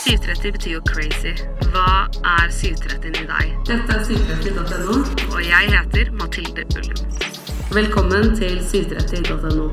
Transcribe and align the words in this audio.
730 0.00 0.52
betyr 0.54 0.70
jo 0.78 0.80
crazy. 0.88 1.34
Hva 1.74 2.06
er 2.24 2.46
730 2.48 3.18
i 3.20 3.26
deg? 3.28 3.50
Dette 3.68 3.96
er 3.98 4.04
730.no. 4.08 4.94
Og 5.28 5.40
jeg 5.44 5.72
heter 5.74 6.08
Mathilde 6.16 6.64
Ullum. 6.80 7.02
Velkommen 7.76 8.32
til 8.38 8.56
730.no. 8.64 9.68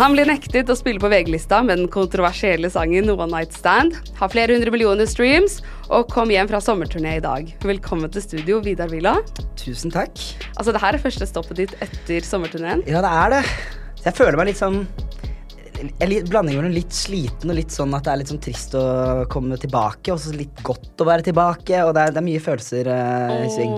Han 0.00 0.16
ble 0.16 0.24
nektet 0.28 0.72
å 0.72 0.76
spille 0.76 1.00
på 1.00 1.10
VG-lista 1.12 1.60
med 1.64 1.82
den 1.82 1.90
kontroversielle 1.92 2.70
sangen 2.72 3.12
One 3.12 3.28
Night 3.32 3.52
Stand, 3.56 3.98
har 4.16 4.32
flere 4.32 4.56
hundre 4.56 4.72
millioner 4.72 5.08
streams 5.08 5.58
og 5.88 6.08
kom 6.12 6.32
hjem 6.32 6.48
fra 6.48 6.60
sommerturné 6.64 7.18
i 7.18 7.24
dag. 7.24 7.52
Velkommen 7.68 8.12
til 8.12 8.24
studio, 8.24 8.62
Vidar 8.64 8.92
Villa. 8.92 9.18
Tusen 9.60 9.92
takk. 9.92 10.16
Altså, 10.56 10.72
det 10.72 10.80
her 10.80 10.96
er 10.96 11.04
første 11.04 11.28
stoppet 11.28 11.60
ditt 11.60 11.76
etter 11.84 12.24
sommerturneen. 12.24 12.84
Ja, 12.88 13.04
det 13.04 13.12
er 13.12 13.36
det. 13.36 13.44
Jeg 14.08 14.16
føler 14.16 14.40
meg 14.40 14.52
litt 14.54 14.60
sånn 14.60 14.86
litt, 16.08 16.28
blanding 16.30 16.58
mellom 16.58 16.72
litt 16.74 16.94
sliten 16.94 17.52
og 17.52 17.58
litt 17.58 17.74
sånn 17.74 17.94
at 17.96 18.06
det 18.06 18.12
er 18.12 18.20
litt 18.22 18.32
sånn 18.32 18.42
trist 18.42 18.76
å 18.78 18.86
komme 19.32 19.58
tilbake, 19.60 20.14
og 20.14 20.20
så 20.22 20.34
litt 20.36 20.62
godt 20.66 21.02
å 21.02 21.08
være 21.08 21.26
tilbake, 21.28 21.82
og 21.84 21.92
det 21.96 22.06
er, 22.06 22.14
det 22.16 22.22
er 22.22 22.26
mye 22.26 22.42
følelser 22.42 22.90
uh, 22.90 23.44
i 23.44 23.50
sving. 23.52 23.76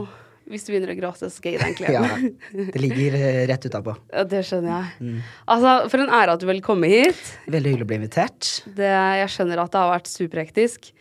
Hvis 0.49 0.65
du 0.65 0.71
begynner 0.73 0.95
å 0.95 0.97
gråte, 0.97 1.29
så 1.29 1.35
skal 1.35 1.55
jeg 1.55 1.59
gi 1.59 1.65
deg 1.65 1.71
en 1.73 1.79
klem. 1.79 2.37
Ja, 2.55 2.69
det 2.73 2.83
ligger 2.83 3.19
uh, 3.21 3.41
rett 3.51 3.69
utapå. 3.69 3.97
Ja, 4.17 4.25
det 4.29 4.45
skjønner 4.49 4.75
jeg. 4.75 5.17
Altså, 5.45 5.75
For 5.93 6.05
en 6.05 6.15
ære 6.21 6.37
at 6.37 6.45
du 6.45 6.49
vil 6.49 6.63
komme 6.65 6.91
hit. 6.91 7.25
Veldig 7.51 7.75
hyggelig 7.75 7.89
å 7.89 7.91
bli 7.91 8.01
invitert. 8.03 8.53
Det, 8.79 8.93
jeg 9.23 9.35
skjønner 9.35 9.65
at 9.65 9.75
det 9.75 9.83
har 9.83 9.93
vært 9.97 10.13
superhektisk. 10.13 10.93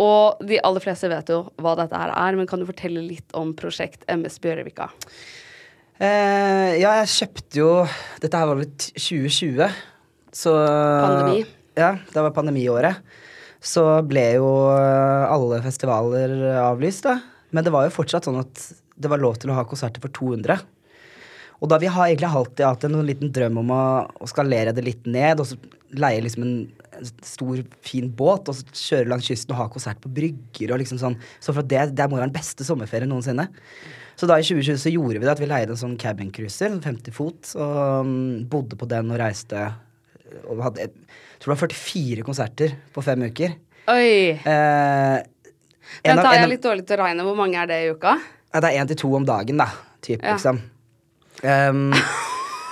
Og 0.00 0.40
de 0.46 0.58
aller 0.64 0.82
fleste 0.82 1.10
vet 1.10 1.30
jo 1.32 1.42
hva 1.60 1.74
dette 1.78 1.98
her 1.98 2.12
er, 2.14 2.38
men 2.38 2.48
kan 2.50 2.62
du 2.62 2.66
fortelle 2.68 3.02
litt 3.02 3.34
om 3.36 3.52
prosjekt 3.58 4.06
MS 4.10 4.38
Bjørvika? 4.42 4.88
Eh, 6.00 6.78
ja, 6.80 6.94
jeg 7.02 7.10
kjøpte 7.12 7.58
jo 7.58 7.70
Dette 8.22 8.38
her 8.40 8.46
var 8.48 8.56
vel 8.56 8.70
2020, 8.72 9.66
så 10.34 10.54
Pandemi. 10.56 11.44
Ja, 11.78 11.94
det 12.12 12.22
var 12.22 12.34
pandemiåret. 12.34 13.00
Så 13.60 13.84
ble 14.08 14.24
jo 14.38 14.48
eh, 14.72 15.24
alle 15.30 15.60
festivaler 15.64 16.32
avlyst, 16.62 17.06
da. 17.06 17.18
Men 17.54 17.66
det 17.66 17.72
var 17.74 17.86
jo 17.86 17.94
fortsatt 17.94 18.26
sånn 18.28 18.40
at 18.40 18.62
det 19.00 19.10
var 19.10 19.20
lov 19.20 19.38
til 19.40 19.52
å 19.52 19.56
ha 19.58 19.66
konserter 19.68 20.02
for 20.02 20.12
200. 20.16 20.60
Og 21.60 21.68
da 21.68 21.76
vi 21.80 21.90
har 21.92 22.08
egentlig 22.08 22.30
alltid 22.30 22.64
hatt 22.64 22.86
en 22.88 23.00
liten 23.04 23.32
drøm 23.36 23.60
om 23.60 23.72
å, 23.74 23.84
å 24.16 24.28
skalere 24.28 24.72
det 24.76 24.84
litt 24.86 25.08
ned, 25.08 25.42
og 25.42 25.50
så 25.50 25.58
leie 26.00 26.22
liksom 26.24 26.46
en, 26.46 26.54
en 26.96 27.10
stor, 27.26 27.60
fin 27.84 28.08
båt, 28.16 28.48
og 28.48 28.56
så 28.56 28.80
kjøre 28.94 29.10
langs 29.12 29.28
kysten 29.28 29.52
og 29.52 29.60
ha 29.60 29.68
konsert 29.72 30.00
på 30.00 30.12
brygger 30.16 30.72
og 30.72 30.80
liksom 30.80 31.00
sånn. 31.02 31.18
Så 31.42 31.52
for 31.56 31.66
det, 31.66 31.90
det 31.96 32.08
må 32.08 32.16
jo 32.16 32.22
være 32.22 32.30
den 32.30 32.38
beste 32.38 32.64
sommerferien 32.64 33.12
noensinne. 33.12 33.50
Så 34.20 34.28
da 34.28 34.38
i 34.40 34.44
2020 34.44 34.80
så 34.80 34.92
gjorde 34.92 35.20
vi 35.20 35.26
det 35.26 35.32
at 35.32 35.40
vi 35.40 35.48
leide 35.48 35.76
en 35.76 35.80
sånn 35.80 36.00
cabincruiser, 36.00 36.80
50 36.84 37.16
fot, 37.16 37.52
og 37.60 38.08
um, 38.08 38.16
bodde 38.52 38.80
på 38.80 38.88
den 38.88 39.12
og 39.12 39.20
reiste 39.20 39.68
og 40.46 40.62
hadde, 40.66 40.86
jeg 40.86 40.92
tror 41.40 41.52
det 41.52 41.56
var 41.56 41.60
44 41.74 42.26
konserter 42.26 42.74
på 42.94 43.04
fem 43.04 43.26
uker. 43.30 43.54
Oi! 43.90 44.36
Eh, 44.38 45.16
Den 46.06 46.20
tar 46.22 46.36
jeg 46.38 46.50
litt 46.52 46.64
dårlig 46.64 46.84
til 46.86 46.98
å 46.98 47.04
regne. 47.04 47.24
Hvor 47.26 47.38
mange 47.38 47.58
er 47.60 47.70
det 47.70 47.80
i 47.84 47.88
uka? 47.94 48.18
det 48.50 48.66
er 48.66 48.80
én 48.82 48.88
til 48.90 48.98
to 48.98 49.12
om 49.14 49.26
dagen, 49.26 49.60
da. 49.62 49.68
Typ, 50.02 50.22
Ja. 50.22 50.34
liksom. 50.34 50.58
Um, 51.40 51.92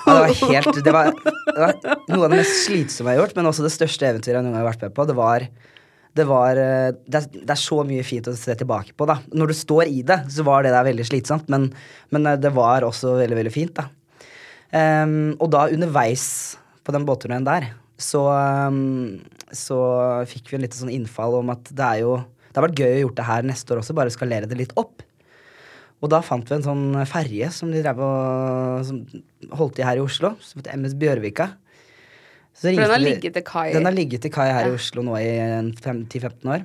ja, 0.05 0.13
det 0.13 0.21
var 0.21 0.33
helt 0.51 0.79
det 0.85 0.93
var, 0.93 1.09
det 1.15 1.57
var 1.57 1.77
noe 2.11 2.27
av 2.27 2.33
det 2.33 2.41
mest 2.43 2.67
slitsomme 2.67 3.15
jeg 3.15 3.19
har 3.19 3.23
gjort, 3.23 3.37
men 3.39 3.49
også 3.49 3.65
det 3.65 3.73
største 3.73 4.09
eventyret 4.11 4.37
jeg 4.37 4.45
noen 4.45 4.53
gang 4.57 4.63
har 4.63 4.71
vært 4.73 4.85
med 4.87 4.95
på. 4.97 5.07
Det 5.09 5.17
var 5.17 5.47
det, 6.19 6.25
var, 6.27 6.59
eh, 6.59 6.91
det, 7.07 7.21
er, 7.21 7.45
det 7.47 7.55
er 7.55 7.61
så 7.61 7.79
mye 7.87 8.03
fint 8.05 8.27
å 8.29 8.35
se 8.37 8.57
tilbake 8.59 8.97
på. 8.99 9.07
da 9.09 9.21
Når 9.31 9.53
du 9.53 9.55
står 9.55 9.87
i 9.87 10.03
det, 10.03 10.19
så 10.35 10.45
var 10.45 10.67
det 10.67 10.73
der 10.75 10.89
veldig 10.89 11.07
slitsomt, 11.07 11.49
men, 11.53 11.69
men 12.11 12.27
eh, 12.27 12.41
det 12.41 12.51
var 12.57 12.87
også 12.87 13.15
veldig 13.23 13.39
veldig 13.43 13.55
fint. 13.55 13.75
da 13.79 13.89
Um, 14.69 15.31
og 15.41 15.49
da 15.49 15.63
underveis 15.73 16.59
på 16.89 16.95
den 16.97 17.05
båtturneen 17.09 17.45
der, 17.45 17.69
så, 18.01 18.23
um, 18.71 19.19
så 19.53 19.77
fikk 20.31 20.49
vi 20.49 20.57
en 20.57 20.65
lite 20.65 20.79
sånn 20.79 20.93
innfall 20.95 21.37
om 21.43 21.53
at 21.53 21.69
det 21.69 21.85
er 21.85 22.03
jo 22.07 22.19
Det 22.49 22.57
har 22.57 22.65
vært 22.65 22.81
gøy 22.81 22.95
å 22.95 23.01
gjort 23.03 23.19
det 23.19 23.27
her 23.29 23.45
neste 23.47 23.75
år 23.75 23.81
også, 23.83 23.95
bare 23.95 24.11
skalere 24.11 24.49
det 24.49 24.57
litt 24.57 24.73
opp. 24.81 25.03
Og 26.01 26.11
da 26.11 26.23
fant 26.25 26.49
vi 26.49 26.55
en 26.57 26.65
sånn 26.65 26.87
ferje 27.07 27.51
som 27.55 27.71
de 27.71 27.83
drev 27.85 28.01
og 28.03 28.87
som 28.89 29.03
holdt 29.61 29.79
i 29.79 29.85
her 29.87 30.01
i 30.01 30.03
Oslo, 30.03 30.33
som 30.43 30.63
het 30.63 30.71
MS 30.73 30.97
Bjørvika. 30.99 31.51
Så 32.57 32.73
For 32.73 32.81
den 32.81 32.91
har 32.91 33.03
ligget 33.05 33.37
til 33.37 33.45
kai. 33.47 33.69
Den 33.77 33.87
har 33.87 33.95
ligget 33.95 34.25
til 34.25 34.33
kai 34.35 34.49
her 34.49 34.67
Ja. 34.67 34.73
i 34.73 34.79
Oslo 34.81 35.05
nå 35.07 35.15
i 35.21 35.29
10-15 35.77 36.51
år. 36.57 36.65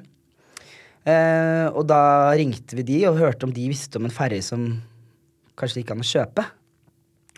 Eh, 1.03 1.67
og 1.75 1.83
da 1.91 2.31
ringte 2.39 2.79
vi 2.79 2.87
de 2.87 2.99
og 3.11 3.19
hørte 3.19 3.43
om 3.45 3.53
de 3.53 3.67
visste 3.69 3.99
om 3.99 4.07
en 4.07 4.15
ferje 4.15 4.41
som 4.41 4.81
kanskje 5.59 5.81
det 5.81 5.83
gikk 5.83 5.93
an 5.97 6.05
å 6.05 6.11
kjøpe. 6.13 6.45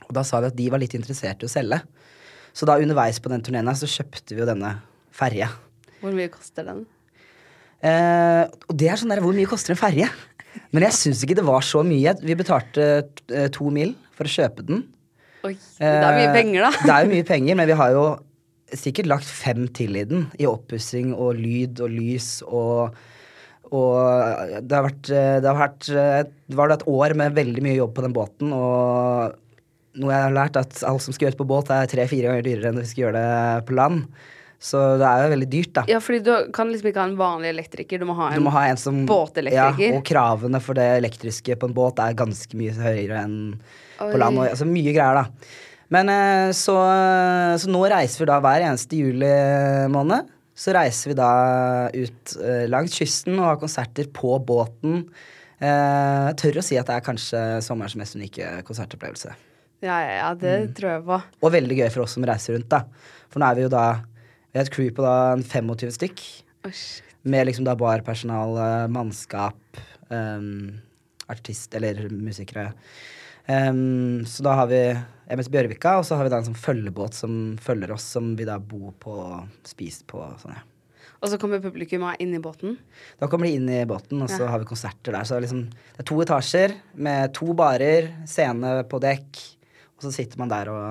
Og 0.06 0.14
da 0.16 0.24
sa 0.24 0.40
vi 0.40 0.54
at 0.54 0.56
de 0.56 0.70
var 0.70 0.80
litt 0.80 0.96
interessert 0.96 1.42
i 1.42 1.50
å 1.50 1.52
selge. 1.52 1.82
Så 2.56 2.68
da 2.70 2.78
underveis 2.80 3.20
på 3.20 3.32
den 3.32 3.44
turneen 3.44 3.68
her 3.68 3.76
så 3.78 3.90
kjøpte 3.90 4.36
vi 4.36 4.42
jo 4.44 4.48
denne 4.48 4.78
ferja. 5.16 5.50
Hvor 6.00 6.16
mye 6.16 6.32
koster 6.32 6.68
den? 6.68 6.86
Eh, 7.84 8.44
og 8.70 8.78
det 8.80 8.88
er 8.90 9.00
sånn 9.02 9.12
der, 9.12 9.22
hvor 9.24 9.36
mye 9.36 9.50
koster 9.50 9.76
en 9.76 9.80
ferje? 9.80 10.08
Men 10.72 10.86
jeg 10.88 10.96
syns 10.96 11.24
ikke 11.26 11.36
det 11.38 11.46
var 11.48 11.66
så 11.68 11.82
mye. 11.86 12.14
Vi 12.24 12.38
betalte 12.40 12.86
eh, 13.28 13.50
to 13.54 13.68
mil 13.74 13.92
for 14.16 14.28
å 14.28 14.32
kjøpe 14.32 14.64
den. 14.68 14.86
Oi, 15.46 15.54
det 15.78 15.90
er 15.92 16.16
mye 16.16 16.30
Eh, 16.30 16.36
penger, 16.38 16.64
da. 16.66 16.72
Det 16.80 16.94
er 16.96 17.04
jo 17.04 17.12
mye 17.12 17.28
penger, 17.28 17.60
men 17.60 17.70
vi 17.70 17.78
har 17.82 17.92
jo 17.94 18.06
sikkert 18.76 19.10
lagt 19.12 19.28
fem 19.30 19.68
til 19.76 20.00
i 20.00 20.06
den. 20.08 20.26
I 20.42 20.48
oppussing 20.50 21.12
og 21.14 21.36
lyd 21.38 21.84
og 21.86 21.92
lys 21.94 22.40
og 22.48 22.96
og 23.76 24.60
det 24.62 24.76
har 24.78 24.84
vært 24.86 25.08
eh, 25.10 25.38
Det 25.42 25.48
har 25.50 25.58
vært 25.58 25.88
Var 26.54 26.70
Det 26.70 26.76
et 26.76 26.84
år 26.92 27.16
med 27.18 27.34
veldig 27.34 27.64
mye 27.66 27.74
jobb 27.80 27.96
på 27.98 28.04
den 28.06 28.14
båten, 28.14 28.52
og 28.54 29.34
noe 30.00 30.14
jeg 30.14 30.28
har 30.28 30.36
lært, 30.36 30.58
at 30.60 30.82
alt 30.88 31.04
som 31.04 31.16
skal 31.16 31.30
gjøres 31.30 31.40
på 31.40 31.48
båt, 31.50 31.72
er 31.74 31.90
tre-fire 31.92 32.32
ganger 32.32 32.48
dyrere 32.48 32.72
enn 32.72 32.80
hvis 32.80 32.92
vi 32.92 32.96
skal 32.96 33.06
gjøre 33.08 33.22
det 33.22 33.68
på 33.68 33.78
land. 33.78 34.08
Så 34.66 34.80
det 34.98 35.06
er 35.06 35.26
jo 35.26 35.32
veldig 35.34 35.48
dyrt, 35.52 35.72
da. 35.76 35.84
Ja, 35.92 36.00
fordi 36.02 36.22
du 36.26 36.32
kan 36.56 36.72
liksom 36.72 36.90
ikke 36.90 37.04
ha 37.04 37.10
en 37.10 37.18
vanlig 37.20 37.52
elektriker. 37.52 38.02
Du 38.02 38.08
må 38.10 38.16
ha 38.18 38.32
en, 38.34 38.46
må 38.46 38.54
ha 38.56 38.64
en 38.72 38.80
som 38.80 39.04
båtelektriker. 39.10 39.92
Ja, 39.92 40.00
og 40.00 40.06
kravene 40.08 40.62
for 40.64 40.78
det 40.78 40.88
elektriske 41.02 41.58
på 41.60 41.70
en 41.70 41.76
båt 41.76 42.02
er 42.02 42.18
ganske 42.18 42.58
mye 42.58 42.74
høyere 42.74 43.22
enn 43.26 43.38
Oi. 43.54 44.10
på 44.10 44.22
land. 44.22 44.42
Altså 44.48 44.68
mye 44.70 44.96
greier, 44.96 45.22
da. 45.22 45.52
Men 45.94 46.10
eh, 46.10 46.50
så, 46.58 46.78
så 47.62 47.70
nå 47.70 47.84
reiser 47.92 48.24
vi 48.24 48.30
da 48.32 48.40
hver 48.42 48.66
eneste 48.66 48.98
juli 49.04 49.34
måned. 49.94 50.32
Så 50.56 50.74
reiser 50.74 51.12
vi 51.12 51.18
da 51.20 51.32
ut 51.92 52.36
eh, 52.40 52.66
langs 52.72 52.96
kysten 52.96 53.36
og 53.42 53.50
har 53.52 53.62
konserter 53.62 54.08
på 54.16 54.38
båten. 54.48 55.04
Eh, 55.60 56.22
jeg 56.32 56.40
tør 56.42 56.62
å 56.62 56.66
si 56.66 56.80
at 56.80 56.88
det 56.90 56.96
er 56.96 57.06
kanskje 57.06 57.44
sommerens 57.66 57.98
mest 58.00 58.18
unike 58.18 58.64
konsertopplevelse. 58.66 59.36
Ja, 59.86 59.98
ja, 60.02 60.14
ja, 60.24 60.30
det 60.34 60.54
Mm. 60.66 60.74
tror 60.78 60.90
jeg 60.96 61.04
på. 61.06 61.18
Og 61.46 61.52
veldig 61.54 61.78
gøy 61.78 61.90
for 61.94 62.02
oss 62.06 62.16
som 62.18 62.26
reiser 62.26 62.56
rundt, 62.58 62.70
da. 62.74 62.84
For 63.30 63.40
nå 63.44 63.50
er 63.52 63.56
vi 63.60 63.66
jo 63.68 63.70
da 63.74 63.86
Vi 64.56 64.60
er 64.62 64.64
et 64.64 64.72
crew 64.72 64.90
på 64.96 65.04
da 65.04 65.34
en 65.36 65.44
25 65.44 65.92
stykk. 65.92 66.22
Oh. 66.66 66.72
Med 67.28 67.46
liksom 67.50 67.66
da 67.68 67.74
barpersonal, 67.76 68.56
mannskap, 68.90 69.58
um, 70.10 70.80
artist 71.28 71.76
eller 71.76 72.08
musikere. 72.10 72.70
Um, 73.50 74.24
så 74.26 74.42
da 74.46 74.54
har 74.58 74.70
vi 74.72 74.80
MS 75.30 75.50
Bjørvika, 75.54 75.98
og 76.00 76.06
så 76.08 76.16
har 76.18 76.24
vi 76.26 76.32
da 76.34 76.40
en 76.40 76.48
sånn 76.48 76.58
følgebåt 76.58 77.14
som 77.18 77.36
følger 77.62 77.92
oss, 77.94 78.06
som 78.16 78.32
vi 78.40 78.46
da 78.48 78.58
bor 78.62 78.94
på 79.02 79.12
og 79.12 79.68
spiser 79.68 80.06
på. 80.10 80.24
Sånn, 80.42 80.56
ja. 80.56 80.64
Og 81.22 81.30
så 81.32 81.38
kommer 81.42 81.60
publikum 81.60 82.04
inn 82.22 82.34
i 82.38 82.40
båten. 82.40 82.78
Da 83.20 83.28
kommer 83.28 83.48
de 83.50 83.56
inn 83.60 83.68
i 83.70 83.84
båten, 83.86 84.22
og 84.22 84.30
så 84.30 84.42
Ja. 84.46 84.48
har 84.52 84.60
vi 84.60 84.66
konserter 84.66 85.12
der. 85.12 85.24
Så 85.28 85.40
liksom, 85.42 85.70
det 85.70 86.00
er 86.00 86.04
to 86.04 86.16
etasjer 86.22 86.74
med 86.96 87.34
to 87.34 87.54
barer, 87.54 88.12
scene 88.26 88.84
på 88.88 89.00
dekk, 89.02 89.56
og 89.96 90.06
så 90.06 90.12
sitter 90.16 90.42
man 90.42 90.52
der 90.52 90.72
og 90.74 90.88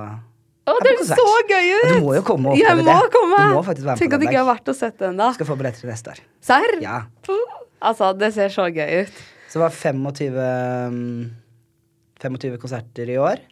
Å, 0.65 0.75
det 0.81 0.95
er 0.95 1.03
så 1.05 1.25
gøy 1.45 1.67
ut! 1.75 1.85
Ja, 1.85 1.97
du 1.99 2.05
må 2.07 2.15
jo 2.17 2.23
komme 2.25 2.53
og 2.53 2.57
oppleve 2.57 2.81
må 2.81 2.87
det. 2.89 3.11
komme! 3.13 3.41
Du 3.45 3.57
må 3.59 3.65
faktisk 3.67 3.85
være 3.85 3.97
med 3.99 4.01
Tenk 4.01 4.15
at 4.17 4.23
jeg 4.25 4.31
ikke 4.31 4.41
har 4.41 4.49
vært 4.49 4.71
og 4.73 4.77
sett 4.79 4.95
det 5.03 5.09
ennå. 5.11 5.27
Skal 5.37 5.49
få 5.51 5.57
billetter 5.61 5.85
til 5.85 5.91
neste 5.93 6.15
år. 6.15 6.23
Serr? 6.49 6.77
Ja. 6.81 6.95
Altså, 7.85 8.09
det 8.17 8.31
ser 8.33 8.55
så 8.55 8.65
gøy 8.73 9.03
ut. 9.05 9.19
Så 9.53 9.61
det 9.61 9.65
var 9.67 9.75
25, 9.77 10.39
um, 10.89 11.29
25 12.25 12.57
konserter 12.63 13.13
i 13.13 13.19
år. 13.21 13.45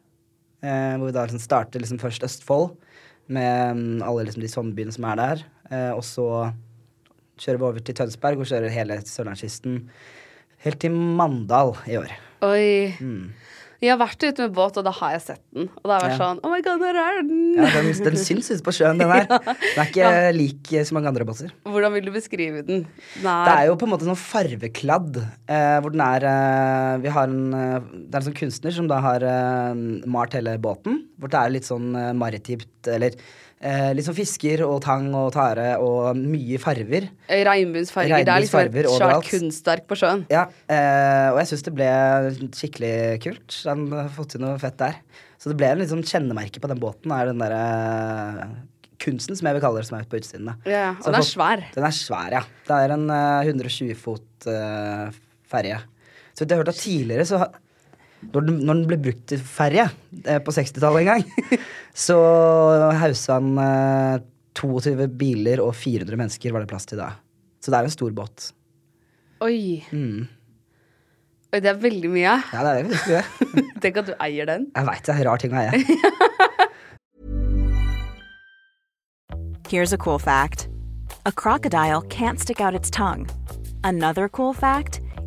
Eh, 0.63 0.95
hvor 0.97 1.11
vi 1.11 1.15
da 1.19 1.27
liksom 1.27 1.43
starter 1.43 1.83
liksom 1.83 2.01
først 2.01 2.25
Østfold, 2.25 2.73
med 3.33 3.77
um, 3.77 4.03
alle 4.07 4.25
liksom 4.29 4.47
de 4.47 4.51
sommerbyene 4.51 4.95
som 4.95 5.05
er 5.11 5.21
der. 5.21 5.45
Eh, 5.69 5.91
og 5.93 6.01
så 6.07 6.27
kjører 7.43 7.61
vi 7.61 7.67
over 7.69 7.85
til 7.85 7.99
Tønsberg 7.99 8.41
og 8.41 8.49
kjører 8.49 8.73
hele 8.73 8.99
Sørlandskysten. 9.05 9.83
Helt 10.65 10.81
til 10.81 10.95
Mandal 10.95 11.75
i 11.91 11.99
år. 11.99 12.13
Oi. 12.47 12.95
Mm. 13.03 13.33
Jeg 13.83 13.91
har 13.91 13.99
vært 13.99 14.23
ute 14.23 14.45
med 14.47 14.53
båt, 14.55 14.77
og 14.79 14.85
da 14.87 14.93
har 14.95 15.11
jeg 15.17 15.23
sett 15.25 15.41
den. 15.57 15.65
Og 15.81 15.89
da 15.91 15.97
har 15.97 16.05
jeg 16.05 16.13
vært 16.13 16.15
Ja. 16.15 16.19
sånn 16.23 16.41
Oh 16.47 16.53
my 16.53 16.61
god, 16.63 16.79
der 16.85 16.99
er 17.03 17.17
den! 17.27 17.41
Ja, 17.59 17.71
den, 17.75 17.89
den 18.07 18.19
syns 18.21 18.51
ute 18.53 18.63
på 18.63 18.75
sjøen, 18.77 19.01
den 19.03 19.11
her. 19.11 19.27
Den 19.33 19.81
er 19.83 19.89
ikke 19.91 20.13
lik 20.37 20.71
så 20.87 20.95
mange 20.95 21.11
andre 21.11 21.27
båter. 21.27 21.51
Hvordan 21.67 21.93
vil 21.97 22.07
du 22.07 22.13
beskrive 22.15 22.63
den? 22.63 22.85
Den 22.87 23.27
Det 23.27 23.57
er 23.57 23.67
jo 23.67 23.75
på 23.81 23.89
en 23.89 23.93
måte 23.97 24.07
sånn 24.07 24.21
farvekladd, 24.23 25.19
eh, 25.51 25.77
hvor 25.83 25.91
den 25.97 26.05
er 26.07 26.27
eh, 26.31 26.99
Vi 27.03 27.13
har 27.17 27.27
en 27.27 27.55
eh, 27.59 27.79
Det 28.07 28.15
er 28.15 28.21
en 28.23 28.29
sånn 28.31 28.39
kunstner 28.39 28.77
som 28.79 28.87
da 28.91 29.01
har 29.03 29.27
eh, 29.27 29.75
malt 30.07 30.39
hele 30.39 30.55
båten. 30.63 31.03
Hvor 31.19 31.33
det 31.35 31.41
er 31.43 31.55
litt 31.59 31.67
sånn 31.69 31.91
eh, 31.99 32.13
maritimt, 32.15 32.71
eller 32.87 33.19
eh, 33.63 34.03
sånn 34.05 34.17
fisker 34.17 34.65
og 34.67 34.81
tang 34.85 35.09
og 35.17 35.31
tare 35.35 35.77
og 35.83 36.19
mye 36.19 36.59
farver. 36.63 37.09
Regnbuensfarger. 37.31 38.25
Det 38.27 38.35
er 38.35 38.45
liksom 38.45 38.67
et 38.67 38.91
svært 38.93 39.29
kunstverk 39.31 39.87
på 39.91 39.99
sjøen. 40.03 40.27
Ja, 40.33 40.49
eh, 40.67 41.29
og 41.33 41.41
jeg 41.43 41.53
syns 41.53 41.67
det 41.69 41.75
ble 41.77 41.93
skikkelig 42.59 42.97
kult. 43.25 43.61
Den 43.69 43.87
har 43.95 44.11
fått 44.17 44.35
til 44.35 44.45
noe 44.45 44.59
fett 44.63 44.79
der. 44.83 45.01
Så 45.43 45.51
det 45.51 45.59
ble 45.59 45.73
en 45.75 45.89
sånn 45.91 46.05
kjennemerke 46.07 46.63
på 46.63 46.71
den 46.71 46.83
båten, 46.83 47.15
er 47.15 47.33
den 47.33 47.43
derre 47.43 47.63
kunsten, 49.03 49.35
som 49.39 49.49
jeg 49.49 49.57
vil 49.57 49.65
kalle 49.65 49.81
det, 49.81 49.89
som 49.89 49.99
er 49.99 50.05
ute 50.05 50.13
på 50.13 50.21
utsiden. 50.21 50.51
da. 50.53 50.55
Ja, 50.69 50.85
og 50.95 51.09
den 51.09 51.19
er 51.19 51.27
svær. 51.27 51.65
Den 51.75 51.89
er 51.89 51.97
svær, 51.97 52.37
ja. 52.37 52.43
Det 52.69 52.79
er 52.79 52.95
en 52.95 53.09
eh, 53.11 53.51
120 53.51 53.99
fot 53.99 54.47
uh, 54.47 55.11
ferje. 55.51 55.81
Så 56.33 56.45
jeg 56.45 56.55
har 56.55 56.63
hørt 56.63 56.73
at 56.73 56.81
tidligere 56.81 57.27
så 57.29 57.41
når 58.31 58.47
den, 58.47 58.61
når 58.63 58.79
den 58.79 58.89
ble 58.91 58.99
brukt 59.09 59.25
til 59.33 59.41
ferje 59.43 59.89
eh, 60.25 60.39
på 60.45 60.55
60-tallet 60.55 61.03
en 61.03 61.11
gang, 61.11 61.25
så 62.07 62.19
hausa 63.01 63.39
han 63.41 63.59
eh, 63.59 64.23
22 64.59 65.09
biler 65.19 65.63
og 65.65 65.75
400 65.77 66.21
mennesker 66.21 66.55
var 66.55 66.63
det 66.63 66.71
plass 66.71 66.87
til 66.89 67.01
da. 67.01 67.11
Så 67.63 67.73
det 67.73 67.79
er 67.79 67.89
en 67.89 67.95
stor 67.95 68.13
båt. 68.15 68.53
Oi. 69.43 69.83
Mm. 69.91 70.29
Oi, 71.53 71.61
det 71.61 71.69
er 71.69 71.79
veldig 71.83 72.11
mye. 72.13 72.37
Ja, 72.53 72.63
det 72.65 72.71
er 72.71 72.77
det 72.79 72.85
vi. 72.91 73.65
Tenk 73.83 73.99
at 74.01 74.09
du 74.09 74.15
eier 74.23 74.47
den. 74.49 74.63
Jeg 74.73 74.89
veit 74.89 75.05
det 75.09 75.15
er 75.17 75.27
rar 75.29 75.39
ting 75.43 75.53
å 75.53 75.59
eie. 75.61 75.73
Here's 79.73 79.93
a 79.95 79.97
cool 79.97 80.19
fact 80.19 80.69
a 81.25 81.33
crocodile 81.33 82.03
can't 82.03 82.39
stick 82.39 82.61
out 82.61 82.75
its 82.75 82.91
tongue. 82.91 83.27
Another 83.83 84.29
cool 84.29 84.53
fact 84.53 85.01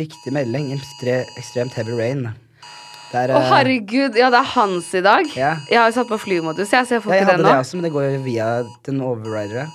Viktig 0.00 0.32
melding. 0.32 0.70
Ekstre, 0.76 1.22
ekstremt 1.40 1.76
heavy 1.76 1.98
rain. 1.98 2.30
Å, 3.12 3.36
oh, 3.36 3.44
herregud. 3.52 4.16
Ja, 4.16 4.30
det 4.32 4.38
er 4.40 4.50
hans 4.54 4.86
i 4.96 5.02
dag. 5.04 5.26
Yeah. 5.36 5.60
Jeg 5.68 5.76
har 5.76 5.90
jo 5.90 5.96
satt 5.98 6.08
på 6.08 6.16
flymodus, 6.22 6.70
jeg, 6.72 6.86
så 6.88 6.96
jeg 6.96 7.02
får 7.04 7.12
ja, 7.12 7.18
jeg 7.18 7.26
ikke 7.26 7.34
hadde 7.34 7.44
den 7.44 7.50
det 7.50 7.64
også, 7.66 7.76
men 7.76 7.84
det 7.84 7.90
går 7.92 8.06
jo 8.06 8.20
via 8.24 8.46
den 8.88 9.02
overridere. 9.04 9.66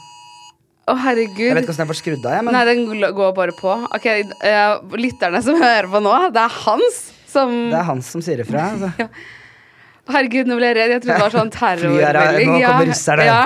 Å, 0.87 0.95
herregud. 1.03 1.43
Jeg 1.43 1.53
vet 1.53 1.65
ikke 1.67 1.73
hvordan 1.75 1.83
jeg 1.83 1.91
får 1.91 1.99
skrudd 1.99 2.25
av, 2.25 2.33
jeg, 2.33 2.47
men 2.47 2.57
Nei, 2.57 2.63
den 2.65 3.11
går 3.19 3.35
bare 3.37 3.53
på. 3.59 3.75
Ok, 3.93 4.07
uh, 4.41 4.97
Lytterne 4.97 5.43
som 5.45 5.59
hører 5.67 5.89
på 5.93 6.01
nå, 6.01 6.15
det 6.33 6.45
er 6.47 6.57
hans 6.63 7.01
som 7.27 7.53
det 7.69 7.77
er 7.77 7.87
hans 7.91 8.09
som 8.15 8.23
sier 8.25 8.41
ifra. 8.41 8.71
Altså. 8.73 9.09
Herregud, 10.15 10.49
nå 10.49 10.57
ble 10.57 10.71
jeg 10.71 10.79
redd. 10.79 10.93
Jeg 10.95 11.03
trodde 11.03 11.17
det 11.19 11.25
var 11.27 11.35
sånn 11.37 11.53
terrormelding. 11.59 12.53
nå 12.55 12.61
Ja, 12.63 12.73
kommer 12.73 12.89
russerne. 12.89 13.27
Ja. 13.27 13.41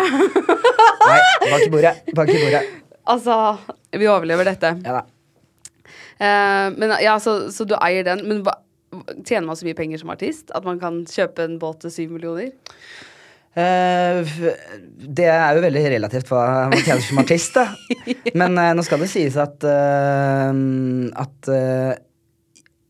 Nei, 1.01 1.21
bak 1.49 1.65
i 1.65 1.71
bordet. 1.73 1.95
Bak 2.15 2.31
i 2.31 2.43
bordet. 2.45 2.67
altså, 3.11 3.39
vi 3.97 4.07
overlever 4.07 4.53
dette. 4.53 4.77
Ja 4.85 5.01
da. 5.01 5.09
Eh, 6.21 6.67
men 6.77 6.93
ja, 7.01 7.19
så, 7.19 7.51
så 7.51 7.65
du 7.65 7.75
eier 7.81 8.05
den. 8.05 8.25
Men 8.29 8.43
hva, 8.45 8.57
tjener 9.25 9.47
man 9.49 9.57
så 9.57 9.67
mye 9.67 9.77
penger 9.77 10.01
som 10.01 10.11
artist 10.13 10.51
at 10.57 10.67
man 10.67 10.81
kan 10.81 11.01
kjøpe 11.09 11.47
en 11.47 11.57
båt 11.61 11.81
til 11.85 11.93
syv 11.93 12.13
millioner? 12.17 12.51
Uh, 13.51 14.23
det 15.11 15.25
er 15.27 15.57
jo 15.57 15.63
veldig 15.65 15.81
relativt 15.91 16.29
hva 16.31 16.69
man 16.71 16.85
tjener 16.85 17.03
som 17.03 17.19
artist, 17.19 17.57
da. 17.57 17.65
Men 18.39 18.55
uh, 18.55 18.69
nå 18.77 18.85
skal 18.87 19.01
det 19.03 19.09
sies 19.11 19.35
at 19.35 19.65
At 19.65 21.49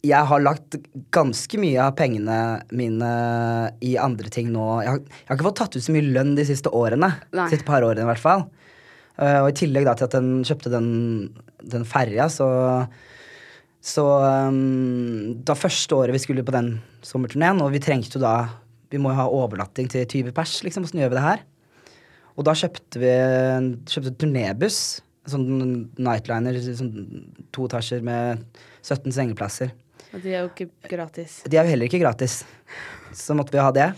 jeg 0.01 0.27
har 0.29 0.41
lagt 0.41 0.77
ganske 1.13 1.57
mye 1.61 1.81
av 1.81 1.95
pengene 1.97 2.37
mine 2.73 3.09
i 3.85 3.95
andre 4.01 4.31
ting 4.33 4.47
nå. 4.49 4.63
Jeg 4.81 4.89
har, 4.89 5.01
jeg 5.05 5.29
har 5.29 5.37
ikke 5.37 5.45
fått 5.45 5.59
tatt 5.59 5.77
ut 5.77 5.85
så 5.85 5.93
mye 5.93 6.09
lønn 6.09 6.31
de 6.37 6.45
siste 6.49 6.71
årene. 6.73 7.11
Nei. 7.37 7.45
Siste 7.53 7.67
par 7.67 7.85
årene, 7.85 8.01
i 8.01 8.09
hvert 8.09 8.23
fall. 8.23 8.47
Og 9.21 9.49
i 9.51 9.57
tillegg 9.59 9.85
da 9.85 9.93
til 9.93 10.09
at 10.09 10.15
den 10.17 10.31
kjøpte 10.47 10.73
den, 10.73 10.89
den 11.69 11.85
ferja, 11.85 12.25
så 12.33 12.49
så 13.81 14.03
um, 14.51 15.41
da 15.43 15.55
første 15.57 15.95
året 15.97 16.13
vi 16.13 16.21
skulle 16.21 16.43
på 16.45 16.53
den 16.53 16.75
sommerturneen, 17.05 17.61
og 17.63 17.71
vi 17.73 17.81
trengte 17.81 18.19
jo 18.19 18.23
da 18.23 18.35
Vi 18.91 18.99
må 18.99 19.13
jo 19.13 19.15
ha 19.21 19.25
overnatting 19.31 19.87
til 19.87 20.03
20 20.03 20.33
pers, 20.35 20.57
liksom. 20.65 20.83
Åssen 20.83 20.99
gjør 20.99 21.13
vi 21.13 21.15
det 21.15 21.23
her? 21.23 21.43
Og 22.35 22.43
da 22.43 22.51
kjøpte 22.59 22.99
vi 22.99 23.07
en- 23.07 23.69
kjøpte 23.87 24.11
turnébuss. 24.19 24.79
Sånn 25.31 25.45
nightliner, 25.95 26.57
sånn 26.59 27.29
to 27.55 27.69
etasjer 27.69 28.03
med 28.03 28.43
17 28.83 29.13
sengeplasser. 29.15 29.71
Og 30.11 30.19
de 30.25 30.33
er 30.33 30.41
jo 30.43 30.49
ikke 30.51 30.67
gratis. 30.91 31.37
De 31.47 31.55
er 31.55 31.63
jo 31.63 31.71
heller 31.71 31.87
ikke 31.87 32.01
gratis. 32.03 32.41
Så 33.15 33.31
måtte 33.33 33.55
vi 33.55 33.63
ha 33.63 33.71
det. 33.71 33.93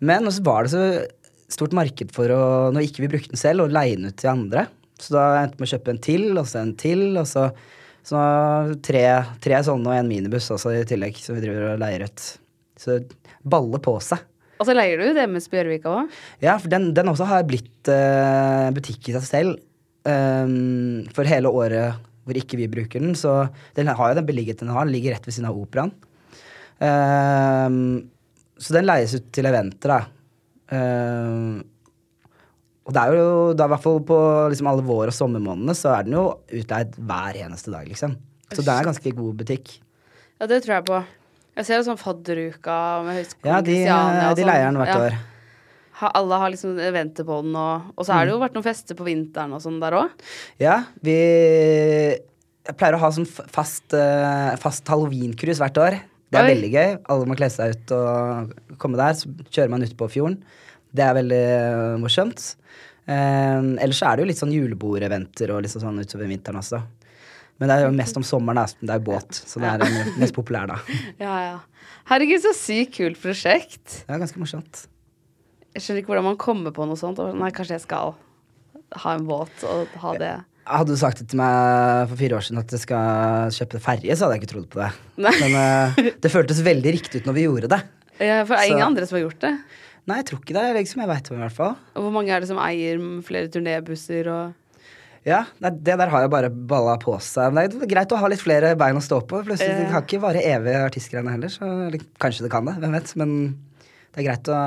Men 0.00 0.26
så 0.26 0.42
var 0.42 0.64
det 0.66 0.72
så 0.74 1.06
stort 1.52 1.72
marked 1.78 2.10
for 2.10 2.26
å, 2.34 2.42
når 2.74 2.88
ikke 2.88 3.04
vi 3.06 3.12
brukte 3.14 3.30
den 3.30 3.38
selv, 3.38 3.62
å 3.62 3.70
leie 3.70 3.94
den 3.94 4.10
ut 4.10 4.16
til 4.18 4.32
andre. 4.32 4.66
Så 4.98 5.14
da 5.14 5.28
endte 5.44 5.54
vi 5.54 5.62
med 5.62 5.70
å 5.70 5.74
kjøpe 5.76 5.94
en 5.94 6.02
til, 6.02 6.26
og 6.34 6.46
så 6.50 6.62
en 6.64 6.74
til, 6.74 7.04
og 7.20 7.26
så, 7.30 7.46
så 8.06 8.20
tre, 8.84 9.04
tre 9.42 9.58
sånne 9.66 9.90
og 9.90 9.96
en 9.96 10.10
minibuss 10.10 10.50
også 10.54 10.74
i 10.74 10.84
tillegg, 10.88 11.18
som 11.22 11.36
vi 11.36 11.44
driver 11.44 11.72
og 11.72 11.82
leier 11.82 12.06
ut. 12.08 12.24
Så 12.78 12.98
baller 13.42 13.82
på 13.82 13.96
seg. 14.02 14.22
Og 14.62 14.68
så 14.68 14.74
leier 14.76 14.98
du 14.98 15.10
ut 15.10 15.20
MS 15.24 15.48
Bjørvika 15.50 15.90
òg. 15.90 16.16
Ja, 16.42 16.56
for 16.62 16.70
den, 16.70 16.90
den 16.94 17.10
også 17.10 17.26
har 17.30 17.46
blitt 17.46 17.90
uh, 17.90 18.70
butikk 18.74 19.10
i 19.10 19.16
seg 19.16 19.26
selv. 19.26 19.60
Um, 20.06 21.02
for 21.14 21.26
hele 21.30 21.50
året 21.50 22.00
hvor 22.22 22.38
ikke 22.38 22.58
vi 22.60 22.70
bruker 22.70 23.02
den. 23.02 23.16
Så 23.18 23.34
den 23.78 23.90
har 23.90 24.10
jo 24.10 24.18
den 24.18 24.28
beliggenheten 24.28 24.70
den 24.70 24.76
har. 24.76 24.86
Den 24.86 24.94
ligger 24.94 25.16
rett 25.16 25.26
ved 25.26 25.34
siden 25.34 25.50
av 25.50 25.58
operaen. 25.58 25.94
Um, 26.82 27.78
så 28.62 28.76
den 28.76 28.86
leies 28.86 29.14
ut 29.18 29.30
til 29.34 29.46
eventer, 29.50 29.96
da. 29.96 30.00
Ehm, 30.72 31.62
og 32.86 32.92
det 32.96 33.02
er 33.02 33.14
jo 33.16 33.52
da 33.54 33.64
i 33.68 33.72
hvert 33.72 33.82
fall 33.84 34.00
på 34.08 34.18
liksom 34.50 34.66
alle 34.70 34.82
vår- 34.82 35.12
og 35.12 35.16
sommermånedene 35.16 35.74
så 35.78 35.92
er 35.98 36.02
den 36.08 36.16
jo 36.18 36.24
utleid 36.50 36.96
hver 36.98 37.36
eneste 37.44 37.70
dag, 37.70 37.86
liksom. 37.88 38.16
Så 38.52 38.60
det 38.64 38.68
er 38.74 38.84
ganske 38.88 39.12
god 39.16 39.36
butikk. 39.38 39.76
Ja, 40.40 40.46
det 40.50 40.62
tror 40.64 40.74
jeg 40.80 40.84
på. 40.88 41.02
Jeg 41.56 41.66
ser 41.68 41.76
jo 41.78 41.84
sånn 41.86 42.00
fadderuka 42.00 42.76
med 43.06 43.18
Høgskolen 43.20 43.50
Ja, 43.52 43.60
de, 43.60 43.76
Kristiania 43.76 44.30
og 44.30 44.36
de 44.36 44.42
sånn. 44.42 44.50
leier 44.50 44.66
den 44.70 44.80
hvert 44.80 44.88
Ja. 44.88 44.98
år. 45.06 45.18
Ha, 46.02 46.10
alle 46.18 46.38
har 46.40 46.50
liksom 46.50 46.78
eventer 46.80 47.24
på 47.28 47.42
den, 47.44 47.54
og, 47.54 47.92
og 47.96 48.04
så 48.08 48.12
har 48.16 48.24
det 48.26 48.32
jo 48.32 48.40
vært 48.40 48.54
noen 48.56 48.64
fester 48.66 48.96
på 48.98 49.04
vinteren 49.06 49.52
og 49.54 49.60
sånn 49.62 49.78
der 49.78 49.92
òg. 49.92 50.10
Ja, 50.58 50.84
vi 51.04 51.14
jeg 52.66 52.76
pleier 52.78 52.94
å 52.96 53.02
ha 53.02 53.10
sånn 53.14 53.26
f- 53.26 53.46
fast, 53.52 53.92
uh, 53.94 54.54
fast 54.62 54.86
halloween-cruise 54.90 55.58
hvert 55.62 55.78
år. 55.82 55.96
Det 56.32 56.40
er 56.40 56.46
Oi. 56.48 56.54
veldig 56.54 56.70
gøy. 56.72 56.90
Alle 57.12 57.26
må 57.28 57.36
kle 57.36 57.48
seg 57.52 57.74
ut 57.76 57.92
og 57.92 58.52
komme 58.80 58.96
der. 58.96 59.12
Så 59.18 59.28
kjører 59.52 59.70
man 59.74 59.82
ut 59.84 59.96
på 59.98 60.08
fjorden. 60.10 60.38
Det 60.92 61.04
er 61.04 61.16
veldig 61.16 61.44
eh, 61.56 61.94
morsomt. 62.02 62.42
Um, 63.02 63.72
ellers 63.82 63.98
så 63.98 64.10
er 64.10 64.16
det 64.18 64.22
jo 64.22 64.28
litt 64.30 64.38
sånn 64.38 64.52
julebordeventer 64.54 65.50
og 65.50 65.64
liksom 65.64 65.82
sånn 65.82 66.02
utover 66.04 66.28
vinteren 66.30 66.60
også. 66.60 66.82
Men 67.58 67.70
det 67.70 67.74
er 67.76 67.84
jo 67.86 67.94
mest 67.96 68.18
om 68.18 68.24
sommeren, 68.26 68.60
da. 68.62 68.78
Det 68.78 68.94
er 68.94 69.00
jo 69.00 69.06
båt, 69.08 69.38
så 69.38 69.62
det 69.62 69.72
er 69.72 69.82
ja. 69.86 70.04
mest 70.22 70.36
populær 70.36 70.70
da. 70.70 70.78
Ja, 71.22 71.34
ja. 71.46 71.58
Herregud, 72.10 72.42
så 72.42 72.52
sykt 72.56 72.96
kult 72.96 73.20
prosjekt. 73.22 74.02
Det 74.02 74.10
er 74.10 74.22
ganske 74.22 74.40
morsomt. 74.42 74.86
Jeg 75.72 75.84
skjønner 75.84 76.02
ikke 76.02 76.12
hvordan 76.12 76.26
man 76.32 76.40
kommer 76.40 76.74
på 76.74 76.86
noe 76.88 76.98
sånt. 77.00 77.20
Nei, 77.38 77.52
kanskje 77.54 77.78
jeg 77.78 77.84
skal 77.86 78.16
ha 79.02 79.14
en 79.16 79.28
båt 79.28 79.62
og 79.68 79.94
ha 80.02 80.16
det. 80.20 80.32
Hadde 80.68 80.94
du 80.94 80.98
sagt 81.00 81.22
det 81.22 81.28
til 81.32 81.40
meg 81.40 82.10
for 82.10 82.18
fire 82.20 82.36
år 82.38 82.44
siden 82.46 82.60
at 82.60 82.74
jeg 82.74 82.82
skal 82.84 83.54
kjøpe 83.56 83.80
ferje, 83.82 84.14
så 84.14 84.26
hadde 84.26 84.36
jeg 84.36 84.42
ikke 84.42 84.52
trodd 84.52 84.68
på 84.70 84.82
det. 84.82 84.90
Nei. 85.24 85.32
Men 85.42 85.56
uh, 85.58 86.02
det 86.22 86.30
føltes 86.30 86.60
veldig 86.66 86.92
riktig 86.98 87.22
ut 87.22 87.30
når 87.30 87.38
vi 87.38 87.46
gjorde 87.48 87.70
det. 87.72 87.80
Ja, 88.20 88.42
for 88.44 88.54
det 88.54 88.60
er 88.60 88.66
Så- 88.66 88.74
ingen 88.74 88.86
andre 88.86 89.08
som 89.08 89.18
har 89.18 89.24
gjort 89.24 89.40
det. 89.42 89.54
Nei, 90.10 90.18
jeg 90.18 90.26
tror 90.30 90.40
ikke 90.42 90.56
det. 90.56 90.64
Liksom 90.78 91.04
jeg 91.04 91.10
vet 91.12 91.30
om, 91.30 91.38
i 91.38 91.44
hvert 91.44 91.58
fall. 91.58 91.76
Og 91.94 92.06
hvor 92.06 92.14
mange 92.14 92.32
er 92.34 92.42
det 92.42 92.50
som 92.50 92.60
eier 92.62 93.02
flere 93.26 93.50
turnébusser 93.52 94.30
og 94.32 94.58
Ja, 95.22 95.44
nei, 95.62 95.70
Det 95.70 95.94
der 96.00 96.10
har 96.10 96.24
jo 96.24 96.32
bare 96.32 96.50
balla 96.50 96.96
på 96.98 97.14
seg. 97.22 97.52
Men 97.54 97.70
det 97.70 97.86
er 97.86 97.92
greit 97.92 98.14
å 98.14 98.18
ha 98.18 98.30
litt 98.30 98.42
flere 98.42 98.74
bein 98.78 98.98
å 98.98 99.04
stå 99.04 99.20
på. 99.22 99.44
Plutselig, 99.46 99.76
Det 99.78 99.92
kan 99.92 100.02
ikke 100.02 100.22
vare 100.24 100.42
evig 100.42 100.74
artistgreiene 100.80 101.36
heller. 101.36 101.52
Så, 101.52 101.68
eller, 101.86 102.02
kanskje 102.18 102.48
det 102.48 102.50
kan 102.54 102.66
det, 102.66 102.74
hvem 102.82 102.98
vet. 102.98 103.14
Men 103.22 103.36
det 104.12 104.24
er 104.24 104.28
greit 104.32 104.50
å 104.50 104.58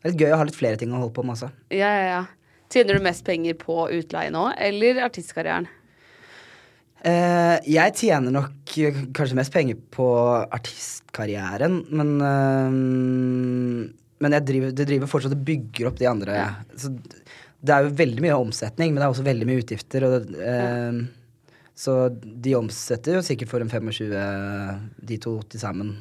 Det 0.00 0.08
er 0.08 0.14
litt 0.14 0.22
gøy 0.22 0.32
å 0.32 0.40
ha 0.40 0.46
litt 0.46 0.56
flere 0.56 0.78
ting 0.80 0.92
å 0.94 1.00
holde 1.00 1.12
på 1.16 1.24
med 1.26 1.34
også. 1.34 1.50
Ja, 1.74 1.90
ja, 1.90 2.06
ja. 2.14 2.24
Tjener 2.70 2.96
du 2.96 3.04
mest 3.04 3.24
penger 3.26 3.54
på 3.58 3.88
utleie 3.94 4.30
nå, 4.34 4.48
eller 4.58 5.02
artistkarrieren? 5.04 5.66
Eh, 7.06 7.56
jeg 7.70 7.94
tjener 8.00 8.34
nok 8.34 8.72
eh, 8.82 8.96
kanskje 9.14 9.36
mest 9.38 9.52
penger 9.54 9.78
på 9.94 10.06
artistkarrieren, 10.56 11.82
men 11.94 12.14
eh, 12.26 13.92
Men 14.22 14.36
driver, 14.48 14.72
det 14.72 14.86
driver 14.88 15.10
fortsatt 15.10 15.34
og 15.36 15.44
bygger 15.44 15.90
opp 15.90 15.98
de 16.00 16.08
andre. 16.08 16.40
Så 16.80 16.92
det 17.66 17.74
er 17.74 17.84
jo 17.84 17.94
veldig 17.98 18.24
mye 18.24 18.38
omsetning, 18.38 18.92
men 18.92 19.00
det 19.00 19.06
er 19.06 19.14
også 19.14 19.26
veldig 19.26 19.48
mye 19.48 19.62
utgifter. 19.62 20.06
Og, 20.08 20.34
eh, 20.40 21.00
ja. 21.00 21.52
Så 21.76 21.96
de 22.12 22.54
omsetter 22.56 23.18
jo 23.18 23.24
sikkert 23.24 23.50
for 23.52 23.60
en 23.60 23.68
25, 23.68 24.06
de 25.10 25.18
to 25.20 25.34
til 25.52 25.60
sammen. 25.60 25.96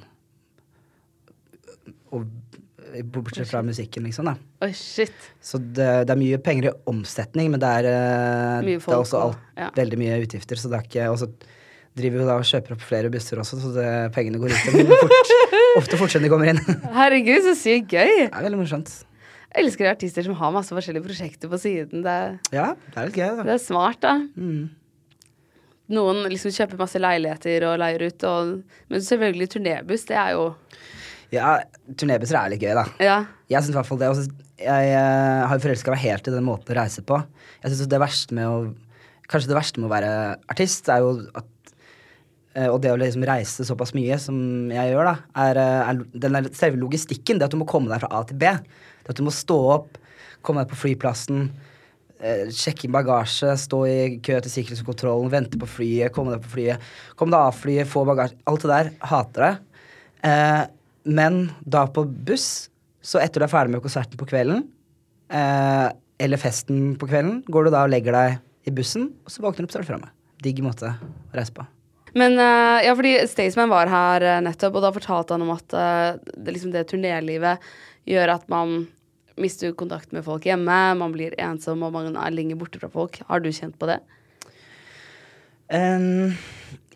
Og 2.15 2.29
bortsett 3.11 3.49
fra 3.49 3.59
musikken, 3.65 4.05
liksom, 4.07 4.29
da. 4.29 4.37
Oi, 4.63 4.71
shit. 4.77 5.27
Så 5.43 5.59
det, 5.59 5.89
det 6.07 6.13
er 6.13 6.21
mye 6.21 6.39
penger 6.43 6.69
i 6.69 6.73
omsetning, 6.87 7.51
men 7.51 7.59
det 7.59 7.73
er, 7.81 7.89
eh, 7.91 8.69
det 8.69 8.77
er 8.79 8.95
også 8.95 9.25
alt, 9.25 9.43
ja. 9.59 9.69
veldig 9.75 9.99
mye 9.99 10.21
utgifter. 10.23 10.59
Så 10.59 10.71
det 10.71 10.79
er 10.79 10.87
ikke 10.87 11.09
Og 11.11 11.19
så 11.25 11.29
driver 11.95 12.21
vi 12.21 12.27
da 12.27 12.37
og 12.39 12.47
kjøper 12.47 12.75
opp 12.75 12.83
flere 12.83 13.11
busser 13.11 13.39
også, 13.39 13.59
så 13.63 13.71
det, 13.75 13.89
pengene 14.15 14.39
går 14.39 14.55
ut. 14.55 14.63
Fort, 15.03 15.31
ofte 15.79 15.97
fortsatt 15.99 16.23
de 16.25 16.29
kommer 16.31 16.51
inn. 16.53 16.61
Herregud, 16.95 17.43
så 17.45 17.53
sykt 17.59 17.91
gøy. 17.95 18.13
Det 18.25 18.31
er 18.31 18.45
veldig 18.47 18.59
morsomt. 18.61 18.91
Jeg 19.55 19.63
elsker 19.65 19.87
artister 19.91 20.25
som 20.25 20.35
har 20.39 20.51
masse 20.51 20.73
forskjellige 20.75 21.05
prosjekter 21.05 21.51
på 21.51 21.59
siden. 21.61 22.01
Det, 22.03 22.11
er- 22.11 22.39
Ja, 22.55 22.65
det 22.91 22.97
er 22.99 23.07
litt 23.11 23.19
gøy, 23.21 23.29
da. 23.37 23.45
det 23.47 23.53
er 23.55 23.61
smart, 23.63 24.01
da. 24.03 24.15
Mm. 24.35 24.65
Noen 25.95 26.23
liksom 26.31 26.49
kjøper 26.55 26.79
masse 26.81 26.97
leiligheter 26.99 27.63
og 27.69 27.75
leier 27.77 28.07
ut, 28.07 28.23
og, 28.25 28.55
men 28.89 29.03
selvfølgelig 29.05 29.47
turnébuss, 29.53 30.07
det 30.09 30.17
er 30.17 30.31
jo 30.33 30.47
Ja, 31.33 31.59
turnébusser 31.99 32.37
er 32.39 32.51
litt 32.55 32.63
gøy, 32.63 32.73
da. 32.77 32.85
Ja. 33.03 33.17
Jeg 33.51 33.61
syns 33.65 33.75
i 33.75 33.77
hvert 33.77 33.89
fall 33.89 34.01
det. 34.01 34.09
Også, 34.13 34.25
jeg 34.61 34.87
jeg 34.89 35.47
har 35.51 35.61
forelska 35.61 35.93
meg 35.93 36.01
helt 36.05 36.27
i 36.29 36.33
den 36.33 36.45
måten 36.47 36.73
å 36.73 36.79
reise 36.79 37.03
på. 37.05 37.19
Jeg 37.61 37.71
synes 37.75 37.89
det 37.91 38.01
verste 38.01 38.37
med 38.37 38.49
å 38.49 38.57
Kanskje 39.25 39.49
det 39.49 39.55
verste 39.57 39.81
med 39.81 39.87
å 39.87 39.93
være 39.95 40.09
artist 40.53 40.85
er 40.93 40.99
jo 41.01 41.07
at 41.33 41.47
eh, 41.47 41.54
Og 42.71 42.79
det 42.83 42.93
å 42.93 42.97
liksom 42.99 43.25
reise 43.27 43.65
såpass 43.67 43.91
mye 43.97 44.15
som 44.21 44.37
jeg 44.71 44.93
gjør, 44.93 45.09
da, 45.09 45.15
er, 45.43 45.59
eh, 45.59 45.89
er 45.89 46.19
den 46.23 46.37
der 46.37 46.49
selve 46.55 46.79
logistikken. 46.79 47.39
Det 47.39 47.49
at 47.49 47.55
du 47.55 47.59
må 47.59 47.67
komme 47.67 47.91
deg 47.91 48.03
fra 48.03 48.11
A 48.15 48.23
til 48.27 48.39
B. 48.39 48.51
Det 49.03 49.11
at 49.11 49.19
du 49.19 49.25
må 49.27 49.33
stå 49.35 49.57
opp, 49.73 49.97
komme 50.45 50.63
deg 50.63 50.71
på 50.71 50.79
flyplassen, 50.79 51.49
eh, 52.19 52.45
sjekke 52.53 52.87
inn 52.87 52.95
bagasje, 52.95 53.51
stå 53.59 53.81
i 53.89 53.97
kø 54.23 54.39
til 54.39 54.53
sikkerhetskontrollen, 54.53 55.33
vente 55.33 55.59
på 55.59 55.67
flyet, 55.67 56.13
komme 56.15 56.35
deg 56.35 56.45
på 56.45 56.53
flyet, 56.55 56.87
komme 57.19 57.35
deg 57.35 57.49
av 57.51 57.59
flyet, 57.59 57.91
få 57.91 58.05
bagasje 58.07 58.39
Alt 58.47 58.61
det 58.61 58.71
der 58.71 58.91
hater 59.11 59.47
jeg. 59.49 59.59
Eh, 60.23 60.63
men 61.05 61.51
da 61.67 61.85
på 61.85 62.05
buss, 62.07 62.69
så 63.05 63.21
etter 63.21 63.41
du 63.41 63.45
er 63.45 63.51
ferdig 63.51 63.75
med 63.75 63.83
konserten 63.83 64.17
på 64.17 64.25
kvelden, 64.31 64.65
eh, 65.29 65.91
eller 66.19 66.41
festen 66.41 66.95
på 66.97 67.09
kvelden, 67.11 67.43
går 67.45 67.65
du 67.65 67.75
da 67.75 67.83
og 67.85 67.93
legger 67.93 68.15
deg 68.15 68.39
i 68.65 68.73
bussen, 68.73 69.11
og 69.25 69.29
så 69.29 69.43
våkner 69.43 69.65
du 69.65 69.69
opp, 69.69 69.75
så 69.75 69.83
er 69.83 70.01
du. 70.01 70.11
Digg 70.41 70.63
måte 70.63 70.95
å 70.95 71.35
reise 71.35 71.53
på. 71.53 71.65
Men 72.15 72.37
uh, 72.39 72.79
ja, 72.85 72.93
fordi 72.95 73.17
Staysman 73.27 73.71
var 73.71 73.91
her 73.91 74.23
eh, 74.23 74.41
nettopp, 74.45 74.77
og 74.77 74.85
da 74.85 74.91
fortalte 74.95 75.35
han 75.35 75.43
om 75.43 75.51
at 75.51 75.73
eh, 75.75 76.11
det, 76.31 76.53
liksom 76.55 76.71
det 76.71 76.85
turnélivet 76.87 77.65
gjør 78.07 78.31
at 78.37 78.45
man 78.51 78.85
mister 79.41 79.73
kontakt 79.75 80.13
med 80.15 80.23
folk 80.23 80.45
hjemme, 80.47 80.77
man 80.95 81.11
blir 81.11 81.35
ensom 81.43 81.83
og 81.83 81.91
man 81.91 82.15
er 82.15 82.31
lenger 82.31 82.59
borte 82.59 82.79
fra 82.79 82.87
folk. 82.93 83.19
Har 83.27 83.43
du 83.43 83.49
kjent 83.51 83.75
på 83.81 83.89
det? 83.89 83.97
Um, 85.67 86.31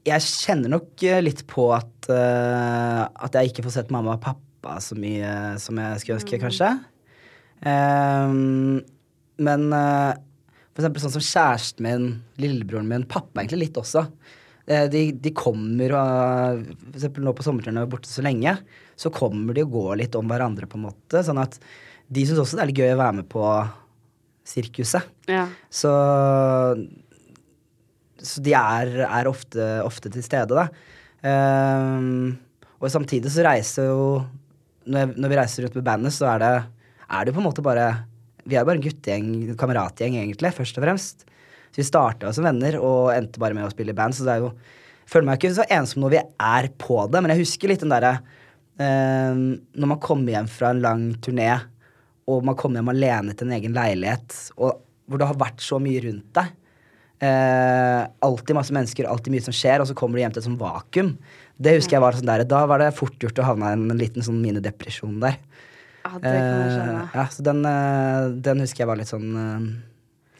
jeg 0.07 0.23
kjenner 0.23 0.71
nok 0.71 1.03
litt 1.19 1.43
på 1.51 1.65
at, 1.75 2.07
at 2.07 3.35
jeg 3.35 3.51
ikke 3.51 3.65
får 3.65 3.75
sett 3.75 3.91
mamma 3.91 4.15
og 4.15 4.23
pappa 4.23 4.77
så 4.79 4.95
mye 4.95 5.57
som 5.59 5.81
jeg 5.81 5.99
skulle 5.99 6.21
ønske, 6.21 6.39
kanskje. 6.45 6.71
Um, 7.59 8.79
men 9.43 9.67
uh, 9.73 10.15
for 10.71 10.85
eksempel 10.85 11.03
sånn 11.03 11.17
som 11.17 11.27
kjæresten 11.27 11.83
min, 11.83 12.09
lillebroren 12.39 12.87
min, 12.87 13.03
pappa 13.09 13.41
egentlig 13.41 13.65
litt 13.65 13.79
også. 13.81 14.05
Eh, 14.69 14.85
De, 14.91 15.03
de 15.17 15.33
kommer 15.35 15.95
og 15.97 16.63
For 16.85 16.99
eksempel 16.99 17.25
nå 17.25 17.33
på 17.35 17.45
sommerturene 17.45 17.85
og 17.87 17.93
borte 17.95 18.09
så 18.11 18.23
lenge, 18.25 18.55
så 18.99 19.11
kommer 19.13 19.57
de 19.57 19.65
og 19.65 19.73
går 19.73 20.01
litt 20.03 20.17
om 20.19 20.29
hverandre, 20.29 20.69
på 20.69 20.77
en 20.79 20.87
måte. 20.89 21.23
Sånn 21.25 21.41
at 21.41 21.57
de 22.09 22.25
syns 22.25 22.41
også 22.41 22.57
det 22.57 22.63
er 22.63 22.71
litt 22.71 22.81
gøy 22.81 22.95
å 22.95 23.01
være 23.01 23.19
med 23.21 23.29
på 23.31 23.43
sirkuset. 24.49 25.05
Ja. 25.29 25.45
Så, 25.69 25.91
så 28.17 28.43
de 28.45 28.55
er, 28.57 28.93
er 29.05 29.29
ofte, 29.29 29.67
ofte 29.85 30.11
til 30.13 30.25
stede, 30.25 30.57
da. 30.57 30.67
Um, 31.19 32.37
og 32.79 32.87
samtidig 32.91 33.31
så 33.33 33.43
reiser 33.43 33.89
jo 33.89 34.03
når, 34.89 35.01
jeg, 35.01 35.09
når 35.19 35.31
vi 35.31 35.37
reiser 35.37 35.65
rundt 35.65 35.75
med 35.77 35.85
bandet, 35.85 36.15
så 36.15 36.29
er 36.31 36.41
det, 36.41 36.53
er 37.09 37.25
det 37.25 37.31
jo 37.31 37.37
på 37.37 37.41
en 37.43 37.47
måte 37.49 37.65
bare 37.65 37.89
Vi 38.47 38.55
er 38.55 38.63
bare 38.65 38.79
en 38.79 38.85
guttegjeng, 38.85 39.27
kameratgjeng, 39.59 40.15
egentlig, 40.17 40.53
først 40.55 40.79
og 40.79 40.85
fremst. 40.85 41.27
Så 41.69 41.81
vi 41.81 41.87
starta 41.87 42.33
som 42.35 42.47
venner 42.47 42.79
og 42.81 43.13
endte 43.13 43.41
bare 43.41 43.57
med 43.57 43.67
å 43.67 43.73
spille 43.73 43.93
i 43.93 43.97
band, 43.97 44.17
så 44.17 44.27
det 44.27 44.37
er 44.37 44.45
jo 44.47 44.53
Føler 45.09 45.25
meg 45.25 45.39
ikke 45.39 45.55
så 45.57 45.63
ensom 45.73 46.03
når 46.03 46.11
vi 46.13 46.19
er 46.21 46.67
på 46.77 46.99
det, 47.09 47.17
men 47.17 47.31
jeg 47.33 47.41
husker 47.41 47.71
litt 47.71 47.81
den 47.81 47.89
derre 47.89 48.19
eh, 48.77 49.33
Når 49.33 49.89
man 49.89 50.01
kommer 50.03 50.35
hjem 50.35 50.49
fra 50.53 50.69
en 50.69 50.83
lang 50.83 51.07
turné, 51.25 51.47
og 52.29 52.45
man 52.45 52.57
kommer 52.59 52.77
hjem 52.77 52.91
alene 52.93 53.33
til 53.33 53.49
en 53.49 53.55
egen 53.57 53.73
leilighet, 53.73 54.35
og 54.61 54.83
hvor 55.09 55.21
det 55.21 55.29
har 55.31 55.39
vært 55.41 55.63
så 55.65 55.79
mye 55.81 56.03
rundt 56.03 56.27
deg. 56.37 56.51
Eh, 57.25 58.03
alltid 58.23 58.55
masse 58.55 58.75
mennesker, 58.75 59.07
alltid 59.09 59.33
mye 59.33 59.47
som 59.47 59.55
skjer, 59.55 59.81
og 59.81 59.89
så 59.89 59.95
kommer 59.97 60.19
du 60.19 60.23
hjem 60.23 60.35
til 60.35 60.43
et 60.43 60.47
sånt 60.47 60.61
vakuum. 60.61 61.15
Det 61.59 61.73
husker 61.75 61.97
jeg 61.97 62.03
var 62.05 62.15
sånn 62.15 62.29
der, 62.29 62.45
Da 62.47 62.61
var 62.69 62.83
det 62.83 62.93
fort 62.95 63.17
gjort 63.19 63.41
å 63.41 63.47
havne 63.49 63.73
i 63.73 63.79
en 63.79 63.99
liten 63.99 64.23
sånn 64.23 64.39
minidepresjon 64.43 65.17
der. 65.25 65.39
ja, 66.05 66.13
det 66.21 66.37
kan 66.37 66.61
jeg 66.61 66.75
skjønne. 66.77 67.01
Eh, 67.01 67.17
ja, 67.17 67.25
så 67.33 67.43
den, 67.49 67.65
eh, 67.65 68.29
den 68.45 68.63
husker 68.63 68.85
jeg 68.85 68.91
var 68.93 69.01
litt 69.01 69.11
sånn 69.11 69.29
eh, 69.41 69.65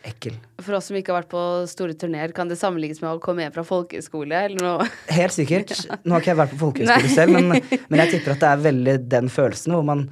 ekkel. 0.08 0.36
For 0.64 0.78
oss 0.78 0.88
som 0.90 0.96
ikke 1.00 1.12
har 1.14 1.22
vært 1.24 1.32
på 1.34 1.42
store 1.72 1.96
turneer, 2.00 2.32
kan 2.36 2.48
det 2.52 2.58
sammenlignes 2.60 3.02
med 3.04 3.12
å 3.18 3.20
komme 3.24 3.44
hjem 3.44 3.54
fra 3.58 3.64
folkehøyskole 3.68 4.40
eller 4.48 4.64
noe? 4.64 4.88
Helt 5.20 5.36
sikkert. 5.36 5.74
Nå 6.06 6.16
har 6.16 6.24
ikke 6.24 6.32
jeg 6.34 6.40
vært 6.40 6.54
på 6.56 6.62
folkehøyskole 6.64 7.14
selv, 7.14 7.36
men, 7.36 7.80
men 7.90 8.04
jeg 8.06 8.14
tipper 8.16 8.36
at 8.38 8.44
det 8.46 8.50
er 8.54 8.64
veldig 8.70 8.98
den 9.12 9.32
følelsen 9.34 9.76
hvor 9.76 9.86
man, 9.88 10.06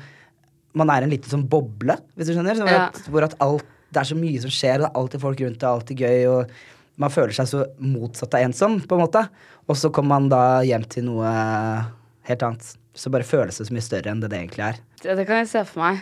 man 0.77 0.91
er 0.94 1.06
en 1.08 1.13
liten 1.13 1.32
sånn 1.32 1.46
boble, 1.51 1.96
hvis 2.15 2.32
du 2.32 2.36
skjønner. 2.36 2.60
Hvor, 2.63 2.72
Ja. 2.74 2.88
at, 2.91 3.03
hvor 3.12 3.27
at 3.29 3.38
alt, 3.44 3.67
det 3.96 4.01
er 4.03 4.10
så 4.10 4.17
mye 4.20 4.41
som 4.44 4.51
skjer, 4.51 4.82
det 4.84 4.89
er 4.89 4.98
alltid 5.00 5.24
folk 5.24 5.46
rundt, 5.46 5.60
det 5.62 5.67
er 5.70 5.77
alltid 5.77 6.01
gøy, 6.03 6.25
og 6.34 6.58
man 7.00 7.13
føler 7.13 7.32
seg 7.38 7.48
så 7.48 7.63
motsatt 7.79 8.36
av 8.36 8.44
ensom, 8.50 8.79
på 8.84 8.98
en 8.98 9.03
måte. 9.06 9.22
Og 9.70 9.77
så 9.79 9.91
kommer 9.94 10.17
man 10.17 10.27
da 10.34 10.41
hjem 10.65 10.84
til 10.91 11.06
noe 11.08 11.29
helt 12.27 12.44
annet. 12.44 12.74
Så 12.98 13.12
bare 13.13 13.27
føles 13.27 13.60
det 13.62 13.67
så 13.70 13.74
mye 13.75 13.86
større 13.86 14.10
enn 14.12 14.22
det 14.24 14.32
det 14.34 14.39
egentlig 14.41 14.63
er. 14.72 14.79
Ja, 15.06 15.13
det 15.15 15.27
kan 15.29 15.38
jeg 15.44 15.50
se 15.51 15.62
for 15.70 15.84
meg. 15.86 16.00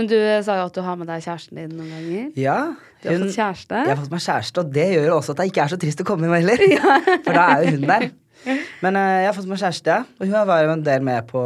Men 0.00 0.08
du 0.08 0.16
sa 0.16 0.54
jo 0.56 0.68
at 0.70 0.76
du 0.76 0.80
har 0.80 0.96
med 0.96 1.10
deg 1.10 1.20
kjæresten 1.20 1.58
din 1.60 1.72
noen 1.76 1.90
ganger. 1.92 2.28
Ja, 2.40 2.56
Du 3.02 3.08
har 3.10 3.18
fått 3.20 3.36
kjæreste? 3.36 3.80
Jeg 3.84 3.92
har 3.92 3.98
fått 4.00 4.14
meg 4.14 4.22
kjæreste, 4.24 4.62
og 4.62 4.70
det 4.72 4.86
gjør 4.94 5.06
jo 5.10 5.16
også 5.18 5.34
at 5.34 5.42
jeg 5.42 5.52
ikke 5.52 5.62
er 5.62 5.72
så 5.72 5.78
trist 5.80 6.00
å 6.00 6.06
komme 6.08 6.24
hjem 6.24 6.36
heller. 6.38 6.64
For 7.26 7.36
da 7.36 7.44
er 7.52 7.66
jo 7.66 7.74
hun 7.74 7.84
der. 7.90 8.06
Men 8.80 8.96
uh, 8.96 9.08
jeg 9.20 9.28
har 9.28 9.36
fått 9.36 9.50
meg 9.50 9.60
kjæreste, 9.60 9.98
ja. 9.98 10.16
Og 10.16 10.24
hun 10.24 10.48
var 10.48 10.64
jo 10.64 10.72
en 10.72 10.86
del 10.88 11.04
med 11.04 11.28
på, 11.28 11.44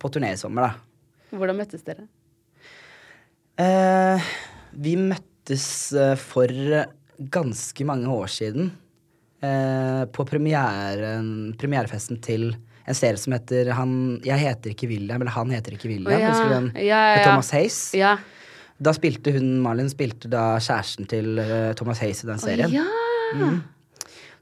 på 0.00 0.12
turné 0.16 0.32
i 0.32 0.40
sommer, 0.40 0.72
da. 0.72 1.36
Hvordan 1.36 1.60
møttes 1.60 1.84
dere? 1.84 2.08
Uh, 3.60 4.32
vi 4.72 4.96
møttes 5.00 5.66
uh, 5.92 6.14
for 6.16 6.48
ganske 7.32 7.88
mange 7.92 8.08
år 8.08 8.32
siden. 8.32 8.72
Eh, 9.42 10.04
på 10.14 10.22
premieren, 10.22 11.56
premierefesten 11.58 12.20
til 12.22 12.52
en 12.88 12.98
serie 12.98 13.20
som 13.20 13.34
heter 13.34 13.70
han, 13.76 13.92
Jeg 14.26 14.40
heter 14.42 14.72
ikke 14.72 14.88
William, 14.90 15.22
eller 15.22 15.34
Han 15.36 15.52
heter 15.54 15.76
ikke 15.76 15.90
William. 15.90 16.18
Ja. 16.18 16.32
Husker 16.32 16.48
du 16.50 16.54
den? 16.56 16.70
Ja, 16.82 16.82
ja, 16.82 17.02
Med. 17.16 17.26
Thomas 17.28 17.50
Hayes. 17.54 17.80
Ja. 17.94 18.16
Da 18.82 18.94
spilte 18.96 19.34
hun, 19.36 19.52
Malin 19.62 19.90
spilte 19.92 20.30
da 20.30 20.56
kjæresten 20.58 21.06
til 21.06 21.36
uh, 21.38 21.70
Thomas 21.78 22.02
Hayes 22.02 22.24
i 22.24 22.30
den 22.32 22.42
serien. 22.42 22.74
ja. 22.74 22.88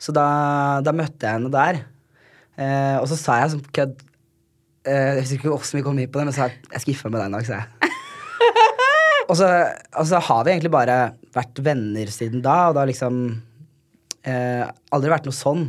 Så 0.01 0.15
da, 0.17 0.27
da 0.81 0.95
møtte 0.97 1.27
jeg 1.29 1.37
henne 1.37 1.51
der. 1.53 1.83
Eh, 2.61 2.97
og 3.01 3.07
så 3.11 3.19
sa 3.21 3.39
jeg 3.41 3.53
som 3.55 3.61
kødd 3.73 3.93
eh, 4.89 5.17
Jeg 5.17 5.23
husker 5.23 5.39
ikke 5.39 5.53
hvordan 5.53 5.79
vi 5.79 5.85
kom 5.87 6.01
inn 6.01 6.11
på 6.13 6.21
det, 6.21 6.27
men 6.29 6.37
sa 6.37 6.49
jeg 6.49 6.57
jeg 6.73 6.97
meg 7.05 7.13
med 7.13 7.21
deg 7.21 7.27
en 7.29 7.37
dag, 7.37 7.47
sa 7.49 7.61
jeg. 7.61 7.93
og, 9.29 9.35
så, 9.39 9.51
altså, 9.93 10.23
har 10.27 10.43
vi 10.45 10.55
egentlig 10.55 10.73
bare 10.75 10.99
vært 11.37 11.63
venner 11.65 12.13
siden 12.13 12.45
da, 12.45 12.57
og 12.71 12.79
da 12.79 12.87
liksom 12.89 13.21
eh, 14.25 14.65
aldri 14.93 15.13
vært 15.13 15.29
noe 15.29 15.37
sånn. 15.37 15.69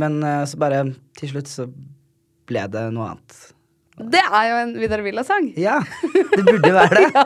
Men 0.00 0.22
eh, 0.26 0.42
så 0.50 0.60
bare 0.62 0.86
til 1.18 1.34
slutt 1.34 1.50
så 1.50 1.68
ble 2.48 2.64
det 2.72 2.86
noe 2.94 3.12
annet. 3.14 3.36
Det 3.94 4.22
er 4.24 4.48
jo 4.50 4.56
en 4.58 4.72
Vidar 4.82 5.04
Villa-sang. 5.04 5.52
Ja, 5.60 5.78
det 6.12 6.42
burde 6.42 6.72
være 6.74 7.04
det. 7.04 7.24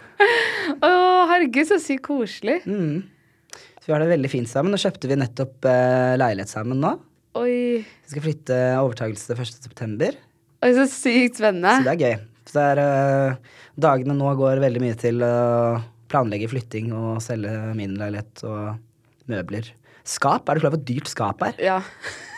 Å, 0.86 0.90
herregud, 1.28 1.66
så 1.68 1.76
sykt 1.82 2.06
koselig. 2.06 2.62
Mm. 2.64 3.04
Så 3.52 3.90
vi 3.90 3.94
har 3.94 4.02
det 4.02 4.14
veldig 4.14 4.30
fint 4.32 4.50
sammen. 4.50 4.72
Nå 4.72 4.80
kjøpte 4.80 5.10
vi 5.10 5.18
nettopp 5.20 5.68
eh, 5.68 6.14
leilighet 6.16 6.50
sammen 6.50 6.80
nå. 6.82 6.94
Oi. 7.36 7.84
Vi 7.84 8.14
skal 8.14 8.24
flytte 8.24 8.56
overtakelse 8.80 9.28
til 9.28 9.42
1. 9.44 9.58
september. 9.68 10.16
Oi, 10.64 10.72
så 10.78 10.86
sykt 10.88 11.36
spennende. 11.42 11.76
Så 11.76 11.86
det 11.86 11.92
er 11.92 12.00
gøy. 12.00 12.16
Så 12.48 12.62
er 12.62 12.80
eh, 12.80 13.56
Dagene 13.76 14.16
nå 14.16 14.32
går 14.40 14.62
veldig 14.64 14.82
mye 14.82 14.96
til 14.98 15.20
å 15.26 15.34
planlegge 16.08 16.48
flytting 16.48 16.94
og 16.96 17.20
selge 17.24 17.52
min 17.76 17.98
leilighet 18.00 18.44
og 18.48 18.78
møbler. 19.28 19.68
Skap? 20.06 20.48
Er 20.48 20.56
du 20.56 20.62
klar 20.62 20.72
over 20.72 20.78
hvor 20.78 20.86
dyrt 20.88 21.10
skap 21.10 21.42
er? 21.44 21.58
Ja. 21.60 21.80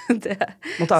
Det. 0.24 0.38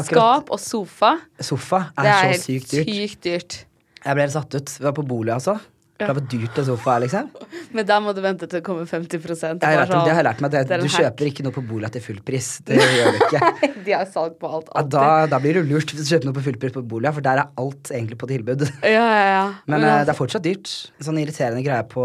Skap 0.08 0.52
og 0.52 0.60
sofa. 0.60 1.14
Sofa 1.40 1.86
er, 1.96 2.04
Det 2.04 2.12
er 2.12 2.36
så 2.36 2.44
sykt 2.44 2.70
dyrt. 2.74 2.92
sykt 2.92 3.24
dyrt. 3.24 3.58
Jeg 4.04 4.14
ble 4.14 4.24
helt 4.28 4.36
satt 4.36 4.54
ut. 4.54 4.76
Vi 4.78 4.84
var 4.86 4.94
på 4.96 5.04
bolig, 5.08 5.32
altså. 5.34 5.58
Klar 5.98 6.12
over 6.12 6.20
hvor 6.22 6.28
dyrt 6.30 6.58
en 6.60 6.66
sofa 6.68 6.92
er, 6.94 7.00
liksom. 7.08 7.30
Men 7.74 7.86
der 7.88 8.02
må 8.04 8.12
du 8.14 8.20
vente 8.22 8.46
til 8.46 8.60
det 8.60 8.64
kommer 8.66 8.86
50 8.86 9.08
Det 9.10 9.18
Jeg 9.18 9.58
vet, 9.58 9.88
det 9.90 9.98
har 9.98 10.20
jeg 10.20 10.26
lært 10.28 10.42
meg. 10.44 10.52
Det, 10.52 10.60
det 10.70 10.78
du 10.78 10.86
hack. 10.86 10.94
kjøper 10.94 11.30
ikke 11.32 11.46
noe 11.46 11.54
på 11.56 11.64
bolig 11.66 11.90
til 11.96 12.04
full 12.04 12.20
pris. 12.28 12.50
Det 12.68 12.78
gjør 12.78 13.16
du 13.16 13.18
ikke. 13.26 13.50
De 13.88 13.96
har 13.96 14.06
salg 14.12 14.36
på 14.38 14.50
alt. 14.58 14.70
Ja, 14.76 14.84
da, 14.94 15.06
da 15.32 15.40
blir 15.42 15.58
du 15.58 15.66
lurt 15.72 15.90
hvis 15.90 16.04
du 16.06 16.12
kjøper 16.14 16.30
noe 16.30 16.36
på 16.38 16.44
full 16.46 16.58
pris 16.62 16.76
på 16.76 16.84
bolig 16.92 17.10
for 17.16 17.26
der 17.26 17.42
er 17.42 17.50
alt 17.64 17.90
egentlig 17.90 18.20
på 18.20 18.30
tilbud. 18.30 18.62
Ja, 18.86 19.02
ja, 19.02 19.26
ja. 19.32 19.44
Men 19.66 19.88
eh, 19.88 20.02
det 20.06 20.14
er 20.14 20.18
fortsatt 20.20 20.46
dyrt. 20.46 20.70
Sånn 21.02 21.18
irriterende 21.18 21.64
greie 21.66 21.82
på 21.90 22.04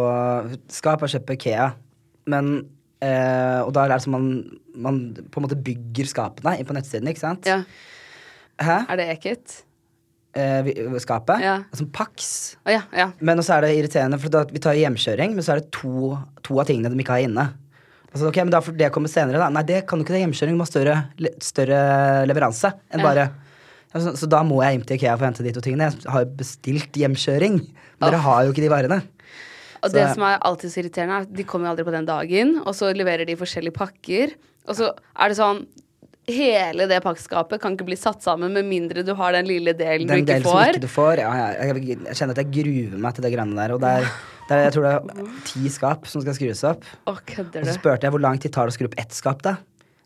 Skap 0.73 1.05
og 1.05 1.13
kjøpe 1.13 1.29
på 1.29 1.37
Ikea, 1.37 1.69
men 2.33 2.55
eh, 3.03 3.59
Og 3.63 3.73
da 3.75 3.83
er 3.83 3.93
det 3.93 3.99
som 4.05 4.15
man, 4.15 4.29
man 4.75 5.01
på 5.27 5.41
en 5.41 5.47
måte 5.47 5.59
bygger 5.59 6.09
skapene 6.09 6.55
inn 6.59 6.69
på 6.69 6.75
nettsiden, 6.77 7.11
ikke 7.11 7.25
sant? 7.25 7.49
ja. 7.49 7.61
Hæ? 8.61 8.83
Er 8.93 8.99
det 8.99 9.05
Eket? 9.15 9.63
Eh, 10.37 10.67
skapet? 11.01 11.41
Ja. 11.41 11.55
Som 11.73 11.87
Pax. 11.93 12.55
Oh, 12.65 12.71
ja, 12.71 12.83
ja. 12.93 13.07
Men 13.19 13.41
også 13.41 13.55
er 13.57 13.65
det 13.65 13.73
irriterende, 13.77 14.19
for 14.21 14.33
da, 14.33 14.43
vi 14.49 14.61
tar 14.61 14.77
hjemkjøring, 14.77 15.33
men 15.33 15.45
så 15.45 15.55
er 15.55 15.61
det 15.61 15.71
to, 15.73 16.13
to 16.45 16.57
av 16.61 16.69
tingene 16.69 16.93
de 16.93 17.01
ikke 17.01 17.17
har 17.17 17.25
inne. 17.25 17.47
Altså, 18.13 18.27
ok, 18.29 18.37
men 18.43 18.53
da 18.53 18.61
får 18.61 18.75
det 18.77 18.91
komme 18.93 19.09
senere, 19.09 19.41
da. 19.41 19.49
Nei, 19.53 19.63
det 19.65 19.83
kan 19.89 19.97
du 19.97 20.05
ikke. 20.05 20.13
Det 20.13 20.21
hjemkjøring. 20.21 20.57
Må 20.57 20.67
ha 20.67 20.69
større, 20.69 20.97
større 21.41 21.79
leveranse 22.29 22.69
enn 22.93 23.01
bare 23.01 23.31
altså, 23.89 24.13
Så 24.19 24.29
da 24.29 24.43
må 24.45 24.59
jeg 24.61 24.77
hjem 24.77 24.85
til 24.85 24.99
Ikea 24.99 25.15
for 25.17 25.25
å 25.25 25.29
hente 25.31 25.45
de 25.45 25.53
to 25.55 25.63
tingene. 25.65 25.89
Jeg 25.97 26.13
har 26.13 26.25
jo 26.25 26.35
bestilt 26.37 26.99
hjemkjøring. 27.01 27.57
Men 27.63 28.05
dere 28.05 28.21
har 28.21 28.45
jo 28.45 28.53
ikke 28.53 28.65
de 28.65 28.69
varene. 28.73 28.99
Og 29.83 29.91
Så- 29.91 29.97
det 29.97 30.13
som 30.15 30.23
er 30.23 30.37
alltid 30.39 30.71
så 30.71 30.79
irriterende, 30.81 31.15
er 31.19 31.21
at 31.27 31.33
de 31.33 31.43
kommer 31.43 31.67
aldri 31.69 31.83
på 31.83 31.91
den 31.91 32.05
dagen, 32.07 32.57
og 32.65 32.73
så 32.73 32.93
leverer 32.95 33.27
de 33.27 33.35
forskjellige 33.35 33.75
pakker, 33.75 34.31
og 34.67 34.75
så 34.75 34.93
er 35.19 35.27
det 35.29 35.37
sånn 35.37 35.65
Hele 36.25 36.87
det 36.87 37.01
pakkskapet 37.03 37.59
kan 37.59 37.73
ikke 37.75 37.83
bli 37.83 37.97
satt 37.99 38.21
sammen 38.23 38.53
med 38.53 38.63
mindre 38.63 39.03
du 39.03 39.13
har 39.13 39.33
den 39.33 39.45
lille 39.45 39.73
delen 39.75 40.07
Den 40.07 40.23
du 40.23 40.31
ikke 40.31 40.39
delen 40.39 40.43
som 40.47 40.69
ikke 40.71 40.79
du 40.79 40.87
får. 40.87 41.17
Ja, 41.19 41.33
ja, 41.35 41.65
jeg, 41.67 41.83
jeg 41.99 42.15
kjenner 42.15 42.31
at 42.31 42.37
jeg 42.37 42.63
gruer 42.63 42.97
meg 42.97 43.13
til 43.13 43.23
det 43.25 43.31
greiene 43.33 43.55
der. 43.57 43.73
Og 43.75 43.81
det 43.81 43.89
er, 43.89 44.07
det 44.47 44.55
er, 44.55 44.61
jeg 44.63 44.71
tror 44.71 44.83
det 44.87 44.93
er 44.93 45.41
ti 45.43 45.67
skap 45.67 46.07
som 46.07 46.21
skal 46.23 46.33
skrus 46.33 46.63
opp. 46.63 46.87
Å, 47.05 47.17
Og 47.17 47.65
så 47.67 47.75
spurte 47.75 48.07
jeg 48.07 48.15
hvor 48.15 48.23
lang 48.23 48.39
tid 48.39 48.53
tar 48.53 48.71
det 48.71 48.71
å 48.71 48.77
skru 48.77 48.85
opp 48.87 48.95
ett 49.03 49.11
skap, 49.11 49.41
da. 49.43 49.57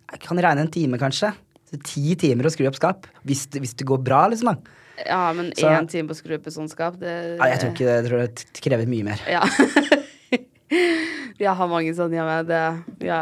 Jeg 0.10 0.19
kan 0.25 0.41
regne 0.41 0.65
en 0.65 0.74
time, 0.74 0.98
kanskje. 0.98 1.36
Så 1.69 1.77
ti 1.84 2.15
timer 2.15 2.50
å 2.50 2.50
skru 2.50 2.65
opp 2.65 2.81
skap. 2.81 3.05
Hvis, 3.24 3.46
hvis 3.53 3.75
det 3.77 3.86
går 3.86 4.01
bra, 4.01 4.25
liksom. 4.34 4.55
da 4.57 4.57
Ja, 5.06 5.34
men 5.34 5.51
Så- 5.54 5.68
én 5.70 5.88
time 5.89 6.08
på 6.10 6.16
å 6.16 6.18
skru 6.18 6.36
opp 6.39 6.48
et 6.48 6.54
sånt 6.54 6.72
skap, 6.74 6.98
det 7.00 7.38
Nei, 7.39 7.50
jeg 7.51 7.60
tror 7.62 7.72
ikke 7.74 7.86
det. 7.86 7.96
Jeg 7.98 8.06
tror 8.10 8.20
det 8.25 8.62
krever 8.66 8.88
mye 8.89 9.04
mer. 9.06 9.22
Ja. 9.30 9.44
jeg 11.39 11.54
har 11.60 11.70
mange 11.72 11.94
sånne 11.98 12.18
hjemme. 12.20 12.38
Det, 12.48 12.62
ja, 13.08 13.22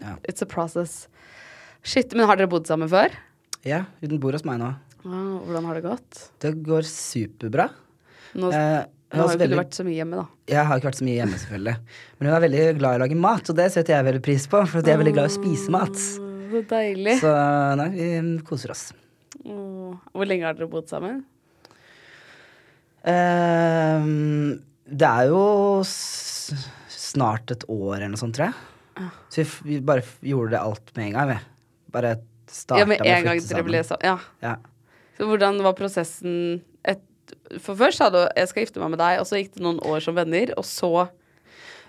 Ja. 0.00 0.16
It's 0.28 0.42
a 0.42 0.46
process. 0.46 1.06
Shit, 1.82 2.12
men 2.14 2.26
har 2.28 2.36
dere 2.36 2.50
bodd 2.52 2.66
sammen 2.68 2.88
før? 2.90 3.14
Ja, 3.64 3.84
hun 4.02 4.18
bor 4.20 4.32
hos 4.36 4.44
meg 4.44 4.58
nå. 4.60 4.74
Ah, 5.06 5.38
hvordan 5.40 5.64
har 5.64 5.78
det 5.78 5.84
gått? 5.86 6.18
Det 6.42 6.50
går 6.66 6.84
superbra. 6.84 7.70
Nå, 8.36 8.50
Eh, 8.52 8.84
nå 9.14 9.22
har 9.22 9.32
jo 9.32 9.38
ikke 9.38 9.48
du 9.48 9.56
vært 9.56 9.72
så 9.78 9.84
mye 9.86 9.96
hjemme, 9.96 10.16
da. 10.20 10.26
Jeg 10.50 10.66
har 10.66 10.76
ikke 10.78 10.90
vært 10.90 10.98
så 11.00 11.06
mye 11.06 11.16
hjemme, 11.16 11.38
selvfølgelig. 11.40 11.76
Men 12.18 12.28
hun 12.28 12.36
er 12.36 12.44
veldig 12.48 12.64
glad 12.78 12.90
i 12.92 12.98
å 12.98 13.02
lage 13.06 13.16
mat, 13.16 13.48
og 13.50 13.56
det 13.56 13.70
setter 13.72 13.94
jeg 13.96 14.04
veldig 14.04 14.22
pris 14.22 14.46
på. 14.46 14.60
For 14.68 14.82
jeg 14.82 14.94
er 14.94 15.00
veldig 15.02 15.14
glad 15.16 15.30
i 15.30 15.32
å 15.32 15.36
spise 15.38 15.70
mat. 15.70 15.96
Så 15.96 16.62
deilig. 16.68 17.16
Så 17.22 17.32
nei, 17.80 17.88
vi 17.96 18.38
koser 18.44 18.70
oss. 18.76 18.92
Hvor 19.44 20.24
lenge 20.28 20.46
har 20.48 20.54
dere 20.54 20.68
bodd 20.70 20.88
sammen? 20.88 21.24
Ehm, 23.06 24.62
det 24.86 25.06
er 25.08 25.28
jo 25.30 25.82
snart 25.86 27.52
et 27.54 27.66
år 27.70 27.98
eller 27.98 28.12
noe 28.14 28.20
sånt, 28.20 28.36
tror 28.38 28.50
jeg. 28.50 29.10
Så 29.30 29.44
vi, 29.66 29.78
bare 29.84 30.02
gjorde 30.24 30.54
det 30.56 30.62
alt 30.62 30.92
med 30.96 31.10
en 31.10 31.12
gang, 31.18 31.28
vi. 31.34 31.38
Bare 31.92 32.14
starta 32.50 32.80
Ja, 32.80 32.86
med 32.88 33.02
å 33.02 33.06
en 33.06 33.26
flytte 33.26 33.50
sammen. 33.50 33.84
så 33.84 33.96
Ja. 34.02 34.16
Ja. 34.42 34.56
Så 35.18 35.24
hvordan 35.28 35.62
var 35.64 35.72
prosessen 35.76 36.62
et, 36.84 37.00
For 37.60 37.74
først 37.74 37.98
sa 37.98 38.10
du 38.10 38.18
'jeg 38.36 38.48
skal 38.48 38.64
gifte 38.64 38.80
meg 38.80 38.90
med 38.90 38.98
deg', 38.98 39.20
og 39.20 39.26
så 39.26 39.36
gikk 39.36 39.54
det 39.54 39.62
noen 39.62 39.80
år 39.80 40.00
som 40.00 40.14
venner, 40.14 40.52
og 40.56 40.64
så 40.64 41.08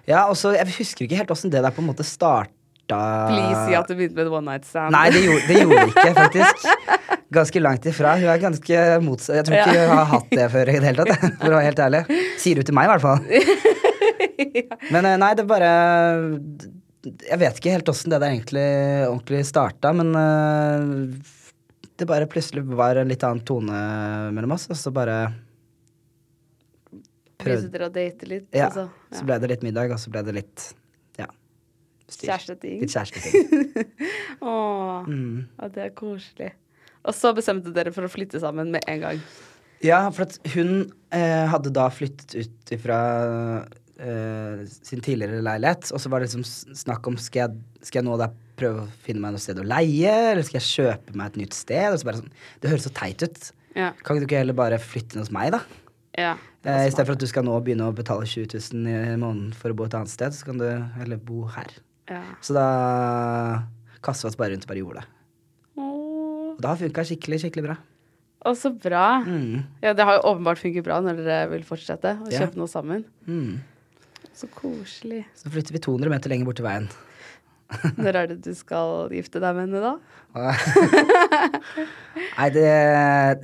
ja, 0.07 0.29
og 0.29 0.35
så 0.37 0.53
Jeg 0.55 0.67
husker 0.77 1.05
ikke 1.05 1.17
helt 1.17 1.29
åssen 1.31 1.51
det 1.51 1.61
der 1.61 1.71
på 1.71 1.79
en 1.79 1.87
måte 1.87 2.03
starta. 2.03 2.47
Please 2.87 3.67
si 3.67 3.73
at 3.75 3.87
du 3.87 3.95
begynte 3.95 4.15
med 4.15 4.27
et 4.27 4.31
one 4.31 4.45
night 4.45 4.65
stand. 4.65 4.91
Nei, 4.91 5.09
det 5.09 5.23
gjorde, 5.25 5.47
det 5.47 5.61
gjorde 5.63 5.87
ikke, 5.87 6.13
faktisk. 6.15 6.65
Ganske 7.33 7.59
langt 7.59 7.85
ifra. 7.89 8.13
Hun 8.21 8.29
er 8.31 8.39
ganske 8.39 8.81
motsatt. 9.03 9.35
Jeg 9.35 9.45
tror 9.47 9.57
ikke 9.59 9.73
Ja. 9.75 9.87
hun 9.89 9.97
har 9.97 10.05
hatt 10.13 10.29
det 10.31 10.45
før 10.53 10.69
i 10.71 10.75
det 10.79 10.87
hele 10.87 11.05
tatt, 11.09 11.33
for 11.41 11.47
å 11.51 11.57
være 11.57 11.65
helt 11.67 11.81
ærlig. 11.83 12.01
Sier 12.39 12.55
hun 12.61 12.67
til 12.69 12.75
meg, 12.77 12.87
i 12.87 12.91
hvert 12.93 13.03
fall. 13.03 13.19
Men 14.93 15.05
eh, 15.09 15.17
nei, 15.19 15.33
det 15.35 15.43
bare 15.49 15.71
Jeg 17.27 17.39
vet 17.41 17.59
ikke 17.59 17.73
helt 17.75 17.89
åssen 17.91 18.11
det 18.13 18.19
der 18.23 18.31
egentlig 18.33 18.63
ordentlig 19.09 19.41
starta, 19.47 19.91
men 19.95 20.09
eh, 20.15 21.19
det 21.97 22.07
bare 22.09 22.27
plutselig 22.29 22.63
var 22.77 22.99
en 23.01 23.07
litt 23.11 23.23
annen 23.23 23.43
tone 23.47 23.77
mellom 24.35 24.51
oss, 24.57 24.65
og 24.69 24.75
så 24.79 24.91
bare 24.93 25.17
Prøvde 27.37 27.69
dere 27.71 27.87
å 27.87 27.93
date 27.93 28.27
litt? 28.27 28.47
Ja. 28.55 28.67
altså? 28.67 28.87
Så 29.13 29.23
ble 29.27 29.37
det 29.43 29.49
litt 29.53 29.63
middag, 29.65 29.91
og 29.93 29.99
så 30.01 30.11
ble 30.13 30.23
det 30.25 30.33
litt 30.39 30.63
ja. 31.21 31.27
Kjæresteting? 32.09 32.79
Litt 32.81 32.93
kjæresteting. 32.95 33.91
Åh, 34.41 35.05
Mm. 35.07 35.45
det 35.73 35.83
er 35.85 35.91
koselig. 35.95 36.51
Og 37.07 37.15
så 37.15 37.31
bestemte 37.37 37.71
dere 37.75 37.93
for 37.95 38.03
å 38.07 38.11
flytte 38.11 38.41
sammen 38.43 38.71
med 38.75 38.83
en 38.91 39.03
gang. 39.05 39.21
Ja, 39.85 40.01
for 40.11 40.25
at 40.25 40.37
hun 40.55 40.89
eh, 41.13 41.45
hadde 41.51 41.71
da 41.75 41.87
flyttet 41.93 42.33
ut 42.35 42.73
fra 42.83 43.01
sin 43.97 45.01
tidligere 45.01 45.39
leilighet, 45.41 45.87
og 45.89 45.97
så 45.97 46.09
var 46.13 46.21
det 46.21 46.27
liksom 46.29 46.43
snakk 46.77 47.07
om 47.09 47.15
skal 47.17 47.47
jeg, 47.47 47.61
skal 47.87 48.03
jeg 48.03 48.05
nå 48.05 48.17
da 48.21 48.27
prøve 48.59 48.83
å 48.83 48.89
finne 49.01 49.23
meg 49.23 49.33
noe 49.33 49.41
sted 49.41 49.57
å 49.57 49.65
leie, 49.65 50.11
eller 50.35 50.45
skal 50.45 50.59
jeg 50.59 50.67
kjøpe 50.67 51.15
meg 51.17 51.31
et 51.31 51.39
nytt 51.41 51.57
sted? 51.57 51.87
Og 51.89 51.97
så 51.97 52.05
bare 52.05 52.19
sånn, 52.21 52.29
Det 52.61 52.69
høres 52.69 52.85
så 52.85 52.93
teit 52.93 53.25
ut. 53.25 53.47
Ja. 53.73 53.91
Kan 54.05 54.19
du 54.21 54.27
ikke 54.27 54.37
heller 54.43 54.57
bare 54.57 54.77
flytte 54.81 55.17
inn 55.17 55.23
hos 55.23 55.33
meg, 55.33 55.49
da? 55.55 55.63
ja. 56.17 56.35
Eh, 56.67 56.83
I 56.89 56.91
stedet 56.91 57.07
for 57.07 57.15
at 57.15 57.21
du 57.23 57.29
skal 57.29 57.45
nå 57.47 57.55
begynne 57.63 57.85
å 57.89 57.95
betale 57.95 58.25
20 58.27 58.53
000 58.75 58.87
i 59.15 59.17
måneden 59.21 59.53
for 59.55 59.71
å 59.71 59.77
bo 59.77 59.85
et 59.87 59.93
annet 59.97 60.11
sted, 60.11 60.33
så 60.35 60.49
kan 60.49 60.61
du 60.61 60.65
heller 60.99 61.17
bo 61.17 61.45
her. 61.53 61.69
ja. 62.11 62.21
Så 62.43 62.53
da 62.57 62.67
kastet 64.03 64.25
vi 64.27 64.31
oss 64.33 64.37
bare 64.39 64.53
rundt 64.53 64.65
og 64.67 64.71
bare 64.73 64.81
gjorde 64.83 65.01
det. 65.01 65.16
Og 66.57 66.63
det 66.65 66.69
har 66.71 66.79
funka 66.81 67.05
skikkelig, 67.05 67.37
skikkelig 67.45 67.65
bra. 67.69 67.77
Å, 68.47 68.51
så 68.57 68.69
bra. 68.73 69.05
Mm. 69.25 69.63
Ja, 69.83 69.91
det 69.97 70.05
har 70.05 70.17
jo 70.19 70.23
åpenbart 70.33 70.59
funket 70.61 70.85
bra 70.85 70.99
når 71.05 71.13
dere 71.23 71.47
vil 71.51 71.63
fortsette 71.67 72.15
å 72.21 72.29
Ja. 72.31 72.39
kjøpe 72.43 72.57
noe 72.59 72.69
sammen. 72.71 73.03
Mm. 73.27 73.59
Så 74.37 74.45
koselig. 74.53 75.23
Så 75.37 75.49
flytter 75.53 75.73
vi 75.73 75.79
200 75.81 76.09
meter 76.13 76.29
lenger 76.33 76.45
bort 76.49 76.57
til 76.59 76.65
veien. 76.67 76.85
Når 77.99 78.15
er 78.15 78.27
det 78.31 78.37
du 78.45 78.53
skal 78.55 79.09
gifte 79.11 79.41
deg 79.43 79.51
med 79.57 79.65
henne, 79.67 79.81
da? 79.83 79.93
Nei, 82.37 82.45
det, 82.55 82.63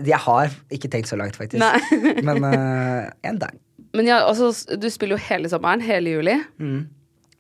Jeg 0.08 0.20
har 0.26 0.54
ikke 0.72 0.88
tenkt 0.94 1.10
så 1.12 1.18
langt, 1.20 1.36
faktisk. 1.36 1.60
Nei. 1.60 1.82
Men 2.28 2.40
uh, 2.46 3.10
en 3.28 3.42
dag. 3.42 3.58
Men 3.94 4.08
ja, 4.10 4.22
altså, 4.26 4.54
du 4.80 4.88
spiller 4.94 5.18
jo 5.20 5.26
hele 5.28 5.52
sommeren, 5.52 5.84
hele 5.84 6.10
juli. 6.16 6.38
Mm. 6.62 6.86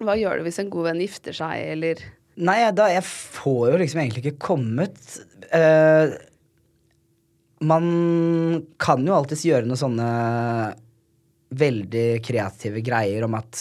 Hva 0.03 0.17
gjør 0.19 0.41
du 0.41 0.45
hvis 0.49 0.59
en 0.59 0.69
god 0.73 0.89
venn 0.91 0.99
gifter 1.05 1.33
seg, 1.37 1.55
eller 1.77 1.95
Nei, 2.41 2.57
da, 2.73 2.87
jeg 2.89 3.05
får 3.05 3.73
jo 3.73 3.79
liksom 3.83 4.03
egentlig 4.03 4.25
ikke 4.25 4.41
kommet 4.49 5.19
Uh, 5.53 6.09
Man 7.61 7.83
kan 8.81 9.03
jo 9.05 9.13
alltids 9.13 9.43
gjøre 9.45 9.67
noen 9.67 9.77
sånne 9.77 10.07
veldig 11.53 12.07
kreative 12.25 12.81
greier 12.81 13.27
om 13.27 13.35
at 13.37 13.59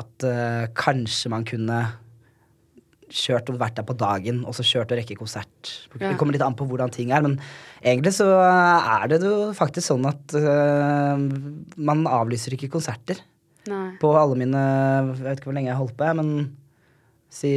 At 0.00 0.24
uh, 0.24 0.70
kanskje 0.72 1.32
man 1.34 1.44
kunne 1.44 1.82
kjørt 3.12 3.50
og 3.52 3.58
vært 3.60 3.76
der 3.76 3.84
på 3.84 3.92
dagen, 4.00 4.38
og 4.48 4.54
så 4.56 4.64
kjørt 4.64 4.94
og 4.94 4.96
rekke 4.96 5.18
konsert. 5.18 5.68
Det 6.00 6.14
kommer 6.16 6.32
litt 6.32 6.44
an 6.46 6.56
på 6.56 6.64
hvordan 6.64 6.88
ting 6.94 7.10
er, 7.12 7.20
men 7.20 7.34
egentlig 7.82 8.14
så 8.16 8.24
er 8.40 9.04
det 9.12 9.18
jo 9.20 9.50
faktisk 9.52 9.90
sånn 9.90 10.08
at 10.08 10.32
uh, 10.32 11.20
man 11.76 12.06
avlyser 12.08 12.56
ikke 12.56 12.70
konserter 12.72 13.20
Nei. 13.68 13.98
på 14.00 14.14
alle 14.16 14.40
mine 14.40 14.62
Jeg 14.64 15.26
vet 15.26 15.42
ikke 15.42 15.50
hvor 15.50 15.58
lenge 15.58 15.68
jeg 15.68 15.76
har 15.76 15.82
holdt 15.84 15.98
på, 16.00 16.08
men 16.22 16.32
si 17.32 17.52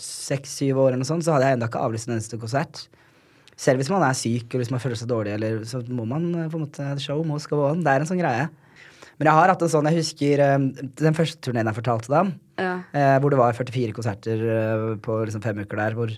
seks-syv 0.00 0.78
år 0.80 0.92
eller 0.92 1.02
noe 1.02 1.08
sånt, 1.10 1.24
så 1.26 1.34
hadde 1.34 1.48
jeg 1.48 1.58
ennå 1.58 1.68
ikke 1.68 1.82
avlyst 1.84 2.08
en 2.08 2.16
eneste 2.16 2.38
konsert. 2.40 2.86
Selv 3.60 3.82
hvis 3.82 3.90
man 3.92 4.04
er 4.06 4.16
syk 4.16 4.46
eller 4.54 4.64
hvis 4.64 4.72
man 4.72 4.80
føler 4.80 4.96
seg 4.96 5.10
dårlig, 5.10 5.34
eller, 5.36 5.58
så 5.68 5.82
må 5.92 6.06
man 6.08 6.30
eh, 6.32 6.48
på 6.48 6.56
en 6.56 6.64
måte 6.64 6.86
show 7.04 7.20
må 7.28 7.36
go 7.50 7.66
on. 7.68 7.82
Det 7.84 7.92
er 7.92 8.04
en 8.04 8.08
sånn 8.08 8.22
greie. 8.22 8.46
Men 9.20 9.28
jeg 9.28 9.36
har 9.36 9.50
hatt 9.52 9.62
en 9.66 9.68
sånn 9.68 9.88
Jeg 9.90 9.98
husker 10.00 10.40
eh, 10.46 10.54
den 11.02 11.16
første 11.18 11.42
turneen 11.44 11.68
jeg 11.68 11.76
fortalte 11.76 12.08
deg 12.08 12.22
om, 12.24 12.30
Ja. 12.62 12.70
eh, 12.96 13.16
hvor 13.20 13.32
det 13.34 13.40
var 13.42 13.58
44 13.58 13.92
konserter 13.98 14.46
på 15.04 15.18
liksom 15.28 15.44
fem 15.44 15.60
uker 15.60 15.82
der. 15.82 15.98
Hvor, 15.98 16.14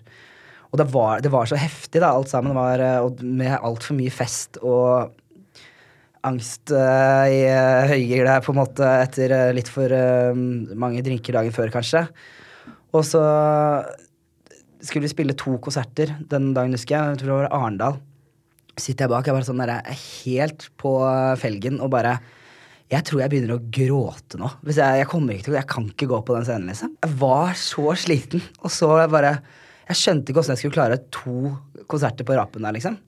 og 0.71 0.79
det 0.79 0.87
var, 0.95 1.25
det 1.25 1.33
var 1.35 1.51
så 1.51 1.59
heftig, 1.59 1.99
da, 2.05 2.13
alt 2.15 2.31
sammen. 2.31 2.55
Var, 2.55 2.85
og 3.03 3.19
med 3.27 3.57
altfor 3.59 3.99
mye 3.99 4.15
fest 4.15 4.63
og 4.63 5.11
angst 6.27 6.73
uh, 6.75 7.27
i 7.27 7.43
uh, 7.49 7.89
høygir 7.91 8.27
der, 8.29 8.43
på 8.45 8.55
en 8.55 8.61
måte, 8.61 8.87
etter 9.05 9.35
uh, 9.35 9.51
litt 9.57 9.71
for 9.71 9.93
mange 10.79 11.03
drinker 11.05 11.39
dagen 11.39 11.55
før, 11.55 11.73
kanskje. 11.75 12.07
Og 12.93 13.05
så 13.09 13.23
skulle 14.83 15.07
vi 15.07 15.13
spille 15.13 15.37
to 15.39 15.57
konserter 15.63 16.15
den 16.31 16.53
dagen, 16.57 16.75
husker 16.77 16.97
jeg. 16.97 17.15
Jeg 17.15 17.23
tror 17.23 17.31
det 17.31 17.39
var 17.41 17.57
Arendal. 17.59 17.99
sitter 18.77 19.05
jeg 19.05 19.13
bak, 19.13 19.27
jeg 19.27 19.33
er 19.33 19.39
bare 19.39 19.49
sånn 19.49 19.63
der, 19.63 19.75
jeg 19.75 19.95
er 19.95 20.07
helt 20.27 20.69
på 20.81 20.95
felgen 21.41 21.81
og 21.81 21.93
bare 21.93 22.17
jeg 22.93 23.07
tror 23.09 23.23
jeg 23.23 23.33
begynner 23.33 23.57
å 23.57 23.63
gråte 23.73 24.37
nå. 24.41 24.51
Hvis 24.67 24.77
jeg, 24.83 25.01
jeg 25.01 25.09
kommer 25.09 25.33
ikke 25.33 25.47
til 25.47 25.55
Jeg 25.57 25.69
kan 25.71 25.87
ikke 25.89 26.09
gå 26.11 26.19
på 26.29 26.35
den 26.37 26.45
scenen, 26.45 26.69
liksom. 26.69 26.91
Jeg 27.01 27.15
var 27.23 27.55
så 27.57 27.95
sliten, 27.97 28.43
og 28.61 28.75
så 28.75 28.91
bare 29.13 29.31
Jeg 29.89 30.01
skjønte 30.01 30.33
ikke 30.33 30.43
åssen 30.43 30.53
jeg 30.53 30.61
skulle 30.61 30.77
klare 30.77 30.99
to 31.15 31.55
konserter 31.89 32.27
på 32.29 32.37
rapen 32.37 32.67
der, 32.67 32.77
liksom. 32.77 32.99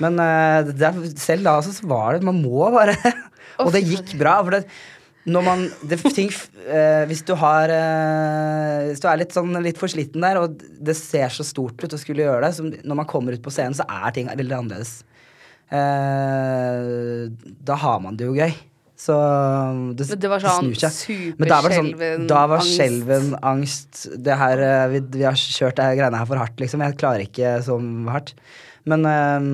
Men 0.00 0.16
eh, 0.22 0.70
det, 0.72 0.80
er- 0.88 1.12
selv 1.20 1.44
da 1.44 1.58
så 1.62 1.74
var 1.86 2.14
det 2.16 2.24
Man 2.24 2.38
må 2.42 2.70
bare 2.72 2.94
Og 3.62 3.68
det 3.74 3.82
gikk 3.84 4.14
bra. 4.18 4.38
For 4.42 4.56
det, 4.56 4.62
når 5.28 5.44
man 5.46 5.60
det, 5.86 5.98
ting, 6.16 6.30
eh, 6.64 7.04
Hvis 7.10 7.20
du 7.28 7.34
har 7.38 7.70
eh, 7.70 8.88
Hvis 8.88 9.02
du 9.04 9.06
er 9.10 9.20
litt 9.20 9.36
sånn 9.36 9.52
litt 9.62 9.78
for 9.78 9.92
sliten 9.92 10.24
der, 10.24 10.40
og 10.40 10.56
det 10.82 10.96
ser 10.98 11.28
så 11.30 11.44
stort 11.46 11.78
ut 11.84 11.92
å 11.94 12.00
skulle 12.00 12.24
gjøre 12.24 12.46
det, 12.48 12.54
så 12.56 12.64
når 12.72 12.98
man 13.04 13.06
kommer 13.10 13.36
ut 13.36 13.44
på 13.44 13.52
scenen, 13.52 13.76
så 13.76 13.84
er 13.86 14.10
ting 14.16 14.32
veldig 14.32 14.56
annerledes. 14.58 14.96
Eh, 15.72 17.30
da 17.64 17.76
har 17.84 18.00
man 18.04 18.16
det 18.18 18.26
jo 18.28 18.34
gøy. 18.36 18.52
Så 19.02 19.14
det, 19.98 20.06
Men 20.12 20.20
det 20.22 20.28
var 20.30 20.42
sånn 20.44 20.68
snur 20.68 20.78
seg. 20.78 21.36
Men 21.40 21.50
da 21.50 21.58
var 21.64 21.72
det 21.72 21.78
sånn, 21.80 22.26
da 22.30 22.42
var 22.46 22.60
angst. 22.60 22.74
skjelven, 22.76 23.30
angst 23.42 24.02
Det 24.26 24.36
her, 24.38 24.60
eh, 24.62 24.84
vi, 24.92 25.00
vi 25.18 25.24
har 25.26 25.38
kjørt 25.38 25.78
det 25.80 25.88
greiene 25.98 26.20
her 26.20 26.28
for 26.28 26.38
hardt, 26.42 26.58
liksom. 26.62 26.84
Jeg 26.86 26.98
klarer 27.00 27.24
ikke 27.26 27.56
så 27.66 27.78
hardt. 28.14 28.34
Men, 28.86 29.06
eh, 29.06 29.48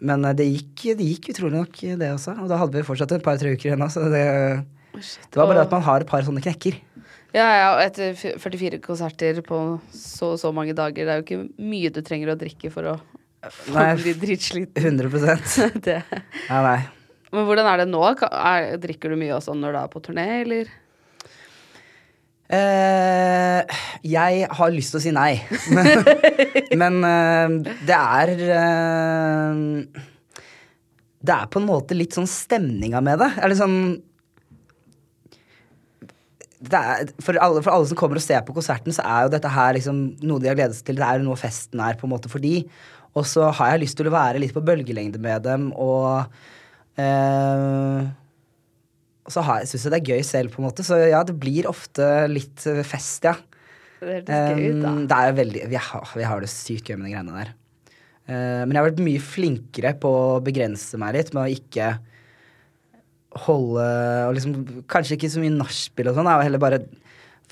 men 0.00 0.26
eh, 0.28 0.36
det, 0.38 0.46
gikk, 0.48 0.84
det 0.98 1.06
gikk 1.12 1.30
utrolig 1.34 1.56
nok, 1.58 1.80
det 2.00 2.10
også. 2.14 2.36
Og 2.42 2.50
da 2.50 2.58
hadde 2.60 2.78
vi 2.78 2.86
fortsatt 2.86 3.16
et 3.16 3.24
par-tre 3.24 3.54
uker 3.54 3.72
igjen. 3.72 3.86
Så 3.92 4.06
det, 4.12 4.24
det 4.98 5.40
var 5.40 5.50
bare 5.50 5.66
at 5.66 5.74
man 5.74 5.84
har 5.86 6.04
et 6.04 6.10
par 6.10 6.24
sånne 6.26 6.42
knekker. 6.44 6.78
Ja, 7.36 7.44
ja, 7.44 7.66
og 7.74 7.82
etter 7.84 8.14
44 8.16 8.80
konserter 8.80 9.42
på 9.44 9.58
så 9.92 10.32
og 10.32 10.38
så 10.40 10.52
mange 10.54 10.72
dager, 10.76 11.04
det 11.04 11.12
er 11.12 11.20
jo 11.20 11.26
ikke 11.26 11.66
mye 11.68 11.90
du 11.92 12.00
trenger 12.04 12.32
å 12.32 12.38
drikke 12.40 12.70
for 12.72 12.94
å, 12.94 12.98
Nei, 13.70 13.90
bli 14.00 14.14
dritsliten. 14.18 14.72
100 14.98 15.36
Det. 15.86 16.00
Ja, 16.48 16.62
nei. 16.64 16.80
Men 17.34 17.44
hvordan 17.44 17.68
er 17.68 17.82
det 17.82 17.88
nå? 17.90 18.00
Er, 18.24 18.70
drikker 18.80 19.12
du 19.12 19.18
mye 19.20 19.36
også 19.36 19.54
når 19.54 19.76
du 19.76 19.80
er 19.82 19.90
på 19.92 20.02
turné, 20.04 20.26
eller? 20.40 20.70
Eh, 22.48 23.78
jeg 24.08 24.46
har 24.56 24.70
lyst 24.72 24.94
til 24.94 25.00
å 25.00 25.04
si 25.04 25.12
nei. 25.12 25.34
Men 26.80 27.00
uh, 27.04 27.74
det 27.84 27.98
er 27.98 28.30
uh, 28.48 30.04
Det 31.20 31.34
er 31.34 31.50
på 31.52 31.60
en 31.60 31.68
måte 31.68 31.96
litt 31.98 32.16
sånn 32.16 32.28
stemninga 32.30 33.02
med 33.04 33.20
det. 33.20 33.28
Er 33.36 33.52
det 33.52 33.58
sånn 33.60 33.80
det 36.58 36.74
er, 36.74 37.10
for, 37.22 37.38
alle, 37.38 37.60
for 37.62 37.70
alle 37.70 37.86
som 37.86 37.98
kommer 37.98 38.18
og 38.18 38.24
ser 38.24 38.40
på 38.42 38.54
konserten, 38.56 38.90
så 38.90 39.04
er 39.06 39.26
jo 39.26 39.34
dette 39.36 39.50
her 39.54 39.76
liksom 39.76 40.00
noe 40.26 40.42
de 40.42 40.48
har 40.50 40.56
gledet 40.58 40.74
seg 40.74 40.88
til. 40.88 40.98
Det 40.98 41.06
er 41.06 41.20
jo 41.20 41.28
noe 41.28 41.38
festen 41.38 41.82
er 41.84 41.98
på 42.00 42.08
en 42.08 42.12
måte 42.16 42.30
for 42.32 42.42
de. 42.42 42.64
Og 43.14 43.26
så 43.30 43.46
har 43.54 43.74
jeg 43.74 43.84
lyst 43.84 43.98
til 44.00 44.10
å 44.10 44.14
være 44.14 44.40
litt 44.42 44.54
på 44.56 44.64
bølgelengde 44.66 45.20
med 45.22 45.44
dem 45.46 45.68
og 45.78 46.26
eh, 46.98 48.08
og 49.28 49.34
så 49.34 49.44
syns 49.44 49.84
jeg 49.84 49.92
det 49.92 50.00
er 50.00 50.10
gøy 50.14 50.24
selv, 50.24 50.52
på 50.54 50.62
en 50.62 50.68
måte. 50.70 50.84
Så 50.86 50.96
ja, 50.96 51.20
det 51.26 51.36
blir 51.36 51.68
ofte 51.68 52.04
litt 52.32 52.64
eh, 52.68 52.80
fest, 52.86 53.28
ja. 53.28 53.36
Det 54.00 54.22
hørtes 54.24 54.60
gøy. 54.62 54.68
Um, 54.80 55.00
det 55.10 55.16
er 55.18 55.34
veldig 55.36 55.64
vi 55.68 55.80
har, 55.88 56.12
vi 56.16 56.28
har 56.30 56.40
det 56.40 56.48
sykt 56.52 56.88
gøy 56.88 56.96
med 56.96 57.10
de 57.10 57.12
greiene 57.12 57.42
der. 57.42 57.50
Uh, 58.28 58.62
men 58.64 58.72
jeg 58.72 58.80
har 58.80 58.88
vært 58.88 59.04
mye 59.04 59.24
flinkere 59.24 59.92
på 60.00 60.12
å 60.22 60.38
begrense 60.44 61.00
meg 61.00 61.18
litt 61.18 61.34
med 61.36 61.44
å 61.44 61.58
ikke 61.58 61.90
holde 63.44 63.84
og 64.24 64.32
liksom, 64.38 64.56
Kanskje 64.88 65.18
ikke 65.18 65.30
så 65.34 65.42
mye 65.42 65.58
nachspiel 65.58 66.08
og 66.08 66.16
sånn, 66.16 66.30
og 66.32 66.46
heller 66.46 66.62
bare 66.62 66.80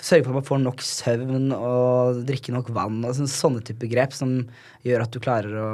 sørge 0.01 0.25
for 0.25 0.33
at 0.33 0.39
man 0.39 0.47
får 0.49 0.63
nok 0.63 0.83
søvn 0.85 1.53
og 1.57 2.23
drikke 2.29 2.53
nok 2.57 2.73
vann 2.77 3.05
og 3.05 3.17
sånne, 3.17 3.33
sånne 3.33 3.65
type 3.69 3.89
grep 3.93 4.17
som 4.17 4.39
gjør 4.85 5.05
at 5.05 5.13
du 5.13 5.21
klarer 5.25 5.61
å 5.61 5.71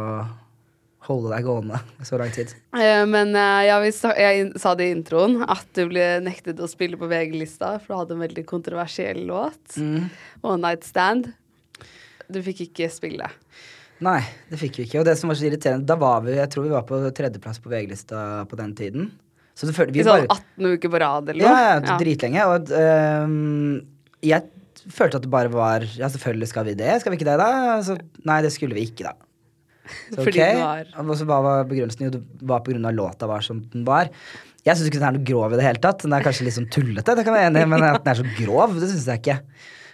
holde 1.08 1.32
deg 1.34 1.44
gående 1.46 1.78
så 2.06 2.18
lang 2.20 2.30
tid. 2.34 2.52
Eh, 2.78 3.02
Men 3.10 3.34
eh, 3.34 3.64
ja, 3.68 3.80
vi 3.82 3.90
sa, 3.96 4.12
jeg 4.16 4.52
sa 4.62 4.74
det 4.78 4.86
i 4.90 4.94
introen, 4.94 5.40
at 5.50 5.66
du 5.74 5.84
ble 5.90 6.04
nektet 6.22 6.60
å 6.62 6.68
spille 6.70 6.98
på 7.00 7.08
VG-lista, 7.10 7.74
for 7.82 7.92
du 7.94 7.98
hadde 8.00 8.14
en 8.18 8.22
veldig 8.26 8.44
kontroversiell 8.46 9.24
låt. 9.26 9.76
Mm. 9.78 10.06
One 10.46 10.62
Night 10.62 10.84
Stand. 10.86 11.32
Du 12.32 12.38
fikk 12.46 12.62
ikke 12.68 12.86
spille. 12.92 13.26
Nei, 14.02 14.20
det 14.50 14.58
fikk 14.58 14.78
vi 14.80 14.86
ikke. 14.88 15.00
Og 15.02 15.06
det 15.06 15.16
som 15.20 15.30
var 15.30 15.36
så 15.38 15.46
irriterende, 15.46 15.86
da 15.86 15.94
var 16.00 16.22
vi 16.24 16.32
Jeg 16.38 16.48
tror 16.50 16.64
vi 16.64 16.72
var 16.74 16.86
på 16.88 16.98
tredjeplass 17.14 17.60
på 17.62 17.70
VG-lista 17.70 18.22
på 18.50 18.56
den 18.58 18.72
tiden. 18.78 19.10
Så 19.54 19.68
det 19.68 19.74
følte 19.76 19.92
vi 19.94 20.00
I 20.00 20.06
sånn 20.06 20.24
bare 20.24 20.38
18 20.40 20.70
uker 20.78 20.90
på 20.94 21.00
rad 21.02 21.28
eller 21.28 21.44
Ja, 21.44 21.52
noe. 21.52 21.90
ja, 21.90 21.98
dritlenge. 22.00 22.46
Og 22.54 22.70
øhm, 22.72 23.82
jeg 24.24 24.48
følte 24.90 25.18
at 25.20 25.26
det 25.26 25.30
bare 25.34 25.50
var 25.52 25.84
Ja, 25.98 26.08
selvfølgelig 26.10 26.48
skal 26.50 26.64
vi 26.70 26.74
det. 26.78 26.94
Skal 27.02 27.12
vi 27.12 27.18
ikke 27.20 27.28
det, 27.28 27.36
da? 27.42 27.50
Altså, 27.76 27.98
nei, 28.26 28.38
det 28.46 28.50
skulle 28.54 28.74
vi 28.78 28.86
ikke, 28.88 29.10
da. 29.10 29.14
Så, 29.82 30.20
Fordi 30.24 30.38
ok. 30.38 30.40
den 30.42 30.62
var- 30.62 31.04
Og 31.04 31.18
så 31.18 31.26
hva 31.28 31.42
var 31.44 31.68
begrunnelsen? 31.70 32.06
Jo, 32.06 32.14
det 32.14 32.22
var 32.48 32.62
av 32.62 32.94
låta 32.94 33.28
var 33.30 33.44
som 33.44 33.60
den 33.72 33.84
var. 33.84 34.10
Jeg 34.62 34.78
syns 34.78 34.88
ikke 34.88 35.00
den 35.02 35.08
er 35.08 35.18
noe 35.18 35.26
grov 35.26 35.52
i 35.52 35.58
det 35.58 35.66
hele 35.66 35.82
tatt. 35.82 36.04
Den 36.04 36.14
er 36.14 36.22
kanskje 36.22 36.46
litt 36.46 36.54
sånn 36.54 36.70
tullete, 36.70 37.16
det 37.18 37.24
kan 37.26 37.34
jeg 37.34 37.40
være 37.40 37.50
enig 37.50 37.62
i, 37.64 37.70
men 37.72 37.82
at 37.82 38.04
den 38.04 38.12
er 38.12 38.20
så 38.20 38.34
grov, 38.38 38.76
det 38.78 38.90
syns 38.92 39.08
jeg 39.10 39.22
ikke. 39.22 39.38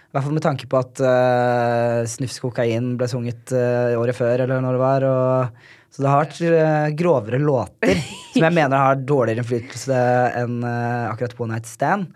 I 0.09 0.13
hvert 0.13 0.25
fall 0.25 0.33
med 0.33 0.41
tanke 0.41 0.65
på 0.69 0.77
at 0.79 1.01
uh, 1.05 1.99
Snufs 2.09 2.39
kokain 2.41 2.95
ble 2.97 3.05
sunget 3.09 3.51
uh, 3.53 3.93
året 3.97 4.17
før, 4.17 4.41
eller 4.45 4.61
når 4.65 4.77
det 4.77 4.81
var. 4.81 5.05
Og, 5.05 5.65
så 5.93 6.01
det 6.01 6.09
har 6.09 6.23
vært 6.23 6.39
uh, 6.41 6.87
grovere 6.97 7.41
låter 7.41 8.01
som 8.33 8.45
jeg 8.45 8.55
mener 8.57 8.73
har 8.77 9.01
dårligere 9.01 9.43
innflytelse 9.43 9.99
enn 10.41 10.63
uh, 10.65 11.11
akkurat 11.11 11.37
One 11.37 11.53
Night 11.53 11.69
Stand. 11.69 12.09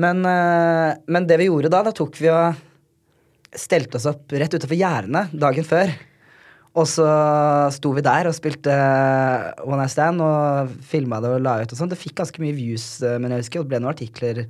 Men, 0.00 0.22
men 0.24 1.26
det 1.28 1.36
vi 1.36 1.48
gjorde 1.50 1.68
da, 1.68 1.82
da 1.84 1.90
tok 1.92 2.14
vi 2.22 2.30
og 2.32 2.56
stelte 3.58 3.98
oss 3.98 4.06
opp 4.08 4.32
rett 4.32 4.54
utenfor 4.54 4.78
gjerdene 4.78 5.26
dagen 5.34 5.66
før. 5.66 5.90
Og 6.78 6.86
så 6.86 7.06
sto 7.74 7.90
vi 7.96 8.02
der 8.06 8.28
og 8.30 8.34
spilte 8.36 8.74
One 9.66 9.80
Night 9.82 9.90
Stand 9.90 10.22
og 10.22 10.70
filma 10.86 11.18
det 11.22 11.32
og 11.34 11.42
la 11.42 11.56
ut 11.64 11.72
og 11.74 11.80
sånn. 11.80 11.90
Det 11.90 11.98
fikk 11.98 12.20
ganske 12.22 12.42
mye 12.42 12.54
views, 12.54 13.00
øh, 13.02 13.16
men 13.18 13.34
jeg 13.34 13.42
husker, 13.44 13.62
og 13.62 13.66
det 13.66 13.72
ble 13.72 13.80
noen 13.82 13.94
artikler. 13.94 14.44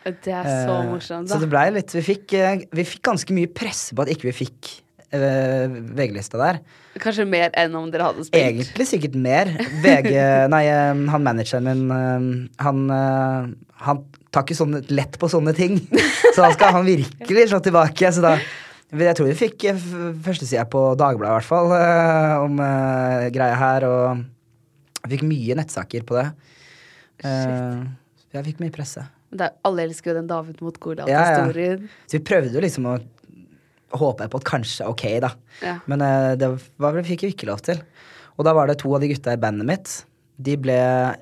Det 0.00 0.32
er 0.32 0.46
så 0.48 0.78
Eh, 0.80 0.86
morsomt, 0.88 1.28
Så 1.28 1.38
det 1.42 1.48
ble 1.52 1.66
litt 1.74 1.92
Vi 1.92 2.00
fikk, 2.00 2.32
eh, 2.32 2.62
vi 2.72 2.84
fikk 2.88 3.02
ganske 3.10 3.34
mye 3.36 3.50
presse 3.52 3.92
på 3.92 4.00
at 4.06 4.08
ikke 4.08 4.30
vi 4.30 4.32
fikk 4.46 4.70
eh, 5.12 5.68
VG-lista 5.68 6.40
der. 6.40 6.62
Kanskje 7.00 7.26
mer 7.28 7.52
enn 7.58 7.74
om 7.76 7.90
dere 7.92 8.08
hadde 8.08 8.24
spilt. 8.24 8.40
Egentlig 8.40 8.86
sikkert 8.88 9.18
mer. 9.20 9.52
VG 9.84 10.14
Nei, 10.54 10.64
eh, 10.70 11.04
han 11.12 11.26
manageren 11.26 11.68
min, 11.68 11.84
eh, 11.92 12.64
han, 12.64 12.82
eh, 12.96 13.52
han 13.84 14.02
tar 14.32 14.46
ikke 14.46 14.56
sånn 14.58 14.80
lett 14.88 15.18
på 15.20 15.28
sånne 15.30 15.54
ting. 15.56 15.78
Så 16.34 16.40
da 16.40 16.50
skal 16.56 16.78
han 16.78 16.88
virkelig 16.88 17.50
slå 17.52 17.60
tilbake. 17.68 18.12
Så 18.14 18.24
da 18.24 18.38
Jeg 18.90 19.14
tror 19.14 19.28
vi 19.28 19.38
fikk 19.38 19.68
eh, 19.70 19.78
førstesida 20.24 20.64
på 20.70 20.82
Dagbladet, 20.98 21.30
i 21.30 21.38
hvert 21.38 21.46
fall, 21.46 21.70
eh, 21.76 22.34
om 22.42 22.58
uh, 22.58 23.28
greia 23.30 23.54
her. 23.58 23.86
Og 23.86 25.04
jeg 25.04 25.12
fikk 25.14 25.24
mye 25.28 25.56
nettsaker 25.60 26.06
på 26.08 26.18
det. 26.18 26.26
Uh, 27.22 27.86
jeg 28.34 28.48
fikk 28.50 28.62
mye 28.64 28.74
presse. 28.74 29.04
Det 29.30 29.46
er, 29.46 29.54
alle 29.66 29.86
elsker 29.86 30.10
jo 30.10 30.18
den 30.18 30.30
David 30.30 30.58
mot 30.64 30.78
Ja, 31.06 31.22
ja. 31.22 31.76
Så 32.10 32.18
vi 32.18 32.24
prøvde 32.26 32.50
jo 32.50 32.64
liksom 32.64 32.88
å 32.90 32.98
håpe 34.00 34.26
på 34.30 34.40
at 34.42 34.48
kanskje 34.48 34.88
ok, 34.90 35.06
da. 35.22 35.34
Ja. 35.62 35.78
Men 35.90 36.02
uh, 36.02 36.34
det 36.38 36.50
var, 36.82 36.98
fikk 37.06 37.28
vi 37.28 37.34
ikke 37.36 37.50
lov 37.50 37.62
til. 37.66 37.78
Og 38.38 38.46
da 38.48 38.56
var 38.56 38.70
det 38.70 38.80
to 38.82 38.90
av 38.96 39.04
de 39.04 39.12
gutta 39.12 39.36
i 39.36 39.40
bandet 39.40 39.68
mitt. 39.70 39.94
De 40.40 40.54
ble 40.60 40.76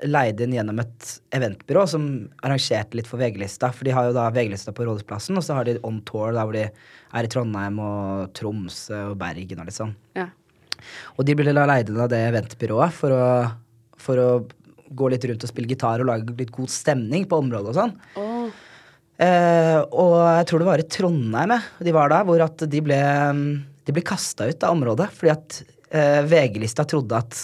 leid 0.07 0.41
inn 0.45 0.55
gjennom 0.55 0.79
et 0.83 1.13
eventbyrå 1.35 1.85
som 1.91 2.05
arrangerte 2.45 2.99
litt 2.99 3.09
for 3.11 3.21
VG-lista. 3.21 3.73
For 3.75 3.89
de 3.89 3.95
har 3.97 4.09
jo 4.09 4.17
da 4.17 4.29
VG-lista 4.35 4.75
på 4.77 4.87
Rådhusplassen, 4.87 5.39
og 5.39 5.47
så 5.47 5.57
har 5.59 5.67
de 5.67 5.79
On 5.87 5.99
Tour 6.07 6.37
der 6.37 6.45
hvor 6.47 6.55
de 6.55 6.67
er 6.69 7.27
i 7.27 7.33
Trondheim 7.33 7.81
og 7.83 8.29
Tromsø 8.39 9.09
og 9.11 9.19
Bergen 9.21 9.63
og 9.63 9.71
litt 9.71 9.79
sånn. 9.79 9.97
Ja. 10.19 10.29
Og 11.17 11.27
de 11.27 11.35
ble 11.39 11.55
leid 11.57 11.91
inn 11.91 11.99
av 11.99 12.13
det 12.13 12.23
eventbyrået 12.29 12.95
for 12.95 13.17
å, 13.17 13.27
for 13.99 14.23
å 14.23 14.31
gå 14.89 15.11
litt 15.13 15.27
rundt 15.29 15.45
og 15.45 15.51
spille 15.51 15.71
gitar 15.71 16.03
og 16.03 16.11
lage 16.11 16.37
litt 16.39 16.55
god 16.55 16.71
stemning 16.73 17.27
på 17.29 17.41
området 17.43 17.73
og 17.73 17.79
sånn. 17.79 17.95
Oh. 18.21 18.49
Eh, 19.19 19.81
og 19.99 20.15
jeg 20.23 20.47
tror 20.47 20.63
det 20.63 20.69
var 20.69 20.81
i 20.81 20.87
Trondheim 20.95 21.57
de 21.83 21.95
var 21.95 22.13
da, 22.13 22.23
hvor 22.27 22.45
at 22.45 22.63
de 22.71 22.83
ble, 22.85 23.01
de 23.83 23.95
ble 23.95 24.05
kasta 24.07 24.47
ut 24.47 24.65
av 24.65 24.77
området. 24.77 25.11
Fordi 25.19 25.33
at 25.35 25.61
eh, 25.91 26.21
VG-lista 26.29 26.87
trodde 26.89 27.19
at 27.19 27.41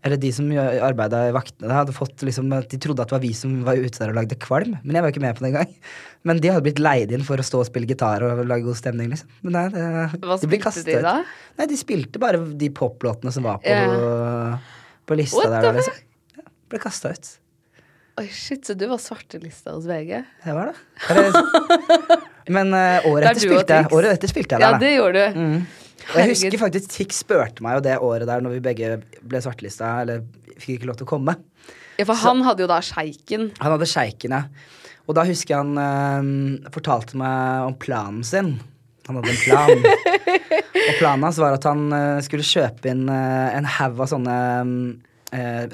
Eller 0.00 0.16
de 0.16 0.30
som 0.32 0.46
arbeida 0.56 1.26
i 1.28 1.32
vaktene, 1.36 1.74
hadde 1.76 1.92
fått 1.92 2.22
liksom 2.24 2.48
De 2.48 2.78
trodde 2.80 3.04
at 3.04 3.10
det 3.10 3.16
var 3.18 3.20
vi 3.20 3.32
som 3.36 3.58
var 3.66 3.76
ute 3.76 4.00
der 4.00 4.12
og 4.14 4.16
lagde 4.16 4.38
kvalm. 4.40 4.78
Men 4.80 4.96
jeg 4.96 5.04
var 5.04 5.12
ikke 5.12 5.24
med 5.24 5.36
på 5.36 5.44
det 5.44 5.50
engang. 5.50 5.74
Men 6.28 6.40
de 6.40 6.52
hadde 6.52 6.64
blitt 6.64 6.80
leid 6.80 7.12
inn 7.16 7.26
for 7.26 7.40
å 7.40 7.44
stå 7.44 7.62
og 7.62 7.68
spille 7.68 7.88
gitar 7.88 8.24
og 8.24 8.42
lage 8.48 8.64
god 8.66 8.78
stemning, 8.80 9.10
liksom. 9.12 9.28
Men 9.44 9.56
nei, 9.56 9.66
det, 9.74 9.84
Hva 10.20 10.36
de 10.36 10.48
spilte 10.48 10.64
kastet 10.64 10.88
de 10.88 11.02
da? 11.04 11.18
Nei, 11.60 11.68
de 11.70 11.78
spilte 11.80 12.22
bare 12.22 12.40
de 12.60 12.70
poplåtene 12.76 13.32
som 13.34 13.44
var 13.48 13.60
på, 13.64 13.72
yeah. 13.72 14.72
på 15.08 15.20
lista 15.20 15.44
What 15.44 15.54
der. 15.64 15.78
liksom. 15.80 16.00
ja, 16.40 16.48
ble 16.72 16.82
kasta 16.82 17.14
ut. 17.16 17.30
Oi, 18.20 18.26
shit, 18.28 18.66
så 18.68 18.74
du 18.76 18.84
var 18.90 19.00
svartelista 19.00 19.72
hos 19.72 19.86
VG? 19.88 20.16
Jeg 20.44 20.56
var 20.56 20.72
det. 20.72 20.76
Men 22.56 22.72
uh, 22.74 23.06
året 23.08 23.30
etter 23.30 23.46
spilte 23.46 23.78
Året 23.94 24.16
etter 24.16 24.28
spilte 24.32 24.56
jeg 24.56 24.64
Ja, 24.64 24.72
der, 24.72 24.76
da. 24.76 24.82
det 24.82 24.90
gjorde 24.96 25.22
du. 25.22 25.40
Mm. 25.40 25.79
Jeg 26.16 26.32
husker 26.32 26.58
faktisk 26.58 26.90
Tix 26.94 27.20
spurte 27.22 27.62
meg 27.64 27.78
jo 27.78 27.84
det 27.84 27.96
året 28.02 28.28
der 28.28 28.42
når 28.42 28.56
vi 28.56 28.64
begge 28.64 28.96
ble 29.20 29.42
svartelista, 29.44 30.00
eller 30.04 30.24
fikk 30.56 30.78
ikke 30.80 30.90
lov 30.90 31.00
til 31.00 31.08
å 31.08 31.12
komme. 31.12 31.36
Ja, 32.00 32.06
for 32.08 32.16
han 32.16 32.40
hadde 32.46 32.64
jo 32.64 32.70
da 32.70 32.80
sjeiken. 32.84 33.50
Han 33.60 33.74
hadde 33.74 33.88
sjeiken, 33.88 34.32
ja. 34.32 34.46
Og 35.10 35.16
da 35.18 35.24
husker 35.26 35.56
jeg 35.56 35.60
han 35.64 35.78
øh, 35.82 36.70
fortalte 36.72 37.18
meg 37.18 37.66
om 37.66 37.76
planen 37.82 38.22
sin. 38.26 38.54
Han 39.08 39.18
hadde 39.18 39.32
en 39.34 39.40
plan. 39.42 39.84
og 40.88 40.98
planen 41.00 41.26
hans 41.26 41.40
var 41.42 41.56
at 41.56 41.66
han 41.66 41.86
øh, 41.92 42.20
skulle 42.24 42.46
kjøpe 42.46 42.92
inn 42.92 43.08
øh, 43.10 43.48
en 43.58 43.68
haug 43.78 44.04
av 44.06 44.12
sånne 44.14 44.40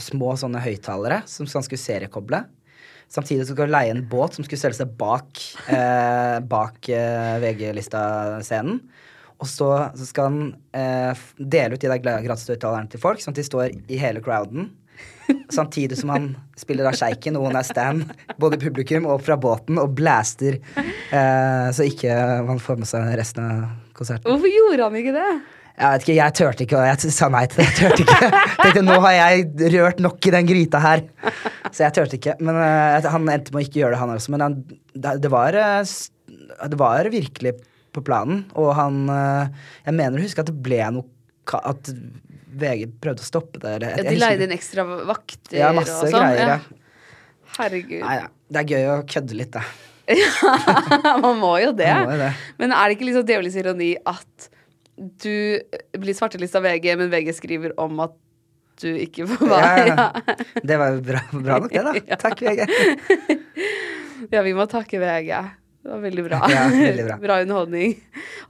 små 0.04 0.34
sånne 0.36 0.60
høyttalere 0.60 1.22
som 1.32 1.46
han 1.48 1.64
skulle 1.64 1.80
seriekoble. 1.80 2.42
Samtidig 3.08 3.46
skulle 3.46 3.64
han 3.64 3.72
leie 3.72 3.94
en 3.94 4.02
båt 4.04 4.36
som 4.36 4.44
skulle 4.44 4.60
stelle 4.60 4.76
seg 4.76 4.90
bak, 5.00 5.40
bak 6.44 6.90
VG-lista-scenen. 7.40 8.82
Og 9.42 9.48
så, 9.50 9.70
så 9.98 10.08
skal 10.08 10.30
han 10.30 10.42
eh, 10.76 11.24
dele 11.36 11.76
ut 11.76 11.82
de 11.82 11.90
der 11.92 12.24
gratisuttalerne 12.24 12.88
til 12.92 13.02
folk, 13.02 13.20
sånn 13.20 13.34
at 13.34 13.40
de 13.40 13.46
står 13.46 13.74
i 13.92 14.00
hele 14.00 14.22
crowden. 14.24 14.70
Samtidig 15.52 15.98
som 16.00 16.12
han 16.14 16.30
spiller 16.58 16.88
av 16.88 16.96
sjeiken 16.96 17.36
og 17.36 17.48
hun 17.48 17.58
er 17.58 17.66
Stand, 17.66 18.06
både 18.40 18.56
i 18.56 18.62
publikum 18.62 19.08
og 19.10 19.20
fra 19.26 19.36
båten, 19.40 19.80
og 19.82 19.92
blaster, 19.98 20.56
eh, 20.78 21.68
så 21.76 21.86
ikke 21.88 22.16
man 22.48 22.62
får 22.62 22.80
med 22.80 22.90
seg 22.90 23.12
resten 23.20 23.44
av 23.44 23.92
konserten. 23.96 24.30
Hvorfor 24.30 24.52
gjorde 24.52 24.88
han 24.88 24.98
ikke 25.02 25.14
det? 25.16 25.28
Jeg 25.76 25.92
vet 25.92 26.04
ikke, 26.06 26.16
jeg 26.16 26.34
turte 26.38 26.64
ikke, 26.64 26.78
og 26.80 26.86
jeg 26.88 27.12
sa 27.12 27.26
nei 27.28 27.42
til 27.52 27.60
det. 27.60 27.66
Jeg 27.68 27.76
turte 27.76 28.04
ikke. 28.06 28.30
Tenkte, 28.62 28.82
nå 28.86 28.94
har 29.04 29.12
jeg 29.18 29.72
rørt 29.74 29.98
nok 30.00 30.24
i 30.24 30.32
den 30.32 30.48
gryta 30.48 30.80
her. 30.80 31.02
Så 31.68 31.82
jeg 31.84 31.92
turte 31.98 32.16
ikke. 32.16 32.36
Men 32.40 32.56
eh, 32.64 33.08
han 33.12 33.28
endte 33.28 33.52
med 33.52 33.60
å 33.60 33.64
ikke 33.66 33.82
gjøre 33.82 33.92
det, 33.92 34.00
han 34.00 34.14
også. 34.14 34.32
Men 34.32 34.44
han, 34.46 34.54
det, 34.94 35.12
det, 35.20 35.30
var, 35.34 35.58
eh, 35.60 35.92
det 36.72 36.78
var 36.80 37.10
virkelig 37.12 37.52
på 37.96 38.04
planen, 38.06 38.44
og 38.54 38.70
han 38.78 39.02
eh, 39.12 39.48
Jeg 39.88 39.96
mener 39.98 40.20
å 40.20 40.24
huske 40.26 40.42
at 40.44 40.50
det 40.52 40.56
ble 40.66 40.80
noe 40.98 41.60
At 41.64 41.90
VG 42.56 42.86
prøvde 43.04 43.20
å 43.24 43.26
stoppe 43.28 43.60
det. 43.62 43.74
Ja, 43.84 44.04
de 44.06 44.14
leide 44.20 44.46
inn 44.46 44.54
ekstra 44.54 44.84
vakter 45.08 45.58
Ja, 45.58 45.72
masse 45.76 45.98
og 46.00 46.12
sånn? 46.12 46.22
greier. 46.24 46.40
ja. 46.40 46.56
Ja. 46.56 46.82
Herregud. 47.56 48.00
Nei, 48.02 48.14
ja. 48.20 48.28
Det 48.52 48.62
er 48.62 48.70
gøy 48.72 48.86
å 48.92 48.96
kødde 49.08 49.36
litt, 49.38 49.56
ja, 49.56 49.64
Man 51.24 51.38
må 51.40 51.56
jo 51.62 51.72
det. 51.74 51.88
Må 52.06 52.14
det. 52.20 52.28
Men 52.60 52.74
er 52.76 52.86
det 52.88 52.96
ikke 52.96 53.08
liksom 53.08 53.24
djevelens 53.26 53.56
ironi 53.58 53.88
at 54.06 54.48
du 54.96 55.58
blir 56.00 56.16
svartelista 56.16 56.60
av 56.60 56.66
VG, 56.68 56.92
men 57.00 57.10
VG 57.12 57.32
skriver 57.36 57.74
om 57.82 57.98
at 58.04 58.14
du 58.80 58.88
ikke 58.92 59.26
får 59.28 59.48
Ja, 59.48 59.58
være 59.60 59.86
ja. 59.88 60.06
Det 60.68 60.76
var 60.80 60.92
jo 60.94 61.02
bra, 61.04 61.22
bra 61.32 61.58
nok, 61.64 61.72
det, 61.72 61.82
da. 61.88 61.94
Ja. 62.12 62.18
Takk, 62.20 62.42
VG. 62.44 62.66
Ja, 64.32 64.40
vi 64.46 64.54
må 64.56 64.64
takke 64.70 64.96
VG. 65.02 65.32
Det 65.86 65.92
var 65.92 66.00
veldig 66.02 66.22
bra. 66.26 66.38
Ja, 66.50 66.62
veldig 66.72 67.04
bra. 67.06 67.16
bra 67.28 67.40
underholdning. 67.44 67.92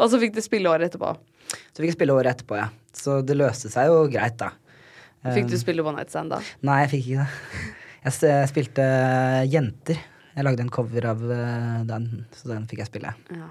Og 0.00 0.08
så 0.08 0.20
fikk 0.22 0.32
du 0.36 0.40
spille 0.44 0.70
året 0.72 0.88
etterpå. 0.88 1.10
Så 1.52 1.82
fikk 1.82 1.90
jeg 1.90 1.96
spille 1.98 2.14
året 2.16 2.32
etterpå, 2.32 2.56
ja. 2.56 2.70
Så 2.96 3.18
det 3.28 3.36
løste 3.36 3.68
seg 3.72 3.90
jo 3.92 4.06
greit, 4.08 4.38
da. 4.40 4.54
Fikk 5.26 5.50
du 5.50 5.56
Um, 5.56 5.60
spille 5.60 5.84
One 5.84 5.98
Night 5.98 6.12
Stand 6.14 6.32
da? 6.32 6.38
Nei, 6.64 6.78
jeg 6.84 6.92
fikk 6.94 7.10
ikke 7.10 7.26
det. 7.26 7.74
Jeg 8.06 8.48
spilte 8.52 8.84
Jenter. 9.50 9.98
Jeg 10.36 10.44
lagde 10.46 10.62
en 10.62 10.70
cover 10.70 11.08
av 11.10 11.24
eh, 11.34 11.80
den, 11.88 12.04
så 12.38 12.52
den 12.52 12.68
fikk 12.70 12.84
jeg 12.84 12.90
spille. 12.92 13.10
Ja. 13.34 13.48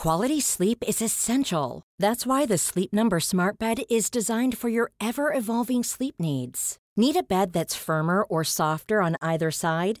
Quality 0.00 0.40
sleep 0.40 0.82
is 0.88 1.00
essential. 1.00 1.82
That's 2.00 2.26
why 2.26 2.46
the 2.46 2.58
Sleep 2.58 2.92
Number 2.92 3.20
Smart 3.20 3.58
Bed 3.60 3.82
is 3.88 4.10
designed 4.10 4.58
for 4.58 4.68
your 4.68 4.90
ever 4.98 5.30
evolving 5.32 5.84
sleep 5.84 6.14
needs. 6.18 6.78
Need 6.96 7.16
a 7.16 7.22
bed 7.22 7.52
that's 7.52 7.76
firmer 7.76 8.24
or 8.24 8.42
softer 8.42 9.00
on 9.02 9.16
either 9.22 9.50
side? 9.52 10.00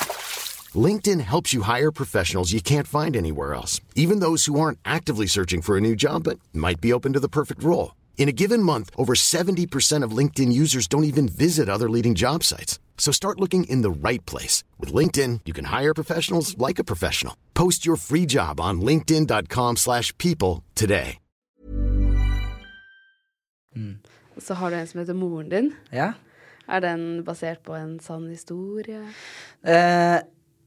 LinkedIn 0.75 1.21
helps 1.21 1.53
you 1.53 1.63
hire 1.63 1.91
professionals 1.91 2.53
you 2.53 2.61
can't 2.61 2.87
find 2.87 3.15
anywhere 3.15 3.53
else, 3.53 3.81
even 3.95 4.19
those 4.19 4.45
who 4.45 4.59
aren't 4.59 4.79
actively 4.85 5.27
searching 5.27 5.61
for 5.61 5.75
a 5.75 5.81
new 5.81 5.95
job 5.95 6.23
but 6.23 6.39
might 6.53 6.79
be 6.79 6.93
open 6.93 7.13
to 7.13 7.19
the 7.19 7.27
perfect 7.27 7.63
role. 7.63 7.95
In 8.17 8.29
a 8.29 8.31
given 8.31 8.61
month, 8.63 8.91
over 8.95 9.13
70% 9.13 10.03
of 10.03 10.15
LinkedIn 10.17 10.53
users 10.53 10.87
don't 10.87 11.03
even 11.03 11.27
visit 11.27 11.67
other 11.67 11.89
leading 11.89 12.15
job 12.15 12.43
sites. 12.43 12.79
So 12.97 13.11
start 13.11 13.39
looking 13.39 13.63
in 13.63 13.81
the 13.81 13.89
right 13.89 14.23
place. 14.25 14.63
With 14.79 14.93
LinkedIn, 14.93 15.41
you 15.45 15.53
can 15.53 15.65
hire 15.65 15.93
professionals 15.93 16.55
like 16.57 16.79
a 16.79 16.85
professional. 16.85 17.35
Post 17.53 17.83
your 17.85 17.97
free 17.97 18.27
job 18.27 18.59
on 18.61 18.79
linkedin.com/people 18.81 19.75
slash 19.75 20.15
people 20.17 20.63
today. 20.75 21.17
Og 24.35 24.41
så 24.41 24.53
har 24.53 24.69
du 24.69 24.75
en 24.75 24.87
som 24.87 24.99
heter 24.99 25.13
Moren 25.13 25.49
din. 25.49 25.73
Ja. 25.91 26.13
Er 26.67 26.79
den 26.79 27.23
basert 27.25 27.63
på 27.63 27.75
en 27.75 27.99
sann 27.99 28.29
historie? 28.29 29.01
Eh, 29.63 30.17
n 30.17 30.21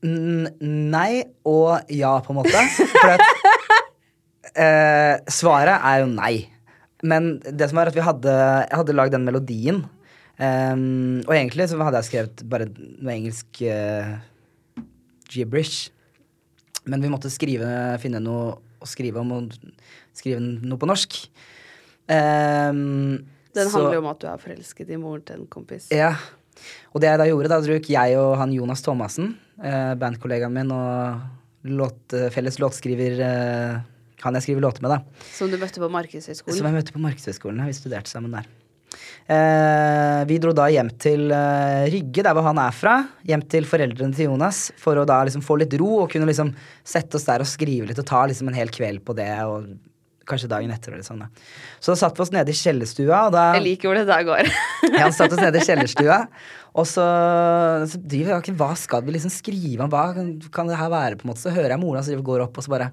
nei 0.04 1.24
og 1.48 1.88
ja, 1.92 2.12
på 2.24 2.34
en 2.34 2.40
måte. 2.42 2.64
For 2.92 3.14
at, 3.14 3.22
eh, 4.64 5.14
svaret 5.32 5.78
er 5.80 6.02
jo 6.02 6.10
nei. 6.12 6.34
Men 7.04 7.38
det 7.44 7.68
som 7.68 7.80
var 7.80 7.90
at 7.90 7.96
vi 7.96 8.04
hadde 8.04 8.32
Jeg 8.32 8.78
hadde 8.80 8.96
lagd 8.96 9.12
den 9.16 9.26
melodien. 9.26 9.82
Um, 10.34 11.20
og 11.28 11.34
egentlig 11.36 11.68
så 11.70 11.78
hadde 11.78 12.00
jeg 12.00 12.08
skrevet 12.08 12.40
bare 12.50 12.66
noe 12.74 13.12
engelsk 13.14 13.60
uh, 13.70 14.16
gibberish. 15.30 15.90
Men 16.90 17.04
vi 17.04 17.12
måtte 17.12 17.30
skrive, 17.32 17.68
finne 18.02 18.20
noe 18.20 18.56
å 18.82 18.88
skrive 18.88 19.22
om 19.22 19.30
og 19.36 19.54
skrive 20.16 20.42
noe 20.42 20.80
på 20.80 20.88
norsk. 20.90 21.20
Um, 22.10 23.22
Den 23.54 23.70
så- 23.70 23.78
handler 23.78 23.94
jo 23.96 24.02
om 24.02 24.10
at 24.10 24.20
du 24.20 24.26
er 24.28 24.42
forelsket 24.42 24.90
i 24.90 24.98
moren 25.00 25.22
til 25.24 25.40
en 25.40 25.46
kompis. 25.46 25.88
ja. 25.94 26.16
Og 26.94 27.00
det 27.02 27.08
jeg 27.08 27.18
da 27.18 27.24
gjorde, 27.26 27.48
da 27.50 27.56
druk 27.60 27.88
jeg 27.90 28.16
og 28.16 28.36
han 28.38 28.52
Jonas 28.54 28.80
Thomassen, 28.80 29.32
bandkollegaen 30.00 30.52
min 30.54 30.72
og 30.74 31.20
låt, 31.64 32.12
eh, 32.12 32.30
felles 32.30 32.58
låtskriver 32.58 33.20
eh, 33.20 33.78
Han 34.24 34.34
jeg 34.38 34.42
skriver 34.46 34.64
låter 34.64 34.82
med, 34.82 34.90
da. 34.90 35.24
Som 35.34 35.50
du 35.50 35.58
møtte 35.60 35.80
på 35.82 35.88
Som 35.90 36.68
jeg 36.68 36.74
møtte 36.74 36.92
på 36.94 37.02
Markedshøgskolen. 37.02 37.58
ja, 37.60 37.66
Vi 37.66 37.76
studerte 37.76 38.08
sammen 38.08 38.32
der. 38.32 38.46
Eh, 39.26 40.24
vi 40.28 40.38
dro 40.38 40.52
da 40.56 40.68
hjem 40.72 40.90
til 41.00 41.30
eh, 41.32 41.84
Rygge, 41.92 42.22
der 42.22 42.32
hvor 42.32 42.46
han 42.46 42.60
er 42.60 42.72
fra. 42.72 42.94
Hjem 43.26 43.42
til 43.48 43.64
foreldrene 43.68 44.14
til 44.16 44.30
Jonas 44.30 44.70
for 44.80 44.96
å 44.96 45.06
da 45.08 45.22
liksom 45.24 45.44
få 45.44 45.58
litt 45.60 45.74
ro 45.80 46.04
og 46.04 46.12
kunne 46.12 46.28
liksom 46.30 46.54
sette 46.84 47.18
oss 47.18 47.26
der 47.28 47.44
og 47.44 47.50
skrive 47.50 47.88
litt 47.90 48.00
og 48.00 48.06
ta 48.08 48.24
liksom 48.30 48.48
en 48.48 48.56
hel 48.56 48.72
kveld 48.72 49.04
på 49.04 49.16
det. 49.18 49.32
og 49.44 49.74
Kanskje 50.28 50.48
dagen 50.48 50.72
etter. 50.72 50.94
eller 50.96 51.04
sånn 51.06 51.20
da. 51.24 51.28
Så 51.80 51.92
da 51.92 51.98
satt 52.00 52.16
vi 52.18 52.24
oss 52.24 52.32
nede 52.32 52.52
i 52.52 52.56
kjellerstua. 52.58 53.26
Og 53.28 53.32
da, 53.36 53.44
Jeg 53.58 53.64
liker 53.66 53.90
hvor 53.90 53.98
det 54.00 54.06
der 54.08 54.24
går. 54.26 54.50
ja, 55.00 55.08
satt 55.12 55.34
oss 55.36 55.42
nede 55.42 55.60
i 55.60 55.66
kjellerstua, 55.68 56.20
og 56.74 56.88
så, 56.90 57.04
så 57.92 58.00
driver 58.02 58.38
jeg 58.40 58.56
Hva 58.58 58.70
skal 58.78 59.04
vi 59.06 59.14
liksom 59.14 59.32
skrive 59.32 59.84
om? 59.84 59.92
Hva 59.92 60.08
kan, 60.16 60.32
kan 60.54 60.70
det 60.70 60.80
her 60.80 60.90
være? 60.92 61.20
på 61.20 61.28
en 61.28 61.32
måte? 61.34 61.44
Så 61.44 61.52
hører 61.54 61.76
jeg 61.76 61.82
moren 61.82 62.00
hans 62.00 62.10
drive 62.10 62.24
går 62.26 62.46
opp, 62.48 62.58
og 62.58 62.66
så 62.66 62.72
bare 62.72 62.90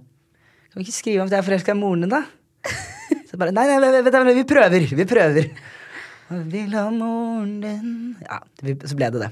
Kan 0.72 0.82
vi 0.82 0.88
ikke 0.88 1.00
skrive 1.00 1.24
om 1.24 1.32
at 1.32 1.36
jeg 1.38 1.42
er 1.44 1.48
forelska 1.50 1.76
i 1.76 1.80
moren 1.80 2.06
din, 2.06 2.14
da? 2.14 2.24
Så 3.32 3.40
bare 3.40 3.54
Nei, 3.56 3.64
nei, 3.70 3.92
vet 4.04 4.12
du 4.12 4.34
vi 4.36 4.44
prøver. 4.44 4.90
Vi 4.92 5.06
prøver. 5.08 5.48
Vil 6.52 6.74
ha 6.76 6.90
moren 6.92 7.56
din 7.64 7.94
Ja, 8.24 8.42
så 8.88 8.96
ble 9.00 9.10
det 9.12 9.22
det. 9.24 9.30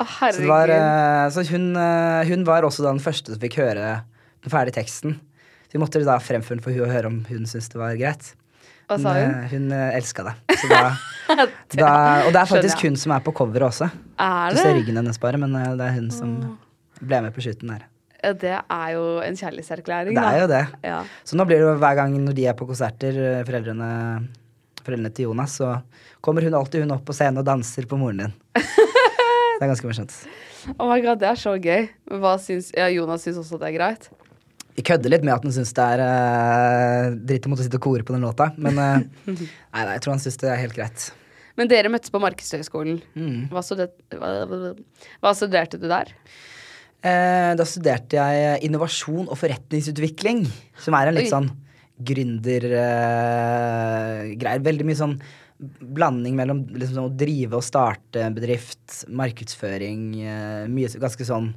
Å, 0.00 0.04
Så, 0.04 0.40
det 0.40 0.48
var, 0.48 0.72
herregud. 0.72 0.78
eh, 0.80 1.26
så 1.32 1.44
hun, 1.52 1.66
eh, 1.76 2.22
hun 2.32 2.46
var 2.48 2.64
også 2.66 2.84
den 2.86 3.00
første 3.04 3.34
som 3.34 3.40
fikk 3.42 3.58
høre 3.60 3.90
den 4.42 4.52
ferdige 4.52 4.80
teksten. 4.80 5.18
Så 5.72 5.78
vi 5.78 5.80
måtte 5.80 6.02
da 6.04 6.18
fremføre 6.20 6.58
den 6.58 6.64
for 6.66 6.76
hun 6.76 6.84
å 6.84 6.90
høre 6.92 7.08
om 7.08 7.14
hun 7.30 7.46
syntes 7.48 7.70
det 7.72 7.78
var 7.80 7.94
greit. 7.96 8.34
Hva 8.90 8.98
sa 9.00 9.14
hun? 9.16 9.22
hun? 9.24 9.38
eh, 9.40 9.46
Hun 9.54 9.70
eh, 9.72 9.94
elska 9.96 10.24
det. 10.26 10.34
Så 10.60 10.68
da, 10.68 10.80
da, 11.80 11.92
og 12.26 12.34
det 12.34 12.42
er 12.42 12.50
faktisk 12.50 12.82
hun 12.84 12.98
som 13.00 13.14
er 13.16 13.22
på 13.24 13.32
coveret 13.38 13.70
også. 13.70 13.88
Er 14.20 14.52
Du 14.52 14.60
ser 14.60 14.76
ryggen 14.76 15.00
hennes 15.00 15.16
bare, 15.22 15.40
men 15.40 15.56
eh, 15.56 15.70
det 15.80 15.86
er 15.86 15.96
hun 15.96 16.10
som 16.12 16.34
ble 17.00 17.22
med 17.24 17.32
på 17.32 17.40
shooten 17.46 17.72
der. 17.72 17.86
Ja, 18.22 18.34
det 18.36 18.52
er 18.60 18.90
jo 18.98 19.06
en 19.24 19.34
kjærlighetserklæring, 19.40 20.14
Det 20.14 20.22
er 20.28 20.42
jo 20.44 20.50
det. 20.52 20.60
Ja. 20.84 21.00
Så 21.24 21.40
nå 21.40 21.46
blir 21.48 21.58
det 21.58 21.64
jo 21.70 21.72
hver 21.80 21.96
gang 21.98 22.12
når 22.20 22.36
de 22.36 22.44
er 22.52 22.54
på 22.58 22.68
konserter, 22.68 23.16
foreldrene, 23.48 23.88
foreldrene 24.84 25.10
til 25.16 25.30
Jonas, 25.30 25.56
så 25.58 25.72
kommer 26.22 26.44
hun 26.46 26.54
alltid 26.54 26.84
hun 26.84 26.92
opp 26.94 27.02
på 27.08 27.16
scenen 27.16 27.40
og 27.40 27.48
danser 27.48 27.88
på 27.90 27.96
moren 27.98 28.26
din. 28.26 28.36
Det 29.58 29.66
er 29.66 29.70
ganske 29.70 29.86
morsomt. 29.88 30.14
Oh 30.76 30.88
my 30.90 30.98
god, 31.04 31.20
det 31.22 31.28
er 31.28 31.36
så 31.38 31.52
gøy. 31.62 31.84
Syns 32.42 32.70
ja, 32.74 32.88
Jonas 32.90 33.22
syns 33.22 33.38
også 33.38 33.58
det 33.62 33.68
er 33.68 33.74
greit? 33.76 34.08
Vi 34.76 34.84
kødder 34.86 35.12
litt 35.12 35.24
med 35.26 35.34
at 35.34 35.44
han 35.44 35.54
syns 35.54 35.74
det 35.76 35.86
er 35.96 36.02
uh, 36.02 37.16
dritt 37.28 37.46
å 37.46 37.50
måtte 37.52 37.66
sitte 37.66 37.78
og 37.80 37.84
kore 37.84 38.06
på 38.06 38.14
den 38.14 38.24
låta, 38.24 38.46
men 38.56 38.78
eh, 38.80 39.02
nei, 39.28 39.82
nei, 39.82 39.96
jeg 39.96 40.04
tror 40.04 40.14
han 40.14 40.22
syns 40.24 40.40
det 40.40 40.48
er 40.48 40.62
helt 40.62 40.76
greit. 40.78 40.98
Men 41.60 41.68
dere 41.68 41.90
møttes 41.92 42.12
på 42.12 42.20
Markedshøgskolen. 42.22 43.02
Mm. 43.12 43.40
Hva, 43.52 43.60
hva, 44.16 44.30
hva 45.20 45.32
studerte 45.36 45.80
du 45.80 45.84
der? 45.90 46.06
Eh, 47.02 47.52
da 47.58 47.64
studerte 47.66 48.16
jeg 48.16 48.62
innovasjon 48.68 49.26
og 49.26 49.36
forretningsutvikling, 49.40 50.46
som 50.80 50.96
er 50.96 51.10
en 51.10 51.18
litt 51.18 51.28
Oi. 51.28 51.34
sånn 51.34 51.50
gründergreier. 52.02 54.32
Eh, 54.32 54.62
Veldig 54.62 54.86
mye 54.88 54.98
sånn 54.98 55.16
blanding 55.62 56.34
mellom 56.38 56.64
liksom, 56.70 56.96
sånn 56.96 57.10
å 57.10 57.18
drive 57.18 57.58
og 57.58 57.66
starte 57.66 58.30
bedrift, 58.34 59.02
markedsføring, 59.10 60.02
eh, 60.22 60.64
mye 60.70 60.88
ganske 61.02 61.26
sånn 61.26 61.52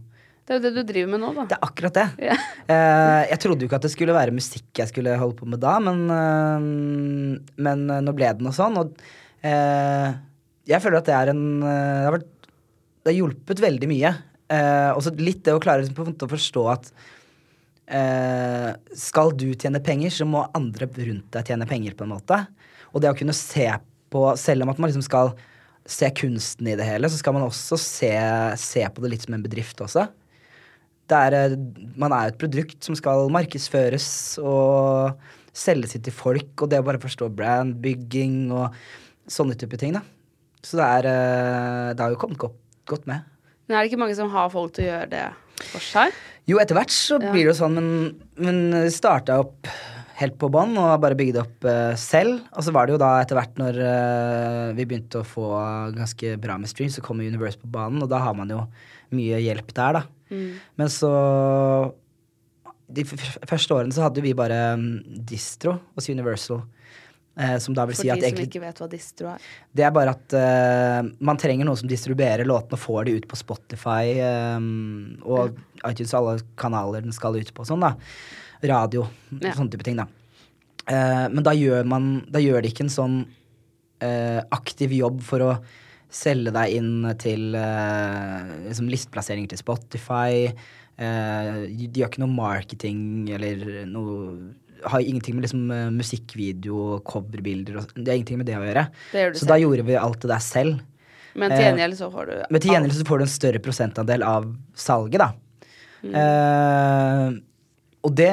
Det 0.46 0.54
er 0.54 0.60
jo 0.60 0.66
det 0.68 0.76
du 0.76 0.86
driver 0.86 1.10
med 1.10 1.24
nå, 1.24 1.32
da. 1.34 1.44
Det 1.50 1.56
er 1.58 1.66
akkurat 1.66 1.96
det. 1.96 2.06
Ja. 2.28 2.36
uh, 2.70 3.22
jeg 3.32 3.40
trodde 3.42 3.66
jo 3.66 3.70
ikke 3.70 3.80
at 3.80 3.88
det 3.88 3.94
skulle 3.96 4.14
være 4.14 4.34
musikk 4.36 4.78
jeg 4.78 4.92
skulle 4.92 5.16
holde 5.18 5.38
på 5.40 5.48
med 5.50 5.62
da, 5.64 5.74
men, 5.82 6.04
uh, 6.06 7.40
men 7.66 7.86
eh, 7.90 8.02
nå 8.06 8.14
ble 8.14 8.30
det 8.30 8.46
noe 8.46 8.54
sånn. 8.54 8.78
Og 8.78 8.94
uh, 9.42 10.10
jeg 10.70 10.84
føler 10.84 11.00
at 11.00 11.10
det 11.10 11.16
er 11.18 11.32
en 11.34 11.44
Det 11.64 11.74
har, 12.06 12.14
vært, 12.20 12.52
det 13.02 13.10
har 13.12 13.18
hjulpet 13.18 13.64
veldig 13.64 13.90
mye. 13.90 14.12
Eh, 14.46 14.92
og 14.94 15.02
så 15.02 15.14
litt 15.18 15.42
det 15.48 15.56
å 15.58 15.62
klare 15.62 15.82
liksom, 15.82 16.14
å 16.14 16.30
forstå 16.30 16.66
at 16.74 16.96
skal 18.98 19.30
du 19.38 19.52
tjene 19.54 19.78
penger, 19.86 20.10
så 20.10 20.26
må 20.26 20.40
andre 20.58 20.88
rundt 20.90 21.28
deg 21.36 21.52
tjene 21.52 21.68
penger, 21.70 21.94
på 21.94 22.02
en 22.02 22.16
måte. 22.16 22.40
Og 22.98 23.04
det 23.04 23.12
å 23.12 23.18
kunne 23.18 23.36
se 23.38 23.68
på, 24.10 24.24
selv 24.42 24.66
om 24.66 24.72
at 24.74 24.82
man 24.82 24.90
liksom 24.90 25.06
skal 25.06 25.36
se 25.86 26.10
kunsten 26.18 26.72
i 26.72 26.74
det 26.80 26.88
hele, 26.88 27.12
så 27.14 27.22
skal 27.22 27.38
man 27.38 27.46
også 27.46 27.78
se, 27.78 28.10
se 28.58 28.82
på 28.90 29.04
det 29.04 29.12
litt 29.14 29.28
som 29.28 29.38
en 29.38 29.46
bedrift 29.46 29.86
også 29.86 30.08
er, 31.14 31.56
man 31.96 32.14
er 32.16 32.28
jo 32.28 32.34
et 32.34 32.42
produkt 32.42 32.86
som 32.88 32.98
skal 32.98 33.30
markedsføres 33.34 34.10
og 34.42 35.14
selges 35.56 35.96
til 35.96 36.14
folk, 36.14 36.52
og 36.62 36.72
det 36.72 36.82
å 36.82 36.86
bare 36.88 37.02
forstå 37.02 37.30
brandbygging 37.38 38.50
og 38.56 38.74
sånne 39.32 39.56
type 39.60 39.78
ting, 39.82 39.96
da. 39.96 40.02
Så 40.66 40.80
det 40.80 40.86
er 40.86 41.08
eh, 41.12 41.94
Det 41.94 42.02
har 42.02 42.14
jo 42.14 42.18
kommet 42.18 42.42
godt, 42.42 42.58
godt 42.90 43.06
med. 43.06 43.22
Men 43.68 43.78
er 43.78 43.84
det 43.84 43.92
ikke 43.92 44.02
mange 44.02 44.18
som 44.18 44.32
har 44.34 44.50
folk 44.54 44.74
til 44.74 44.88
å 44.88 44.90
gjøre 44.90 45.12
det 45.14 45.26
for 45.72 45.86
seg? 45.86 46.16
Jo, 46.50 46.60
etter 46.62 46.78
hvert 46.78 46.94
så 46.94 47.18
blir 47.22 47.44
det 47.44 47.50
jo 47.52 47.58
sånn, 47.58 47.78
men, 47.78 47.92
men 48.38 48.90
starta 48.94 49.40
opp 49.42 49.70
helt 50.20 50.38
på 50.40 50.50
bånn 50.52 50.78
og 50.80 50.94
bare 51.04 51.18
bygde 51.20 51.42
opp 51.42 51.68
eh, 51.68 51.94
selv. 52.00 52.46
Og 52.56 52.66
så 52.66 52.74
var 52.76 52.88
det 52.88 52.96
jo 52.96 53.02
da 53.02 53.12
etter 53.22 53.40
hvert 53.40 53.60
når 53.60 53.80
eh, 53.84 54.70
vi 54.78 54.88
begynte 54.88 55.22
å 55.22 55.28
få 55.28 55.50
ganske 55.96 56.36
bra 56.42 56.58
med 56.62 56.72
streams, 56.72 56.98
så 56.98 57.04
kom 57.06 57.24
Universe 57.24 57.60
på 57.62 57.72
banen, 57.72 58.04
og 58.04 58.12
da 58.12 58.22
har 58.24 58.38
man 58.38 58.52
jo 58.52 58.64
mye 59.16 59.42
hjelp 59.44 59.74
der, 59.76 60.00
da. 60.00 60.06
Mm. 60.34 60.56
Men 60.82 60.90
så 60.90 61.12
De 62.90 63.04
første 63.06 63.74
årene 63.76 63.94
så 63.94 64.06
hadde 64.06 64.22
vi 64.22 64.34
bare 64.38 64.76
mm, 64.78 65.22
distro 65.26 65.76
hos 65.98 66.10
Universal. 66.10 66.64
Eh, 67.36 67.58
som 67.60 67.76
da 67.76 67.84
vil 67.84 67.98
For 67.98 68.06
si 68.06 68.08
de 68.08 68.16
som 68.16 68.24
egentlig 68.24 68.48
ikke 68.48 68.62
vet 68.64 68.78
hva 68.80 68.88
distro 68.88 69.28
er. 69.34 69.48
Det 69.76 69.84
er 69.84 69.92
bare 69.92 70.14
at 70.16 70.36
eh, 70.40 71.10
man 71.20 71.40
trenger 71.42 71.68
noen 71.68 71.82
som 71.82 71.90
distribuerer 71.92 72.48
låtene 72.48 72.78
og 72.78 72.80
får 72.80 73.10
de 73.10 73.18
ut 73.18 73.28
på 73.28 73.40
Spotify 73.40 74.14
eh, 74.24 74.70
og 75.28 75.58
iTunes 75.82 76.14
og 76.14 76.20
alle 76.22 76.46
kanaler 76.62 77.04
den 77.04 77.16
skal 77.16 77.36
ut 77.36 77.52
på 77.52 77.66
og 77.66 77.72
sånn, 77.74 77.84
da. 77.84 77.92
Radio, 78.72 79.08
Ja. 79.42 79.54
sånne 79.56 79.72
type 79.74 79.86
ting, 79.88 79.98
da. 80.00 80.08
Uh, 80.86 81.26
men 81.34 81.42
da 81.42 81.50
gjør 81.58 81.86
man 81.90 82.04
Da 82.30 82.38
gjør 82.38 82.62
de 82.62 82.70
ikke 82.70 82.84
en 82.86 82.94
sånn 82.94 83.14
uh, 84.06 84.42
aktiv 84.54 84.92
jobb 84.94 85.24
for 85.26 85.42
å 85.42 85.52
selge 86.14 86.54
deg 86.54 86.76
inn 86.78 87.08
til 87.18 87.56
uh, 87.58 88.46
liksom 88.68 88.92
listplassering 88.92 89.50
til 89.52 89.60
Spotify. 89.60 90.46
De 90.96 91.90
gjør 91.92 92.08
ikke 92.08 92.22
noe 92.22 92.32
marketing 92.32 93.26
eller 93.36 93.82
noe 93.90 94.54
Har 94.88 95.02
ingenting 95.04 95.36
med 95.36 95.44
liksom 95.44 95.66
musikkvideo, 95.92 97.02
coverbilder 97.04 97.82
og 97.82 97.90
Det 97.98 98.08
har 98.08 98.16
ingenting 98.16 98.40
med 98.40 98.48
det 98.48 98.56
å 98.56 98.64
gjøre. 98.64 98.86
Det 99.12 99.26
Så 99.36 99.50
da 99.50 99.58
gjorde 99.60 99.84
vi 99.84 99.98
alt 100.00 100.22
det 100.22 100.32
der 100.32 100.46
selv. 100.46 100.80
Men 101.36 101.52
til 101.52 101.66
gjengjeld 101.66 101.98
så 102.00 102.08
får 102.14 102.30
du 102.30 102.36
Men 102.48 102.64
til 102.64 102.72
gjengjeld 102.72 102.96
så 102.96 103.08
får 103.10 103.20
du 103.20 103.26
en 103.26 103.34
større 103.34 103.64
prosentandel 103.66 104.24
av 104.24 104.48
salget, 104.72 105.20
da. 105.20 105.34
Mm. 106.06 107.44
Og 108.06 108.14
det 108.14 108.32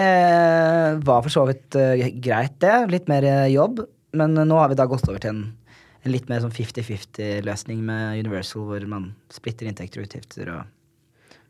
var 1.07 1.23
for 1.25 1.33
så 1.33 1.47
vidt 1.49 1.79
uh, 1.81 1.97
greit, 2.21 2.59
det. 2.61 2.75
Litt 2.93 3.09
mer 3.09 3.25
uh, 3.25 3.49
jobb. 3.49 3.81
Men 4.19 4.37
uh, 4.37 4.45
nå 4.49 4.59
har 4.61 4.69
vi 4.73 4.79
da 4.79 4.87
gått 4.91 5.09
over 5.09 5.21
til 5.23 5.33
en, 5.33 5.45
en 6.03 6.13
litt 6.13 6.29
mer 6.29 6.43
sånn 6.45 6.53
50-50-løsning 6.53 7.81
med 7.87 8.21
Universal, 8.21 8.67
hvor 8.69 8.85
man 8.91 9.13
splitter 9.33 9.71
inntekter 9.71 10.03
og 10.03 10.07
utgifter, 10.11 10.51
og 10.53 10.61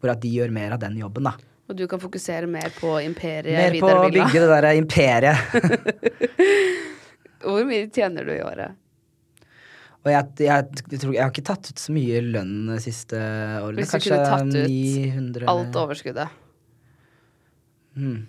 hvor 0.03 0.15
at 0.15 0.23
de 0.23 0.31
gjør 0.31 0.51
mer 0.55 0.77
av 0.77 0.81
den 0.83 0.95
jobben, 1.01 1.27
da. 1.27 1.35
Og 1.71 1.77
du 1.79 1.87
kan 1.89 2.01
fokusere 2.03 2.47
mer 2.51 2.73
på 2.75 2.99
imperiet 3.01 3.55
Mer 3.55 3.77
på 3.81 3.89
å 3.89 4.11
bygge 4.13 4.41
det 4.43 4.49
der 4.51 4.67
imperiet. 4.77 5.37
Hvor 7.43 7.65
mye 7.67 7.89
tjener 7.91 8.25
du 8.27 8.33
i 8.35 8.43
året? 8.45 8.71
Og 10.03 10.11
jeg, 10.11 10.25
jeg, 10.43 10.65
jeg, 10.91 10.99
tror, 10.99 11.15
jeg 11.15 11.23
har 11.23 11.31
ikke 11.31 11.45
tatt 11.47 11.71
ut 11.71 11.79
så 11.81 11.93
mye 11.95 12.21
lønn 12.27 12.67
de 12.73 12.79
siste 12.83 13.17
årene. 13.17 13.77
Hvis 13.79 13.89
du 13.93 13.95
Kanskje 13.95 14.11
kunne 14.11 14.29
tatt 14.29 14.47
ut 14.51 14.55
900 14.75 15.47
alt 15.55 15.77
overskuddet. 15.85 16.29
Hmm. 17.95 18.23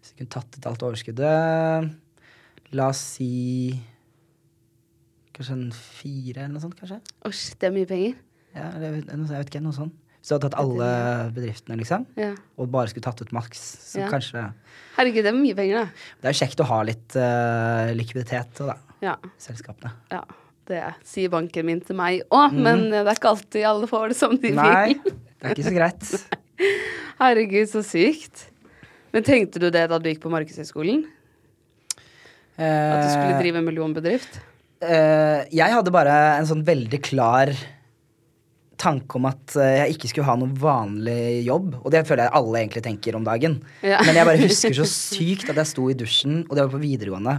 Hvis 0.00 0.12
jeg 0.12 0.18
kunne 0.20 0.34
tatt 0.36 0.58
ut 0.58 0.66
alt 0.70 0.84
overskuddet 0.86 1.88
La 2.78 2.86
oss 2.92 3.00
si 3.16 3.30
Kanskje 5.34 5.56
en 5.56 5.70
fire 5.74 6.44
eller 6.44 6.52
noe 6.54 6.62
sånt, 6.62 6.76
kanskje? 6.78 7.00
Å 7.24 7.30
det 7.32 7.66
er 7.66 7.72
mye 7.74 7.88
penger. 7.88 8.16
Ja, 8.52 8.66
eller 8.76 8.98
jeg 8.98 9.16
vet, 9.30 9.48
ikke, 9.48 9.62
noe 9.64 9.72
sånt. 9.72 9.94
Hvis 10.20 10.28
du 10.28 10.34
hadde 10.34 10.50
tatt 10.50 10.58
alle 10.60 10.88
bedriftene, 11.32 11.78
liksom, 11.80 12.04
Ja. 12.18 12.34
og 12.60 12.68
bare 12.70 12.90
skulle 12.92 13.06
tatt 13.06 13.22
ut 13.22 13.32
maks, 13.32 13.62
så 13.88 14.00
Ja. 14.02 14.08
kanskje 14.10 14.52
Herregud, 14.98 15.22
det 15.24 15.32
er 15.32 15.38
mye 15.38 15.54
penger, 15.56 15.74
da. 15.78 15.84
Det 16.20 16.28
er 16.28 16.32
jo 16.34 16.44
kjekt 16.44 16.60
å 16.60 16.66
ha 16.68 16.82
litt 16.82 17.16
uh, 17.16 17.94
likviditet 17.96 18.52
da, 18.58 18.76
Ja. 19.00 19.16
selskapene. 19.38 19.92
ja. 20.10 20.22
Det 20.66 20.94
sier 21.02 21.28
banken 21.30 21.64
min 21.66 21.80
til 21.80 21.96
meg 21.96 22.22
òg, 22.30 22.52
men 22.52 22.90
det 22.90 23.00
er 23.06 23.14
ikke 23.16 23.30
alltid 23.32 23.64
alle 23.64 23.86
får 23.88 24.08
det 24.12 24.16
som 24.16 24.36
de 24.36 24.52
vil. 24.52 24.54
Nei, 24.54 24.92
det 24.94 25.42
er 25.42 25.54
ikke 25.56 25.66
så 25.66 25.74
greit. 25.74 26.28
Herregud, 27.20 27.68
så 27.68 27.82
sykt. 27.84 28.46
Men 29.12 29.26
tenkte 29.26 29.60
du 29.60 29.68
det 29.72 29.82
da 29.90 29.98
du 30.00 30.08
gikk 30.08 30.22
på 30.22 30.30
Markedshøgskolen? 30.32 31.02
At 32.60 33.02
du 33.04 33.10
skulle 33.10 33.34
Eh, 33.34 33.42
drive 33.42 33.60
en 33.60 33.66
millionbedrift? 33.66 34.40
Eh, 34.80 35.44
jeg 35.52 35.74
hadde 35.74 35.92
bare 35.92 36.14
en 36.38 36.48
sånn 36.48 36.64
veldig 36.64 37.00
klar 37.04 37.52
tanke 38.80 39.18
om 39.18 39.28
at 39.28 39.56
eh, 39.60 39.82
jeg 39.82 39.96
ikke 39.96 40.10
skulle 40.12 40.28
ha 40.30 40.38
noen 40.40 40.54
vanlig 40.56 41.44
jobb. 41.44 41.74
Og 41.82 41.92
det 41.92 42.06
føler 42.08 42.26
jeg 42.26 42.36
alle 42.40 42.62
egentlig 42.62 42.84
tenker 42.86 43.18
om 43.18 43.26
dagen. 43.28 43.58
Ja. 43.84 44.00
Men 44.06 44.16
jeg 44.16 44.28
bare 44.28 44.40
husker 44.40 44.76
så 44.80 44.88
sykt 45.12 45.52
at 45.52 45.60
jeg 45.60 45.72
sto 45.74 45.88
i 45.92 45.98
dusjen, 45.98 46.42
og 46.48 46.56
det 46.56 46.64
var 46.64 46.72
på 46.72 46.82
videregående. 46.82 47.36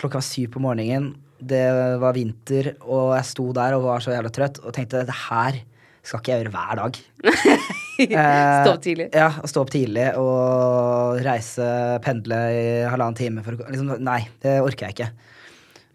Klokka 0.00 0.20
var 0.20 0.28
syv 0.28 0.52
på 0.56 0.64
morgenen, 0.64 1.14
det 1.40 1.64
var 2.00 2.12
vinter, 2.16 2.74
og 2.84 3.14
jeg 3.16 3.28
sto 3.30 3.46
der 3.56 3.76
og 3.76 3.86
var 3.86 4.04
så 4.04 4.12
jævla 4.12 4.32
trøtt 4.32 4.60
og 4.60 4.74
tenkte 4.76 5.06
det 5.08 5.16
her 5.28 5.62
skal 6.04 6.20
ikke 6.20 6.32
jeg 6.32 6.44
gjøre 6.44 6.52
hver 6.52 6.80
dag. 6.80 7.00
Eh, 8.06 8.60
Stå 8.64 8.74
opp 8.74 8.84
tidlig. 8.84 9.08
Ja, 9.16 9.28
å 9.40 9.50
stå 9.50 9.64
opp 9.64 9.72
tidlig 9.74 10.06
og 10.20 11.20
reise, 11.26 11.66
pendle 12.04 12.38
i 12.54 12.64
halvannen 12.88 13.18
time 13.18 13.44
for 13.46 13.58
å 13.58 13.68
liksom, 13.68 13.92
Nei, 14.06 14.22
det 14.44 14.56
orker 14.64 14.88
jeg 14.88 14.96
ikke. 14.96 15.10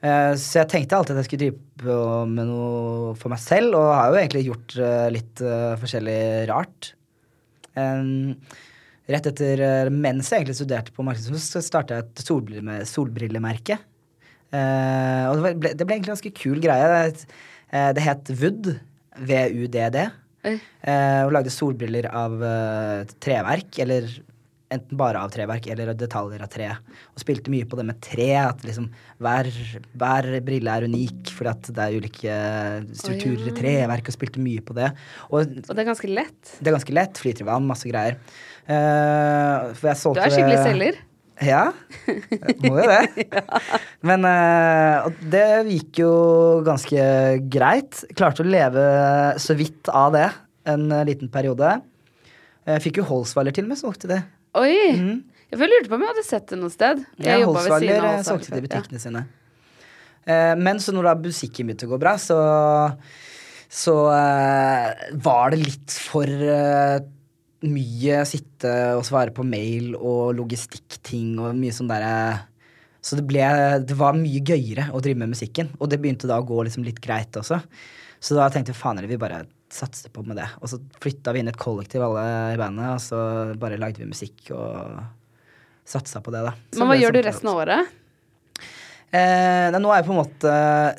Eh, 0.06 0.34
så 0.42 0.62
jeg 0.62 0.72
tenkte 0.74 1.00
alltid 1.00 1.16
at 1.16 1.24
jeg 1.24 1.30
skulle 1.30 1.50
drive 1.50 2.28
med 2.30 2.52
noe 2.52 3.16
for 3.20 3.34
meg 3.34 3.42
selv, 3.42 3.80
og 3.80 3.90
har 3.96 4.12
jo 4.12 4.22
egentlig 4.22 4.46
gjort 4.50 4.78
eh, 4.78 5.08
litt 5.16 5.44
eh, 5.44 5.74
forskjellig 5.82 6.22
rart. 6.52 6.94
Rett 7.76 9.28
etter 9.30 9.62
eh, 9.62 9.90
Mens 9.94 10.32
jeg 10.32 10.42
egentlig 10.42 10.58
studerte 10.58 10.94
på 10.96 11.06
markedsføring, 11.06 11.42
så 11.44 11.62
starta 11.64 12.00
jeg 12.00 12.08
et 12.08 12.24
solbrille, 12.26 12.80
solbrillemerke. 12.90 13.78
Eh, 14.56 15.24
og 15.30 15.42
det, 15.42 15.56
ble, 15.62 15.74
det 15.78 15.86
ble 15.86 15.98
egentlig 15.98 16.14
en 16.14 16.16
ganske 16.16 16.36
kul 16.38 16.62
greie. 16.64 17.10
Eh, 17.70 17.90
det 17.98 18.06
het 18.06 18.32
Wood. 18.42 18.76
V-U-D-D. 19.16 20.02
Oi. 20.46 20.56
Eh, 20.86 21.26
lagde 21.34 21.52
solbriller 21.54 22.08
av 22.14 22.38
eh, 22.46 23.12
treverk, 23.24 23.80
eller 23.84 24.08
enten 24.76 24.98
bare 24.98 25.20
av 25.22 25.30
treverk 25.34 25.68
eller 25.72 25.92
detaljer 25.98 26.42
av 26.42 26.50
tre. 26.52 26.68
Og 27.14 27.22
spilte 27.22 27.52
mye 27.54 27.68
på 27.70 27.78
det 27.80 27.86
med 27.88 28.00
tre, 28.04 28.32
at 28.42 28.64
liksom 28.66 28.88
hver, 29.24 29.50
hver 29.94 30.28
brille 30.46 30.74
er 30.74 30.88
unik, 30.90 31.30
fordi 31.38 31.52
at 31.52 31.70
det 31.78 31.86
er 31.86 31.98
ulike 32.02 32.38
strukturer 32.98 33.52
i 33.52 33.56
treverk, 33.56 34.10
og 34.10 34.18
spilte 34.18 34.42
mye 34.44 34.64
på 34.66 34.76
det. 34.78 34.90
Og 35.30 35.40
Og 35.46 35.72
det 35.72 35.84
er 35.86 35.90
ganske 35.92 36.10
lett. 36.12 36.56
det 36.60 36.72
er 36.72 36.78
ganske 36.80 36.98
lett, 36.98 37.22
flyter 37.22 37.46
i 37.46 37.50
vann, 37.52 37.70
masse 37.70 37.90
greier. 37.90 38.18
Eh, 38.66 39.74
for 39.78 39.92
jeg 39.92 40.16
Du 40.18 40.22
er 40.26 40.34
skikkelig 40.34 40.64
selger. 40.66 41.02
Ja, 41.44 41.74
må 42.64 42.78
jo 42.80 42.86
det. 42.88 43.26
Men 44.08 44.24
eh, 44.30 45.08
det 45.32 45.46
gikk 45.68 46.00
jo 46.04 46.12
ganske 46.66 47.06
greit. 47.52 48.04
Klarte 48.16 48.46
å 48.46 48.48
leve 48.48 48.86
så 49.42 49.58
vidt 49.58 49.92
av 49.92 50.14
det 50.16 50.30
en 50.72 50.88
eh, 50.92 51.06
liten 51.10 51.32
periode. 51.34 51.78
Jeg 52.66 52.84
fikk 52.86 53.02
jo 53.02 53.08
Holsweiler 53.10 53.56
til 53.56 53.68
og 53.68 53.74
med, 53.74 53.80
solgte 53.82 54.10
det. 54.10 54.22
Oi! 54.58 54.76
Jeg 55.52 55.70
lurte 55.70 55.92
på 55.92 55.98
om 55.98 56.06
jeg 56.06 56.14
hadde 56.14 56.26
sett 56.26 56.48
det 56.50 56.58
noe 56.62 56.74
sted. 56.74 57.04
Jeg 57.20 57.44
Ja, 57.44 57.50
Holsweiler 57.50 58.08
eh, 58.14 58.22
solgte 58.26 58.50
det 58.50 58.62
i 58.62 58.64
før. 58.64 58.64
Ja. 58.64 58.70
butikkene 58.70 59.04
sine. 59.04 59.26
Men 60.26 60.80
så 60.82 60.90
når 60.90 61.06
da 61.06 61.12
musikken 61.22 61.68
begynte 61.68 61.86
å 61.86 61.92
gå 61.92 62.00
bra, 62.02 62.16
så, 62.18 62.38
så 63.70 63.94
var 65.22 65.54
det 65.54 65.60
litt 65.62 65.94
for 65.94 66.26
mye 67.64 68.20
sitte 68.28 68.72
og 68.98 69.06
svare 69.08 69.32
på 69.34 69.46
mail 69.48 69.96
og 69.96 70.36
logistikkting 70.38 71.38
og 71.40 71.56
mye 71.58 71.74
sånn 71.74 71.90
derre 71.90 72.16
Så 73.06 73.16
det, 73.20 73.26
ble, 73.30 73.46
det 73.86 73.96
var 73.98 74.18
mye 74.18 74.42
gøyere 74.42 74.88
å 74.92 75.00
drive 75.00 75.20
med 75.22 75.30
musikken, 75.36 75.70
og 75.78 75.92
det 75.92 76.00
begynte 76.02 76.26
da 76.26 76.40
å 76.42 76.46
gå 76.46 76.64
liksom 76.66 76.84
litt 76.84 76.98
greit 77.00 77.38
også. 77.38 77.60
Så 78.18 78.34
da 78.34 78.48
tenkte 78.50 78.74
vi 78.74 78.80
faen 78.80 78.98
vi 79.06 79.20
bare 79.22 79.44
satser 79.70 80.10
på 80.10 80.24
med 80.26 80.40
det. 80.40 80.48
Og 80.58 80.72
så 80.72 80.80
flytta 81.04 81.34
vi 81.36 81.44
inn 81.44 81.52
et 81.52 81.60
kollektiv 81.62 82.02
alle 82.02 82.24
i 82.56 82.58
bandet, 82.58 82.96
og 82.96 83.04
så 83.04 83.20
bare 83.62 83.78
lagde 83.78 84.02
vi 84.02 84.10
musikk 84.10 84.50
og 84.58 85.04
satsa 85.86 86.18
på 86.26 86.34
det, 86.34 86.42
da. 86.48 86.56
Så 86.74 86.82
Men 86.82 86.90
hva 86.90 86.98
gjør 86.98 87.14
du 87.14 87.20
sånn- 87.20 87.30
resten 87.30 87.52
av 87.52 87.62
året? 87.62 87.94
Eh, 89.16 89.76
nå 89.80 89.92
er 89.94 90.02
jo 90.02 90.10
på 90.10 90.16
en 90.16 90.20
måte 90.24 90.54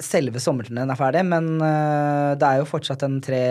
selve 0.04 0.40
sommerturneen 0.40 0.92
er 0.92 0.98
ferdig, 0.98 1.24
men 1.28 1.56
eh, 1.60 2.32
det 2.38 2.48
er 2.48 2.62
jo 2.62 2.68
fortsatt 2.70 3.04
en 3.04 3.18
tre 3.24 3.42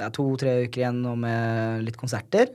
ja, 0.00 0.10
to-tre 0.12 0.64
uker 0.66 0.82
igjen 0.82 1.00
nå 1.04 1.14
med 1.22 1.84
litt 1.86 1.98
konserter. 2.00 2.50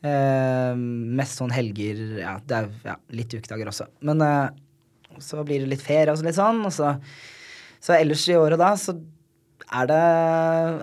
Eh, 0.00 0.72
mest 1.20 1.36
sånn 1.36 1.52
helger 1.52 1.98
Ja, 2.22 2.38
det 2.40 2.56
er 2.56 2.68
ja, 2.88 2.96
litt 3.14 3.34
ukedager 3.36 3.70
også. 3.72 3.86
Men 4.08 4.24
eh, 4.24 4.48
så 5.20 5.44
blir 5.46 5.64
det 5.64 5.72
litt 5.74 5.84
ferie 5.84 6.12
og 6.12 6.24
litt 6.26 6.38
sånn. 6.38 6.62
Og 6.66 6.74
så, 6.74 6.94
så 7.80 7.96
ellers 7.96 8.26
i 8.28 8.38
året 8.38 8.60
da, 8.60 8.74
så 8.80 8.96
er 9.70 9.90
det, 9.90 10.04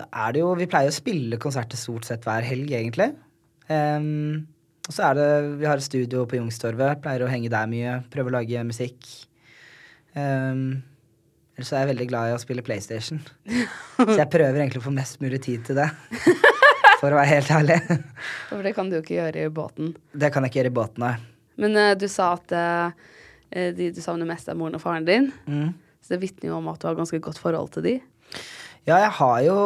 er 0.06 0.34
det 0.34 0.40
jo 0.40 0.52
Vi 0.56 0.68
pleier 0.70 0.92
å 0.92 0.96
spille 0.96 1.40
konserter 1.42 1.80
stort 1.80 2.08
sett 2.08 2.24
hver 2.26 2.46
helg, 2.46 2.72
egentlig. 2.72 3.12
Em, 3.68 4.46
og 4.88 4.94
så 4.96 5.10
er 5.10 5.18
det 5.18 5.30
Vi 5.60 5.66
har 5.68 5.76
et 5.76 5.84
studio 5.84 6.24
på 6.28 6.38
Youngstorget. 6.38 7.02
Pleier 7.04 7.26
å 7.26 7.30
henge 7.30 7.50
der 7.52 7.68
mye. 7.68 7.98
Prøve 8.12 8.32
å 8.32 8.36
lage 8.38 8.62
musikk. 8.64 8.96
Um, 10.16 10.80
ellers 11.58 11.72
er 11.74 11.84
jeg 11.84 11.90
veldig 11.90 12.06
glad 12.08 12.30
i 12.30 12.36
å 12.36 12.40
spille 12.40 12.64
PlayStation. 12.64 13.20
så 13.98 14.16
jeg 14.16 14.30
prøver 14.32 14.62
egentlig 14.62 14.80
å 14.80 14.86
få 14.88 14.94
mest 14.96 15.20
mulig 15.20 15.42
tid 15.44 15.66
til 15.68 15.82
det. 15.82 15.90
For 17.02 17.12
å 17.12 17.18
være 17.18 17.28
helt 17.36 17.52
ærlig. 17.54 17.76
For 18.48 18.64
det 18.64 18.72
kan 18.74 18.88
du 18.88 18.96
jo 18.96 19.02
ikke 19.04 19.18
gjøre 19.20 19.44
i 19.44 19.50
båten. 19.54 19.92
Det 20.18 20.32
kan 20.34 20.42
jeg 20.42 20.50
ikke 20.50 20.62
gjøre 20.62 20.72
i 20.72 20.78
båten, 20.80 21.04
nei. 21.04 21.12
Men 21.60 21.76
uh, 21.76 21.92
du 21.98 22.08
sa 22.10 22.32
at 22.38 22.54
uh, 22.56 23.12
de 23.76 23.90
du 23.94 24.00
savner 24.02 24.26
mest, 24.26 24.48
er 24.48 24.56
moren 24.58 24.80
og 24.80 24.82
faren 24.82 25.06
din. 25.06 25.28
Mm. 25.46 25.76
Så 26.02 26.16
det 26.16 26.22
vitner 26.24 26.50
jo 26.50 26.62
om 26.62 26.72
at 26.72 26.80
du 26.80 26.88
har 26.88 26.96
ganske 26.96 27.20
godt 27.22 27.38
forhold 27.38 27.70
til 27.76 27.84
de. 27.84 27.94
Ja, 28.88 28.96
jeg 29.02 29.12
har 29.18 29.38
jo 29.44 29.58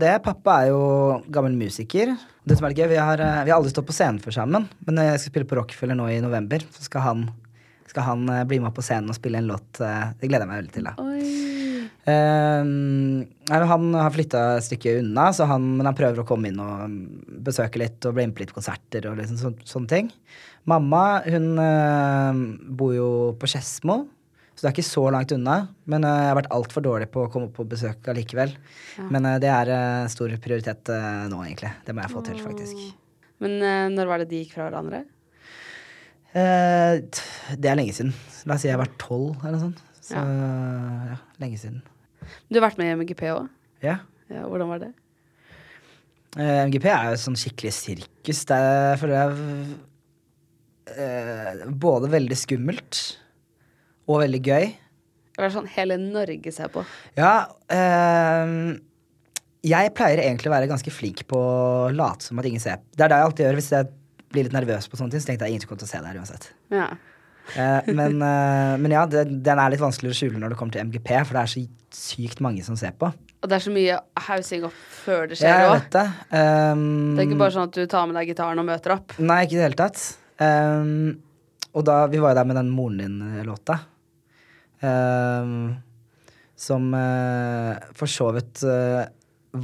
det. 0.00 0.14
Pappa 0.24 0.62
er 0.62 0.70
jo 0.72 0.82
gammel 1.28 1.52
musiker. 1.60 2.14
Det 2.50 2.56
som 2.58 2.66
er 2.66 2.74
gøy, 2.74 2.88
Vi 2.90 2.96
har, 2.98 3.20
eh, 3.22 3.44
vi 3.46 3.50
har 3.52 3.60
aldri 3.60 3.70
stått 3.70 3.86
på 3.86 3.94
scenen 3.94 4.18
før 4.18 4.34
sammen, 4.34 4.64
men 4.82 4.96
jeg 4.98 5.20
skal 5.20 5.30
spille 5.30 5.46
på 5.46 5.54
Rockefeller 5.54 5.94
nå 5.94 6.08
i 6.10 6.18
november. 6.18 6.58
Så 6.74 6.82
skal 6.88 7.04
han, 7.04 7.20
skal 7.86 8.02
han 8.02 8.24
eh, 8.26 8.42
bli 8.42 8.58
med 8.58 8.74
på 8.74 8.82
scenen 8.82 9.12
og 9.12 9.14
spille 9.14 9.38
en 9.38 9.46
låt. 9.46 9.78
eh, 9.78 10.10
Det 10.18 10.26
gleder 10.26 10.48
jeg 10.48 10.50
meg 10.50 10.58
veldig 10.58 10.74
til. 10.74 10.88
da. 10.88 10.94
Ehm, 12.10 13.28
han 13.46 13.94
har 13.94 14.10
flytta 14.10 14.42
et 14.56 14.66
stykke 14.66 14.96
unna, 14.98 15.28
så 15.30 15.46
han, 15.46 15.76
men 15.76 15.86
han 15.86 15.94
prøver 15.94 16.24
å 16.24 16.26
komme 16.26 16.50
inn 16.50 16.58
og 16.58 16.90
mm, 16.90 17.40
besøke 17.46 17.78
litt 17.78 18.02
og 18.08 18.16
bli 18.16 18.26
med 18.26 18.34
på 18.34 18.42
litt 18.42 18.54
konserter 18.56 19.06
og 19.06 19.20
liksom 19.20 19.38
så, 19.38 19.52
sånne 19.62 19.92
ting. 19.94 20.10
Mamma 20.66 21.22
hun 21.30 21.52
uh, 21.54 22.34
bor 22.66 22.96
jo 22.96 23.10
på 23.38 23.46
Skedsmo, 23.46 24.08
så 24.60 24.66
det 24.66 24.68
er 24.68 24.74
ikke 24.74 24.84
så 24.84 25.02
langt 25.08 25.30
unna. 25.32 25.54
Men 25.88 26.04
eh, 26.04 26.18
jeg 26.20 26.28
har 26.28 26.36
vært 26.36 26.50
altfor 26.52 26.82
dårlig 26.84 27.06
på 27.08 27.22
å 27.24 27.30
komme 27.32 27.48
på 27.56 27.64
besøk 27.64 28.10
allikevel. 28.12 28.50
Men 29.08 29.24
eh, 29.24 29.38
det 29.40 29.48
er 29.48 29.70
uh, 29.72 30.08
stor 30.12 30.34
prioritet 30.44 30.90
eh, 30.92 31.22
nå, 31.32 31.38
egentlig. 31.46 31.70
Det 31.86 31.94
må 31.96 32.02
jeg 32.04 32.12
få 32.12 32.20
til, 32.26 32.42
faktisk. 32.44 32.82
Men 33.40 33.56
eh, 33.64 33.86
når 33.94 34.10
var 34.10 34.20
det 34.20 34.26
de 34.28 34.42
gikk 34.42 34.52
fra 34.58 34.66
hverandre? 34.66 35.00
Eh, 36.36 37.00
det 37.56 37.70
er 37.72 37.78
lenge 37.80 37.94
siden. 37.96 38.12
La 38.44 38.58
oss 38.58 38.66
si 38.66 38.68
jeg 38.68 38.76
har 38.76 38.82
vært 38.82 39.00
tolv 39.00 39.40
eller 39.40 39.56
noe 39.56 39.62
sånt. 39.70 39.80
Så 40.10 40.20
ja, 40.20 41.16
lenge 41.40 41.62
siden. 41.62 41.80
Du 42.52 42.60
har 42.60 42.66
vært 42.68 42.82
med 42.82 42.92
i 42.92 42.98
MGP 43.00 43.24
òg. 43.32 43.48
Ja. 43.80 43.96
Ja, 44.28 44.44
hvordan 44.44 44.68
var 44.74 44.84
det? 44.84 44.90
Eh, 46.36 46.60
MGP 46.68 46.84
er 46.92 47.14
jo 47.14 47.22
sånn 47.24 47.40
skikkelig 47.40 47.72
sirkus. 47.78 48.44
Det 48.52 48.60
er, 48.60 49.00
føler 49.00 49.16
jeg 49.16 49.32
eh, 51.00 51.64
både 51.80 52.12
veldig 52.12 52.38
skummelt 52.44 53.00
og 54.10 54.22
veldig 54.24 54.40
gøy. 54.42 54.70
Det 55.30 55.42
var 55.46 55.52
sånn 55.54 55.70
hele 55.72 55.96
Norge 56.00 56.52
ser 56.52 56.70
på. 56.72 56.82
Ja, 57.16 57.34
eh, 57.72 58.54
jeg 59.70 59.92
pleier 59.96 60.22
egentlig 60.24 60.50
å 60.50 60.54
være 60.54 60.68
ganske 60.70 60.92
flink 60.92 61.22
på 61.30 61.38
å 61.38 61.92
late 61.94 62.26
som 62.26 62.40
at 62.40 62.48
ingen 62.48 62.62
ser. 62.62 62.82
Det 62.92 63.06
er 63.06 63.12
det 63.12 63.20
jeg 63.20 63.28
alltid 63.28 63.46
gjør 63.46 63.60
hvis 63.60 63.72
jeg 63.74 63.88
blir 64.30 64.46
litt 64.46 64.56
nervøs 64.56 64.88
på 64.88 64.98
sånne 65.00 65.14
ting. 65.14 65.22
Så 65.22 65.30
tenkte 65.30 65.48
jeg 65.48 65.56
ingen 65.56 65.68
kommer 65.68 65.82
til 65.82 65.90
å 65.90 65.92
se 65.92 66.02
det 66.02 66.10
her 66.12 66.20
uansett. 66.20 66.50
Ja. 66.72 66.86
Eh, 67.56 67.90
men, 67.92 68.20
eh, 68.30 68.74
men 68.80 68.94
ja, 68.94 69.06
det, 69.10 69.26
den 69.44 69.62
er 69.62 69.72
litt 69.72 69.82
vanskeligere 69.82 70.16
å 70.16 70.20
skjule 70.20 70.42
når 70.42 70.54
det 70.54 70.60
kommer 70.60 70.76
til 70.76 70.86
MGP, 70.88 71.12
for 71.24 71.36
det 71.36 71.42
er 71.42 71.52
så 71.54 71.64
sykt 72.00 72.42
mange 72.44 72.64
som 72.66 72.78
ser 72.78 72.94
på. 73.00 73.10
Og 73.40 73.48
det 73.48 73.56
er 73.56 73.64
så 73.64 73.72
mye 73.72 73.96
haussing 74.26 74.66
opp 74.68 74.80
før 75.00 75.30
det 75.30 75.40
skjer 75.40 75.70
òg. 75.70 75.86
det. 75.94 76.06
Um, 76.28 76.82
Det 77.16 77.22
er 77.22 77.28
ikke 77.30 77.40
bare 77.40 77.54
sånn 77.56 77.70
at 77.70 77.78
du 77.78 77.86
tar 77.88 78.08
med 78.08 78.20
deg 78.20 78.34
gitaren 78.34 78.60
og 78.60 78.68
møter 78.68 78.98
opp. 78.98 79.16
Nei, 79.16 79.42
ikke 79.46 79.56
i 79.56 79.60
det 79.60 79.66
hele 79.70 79.80
tatt. 79.80 80.02
Um, 80.40 80.92
og 81.72 81.86
da, 81.88 82.02
vi 82.12 82.20
var 82.20 82.34
jo 82.34 82.40
der 82.40 82.50
med 82.50 82.58
den 82.60 82.68
moren 82.74 83.00
din-låta. 83.00 83.78
Um, 84.80 85.54
som 86.60 86.90
uh, 86.94 87.76
for 87.96 88.10
så 88.10 88.30
vidt 88.36 88.62
uh, 88.68 89.04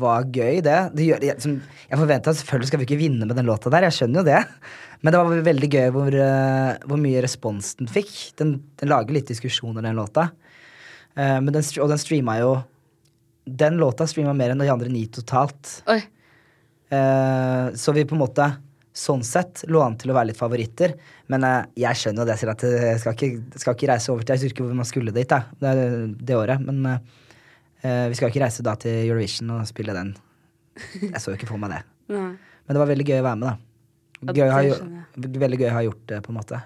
var 0.01 0.27
gøy, 0.33 0.61
det. 0.65 0.79
det 0.97 1.07
gjør, 1.07 1.27
jeg, 1.29 1.41
som, 1.45 1.55
jeg 1.91 2.01
forventa 2.01 2.35
selvfølgelig 2.37 2.71
skal 2.71 2.81
vi 2.83 2.89
ikke 2.89 3.01
vinne 3.01 3.29
med 3.29 3.37
den 3.39 3.49
låta 3.49 3.73
der, 3.73 3.87
jeg 3.87 3.99
skjønner 3.99 4.23
jo 4.23 4.29
det. 4.29 4.43
Men 5.01 5.13
det 5.13 5.21
var 5.21 5.45
veldig 5.51 5.71
gøy 5.73 5.91
hvor, 5.95 6.17
uh, 6.17 6.73
hvor 6.89 7.01
mye 7.01 7.23
respons 7.25 7.75
den 7.81 7.91
fikk. 7.93 8.15
Den, 8.41 8.57
den 8.81 8.93
lager 8.93 9.17
litt 9.17 9.31
diskusjoner, 9.33 9.85
den 9.85 9.99
låta. 9.99 10.31
Uh, 11.17 11.39
men 11.41 11.53
den, 11.53 11.65
og 11.81 11.93
den 11.93 12.03
streama 12.03 12.41
jo 12.43 12.57
Den 13.47 13.77
låta 13.79 14.09
streama 14.11 14.33
mer 14.35 14.53
enn 14.53 14.59
de 14.59 14.73
andre 14.73 14.91
ni 14.91 15.05
totalt. 15.07 15.77
Eh, 16.91 17.75
så 17.75 17.93
vi 17.93 18.05
på 18.07 18.15
en 18.15 18.23
måte 18.23 18.47
sånn 18.97 19.23
sett 19.27 19.65
lå 19.69 19.83
an 19.85 19.97
til 20.01 20.13
å 20.13 20.17
være 20.17 20.31
litt 20.31 20.41
favoritter. 20.41 20.95
Men 21.33 21.45
eh, 21.47 21.69
jeg 21.85 22.01
skjønner 22.01 22.25
jo 22.25 22.29
det, 22.31 22.39
jeg 22.41 22.53
at 22.53 22.67
jeg 22.67 23.03
skal 23.03 23.17
ikke, 23.17 23.61
skal 23.63 23.77
ikke 23.77 23.91
reise 23.93 24.13
over 24.15 24.25
til 24.25 24.35
Jeg 24.35 24.43
husker 24.43 24.55
ikke 24.55 24.69
hvor 24.69 24.79
man 24.79 24.89
skulle 24.89 25.15
dit 25.17 25.31
da, 25.31 25.43
det, 25.61 25.75
det 26.27 26.39
året. 26.39 26.63
Men 26.65 26.83
eh, 26.93 28.07
vi 28.11 28.19
skal 28.19 28.33
ikke 28.33 28.45
reise 28.47 28.65
da 28.67 28.77
til 28.81 29.03
Eurovision 29.05 29.53
og 29.59 29.69
spille 29.69 29.97
den. 29.97 30.15
Jeg 31.03 31.21
så 31.23 31.33
jo 31.33 31.39
ikke 31.39 31.51
for 31.51 31.61
meg 31.61 31.77
det. 31.77 31.83
Men 32.67 32.75
det 32.75 32.83
var 32.83 32.91
veldig 32.91 33.07
gøy 33.07 33.21
å 33.21 33.27
være 33.29 33.41
med, 33.41 33.53
da. 33.53 34.33
Gøy 34.37 34.49
ha, 34.51 34.63
veldig 35.45 35.59
gøy 35.61 35.69
å 35.69 35.77
ha 35.77 35.85
gjort 35.85 36.07
det, 36.11 36.23
på 36.25 36.33
en 36.33 36.39
måte. 36.39 36.63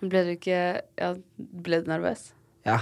Ble 0.00 0.22
du 0.24 0.30
ikke 0.32 0.60
ja, 0.80 1.10
Ble 1.36 1.82
du 1.84 1.90
nervøs? 1.92 2.30
Ja. 2.66 2.80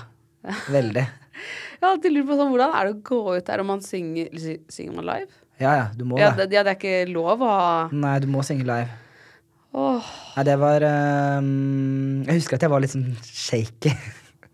Veldig. 0.70 1.05
Jeg 1.79 1.83
har 1.83 1.93
alltid 1.93 2.14
lurt 2.14 2.29
på 2.31 2.39
sånn, 2.39 2.51
hvordan 2.55 2.72
er 2.74 2.89
det 2.89 2.95
å 2.95 3.03
gå 3.11 3.20
ut 3.37 3.47
der 3.47 3.62
og 3.62 3.68
man 3.68 3.83
synger 3.85 4.31
Synger 4.70 4.97
man 4.97 5.07
live? 5.07 5.31
Ja, 5.59 5.72
ja, 5.74 5.86
du 5.96 6.04
må 6.06 6.18
Ja, 6.20 6.30
det. 6.36 6.48
det, 6.50 6.56
ja, 6.59 6.62
det 6.66 6.76
er 6.76 6.78
ikke 6.78 7.12
lov 7.12 7.42
å 7.42 7.48
ha 7.50 7.88
Nei, 7.92 8.16
du 8.22 8.28
må 8.30 8.44
synge 8.46 8.66
live. 8.68 8.88
Oh. 9.74 10.02
Nei, 10.36 10.44
det 10.48 10.54
var 10.61 10.84
um, 11.38 12.22
Jeg 12.26 12.38
husker 12.40 12.56
at 12.59 12.64
jeg 12.66 12.72
var 12.72 12.80
litt 12.84 12.94
sånn 12.94 13.09
shaky. 13.26 13.92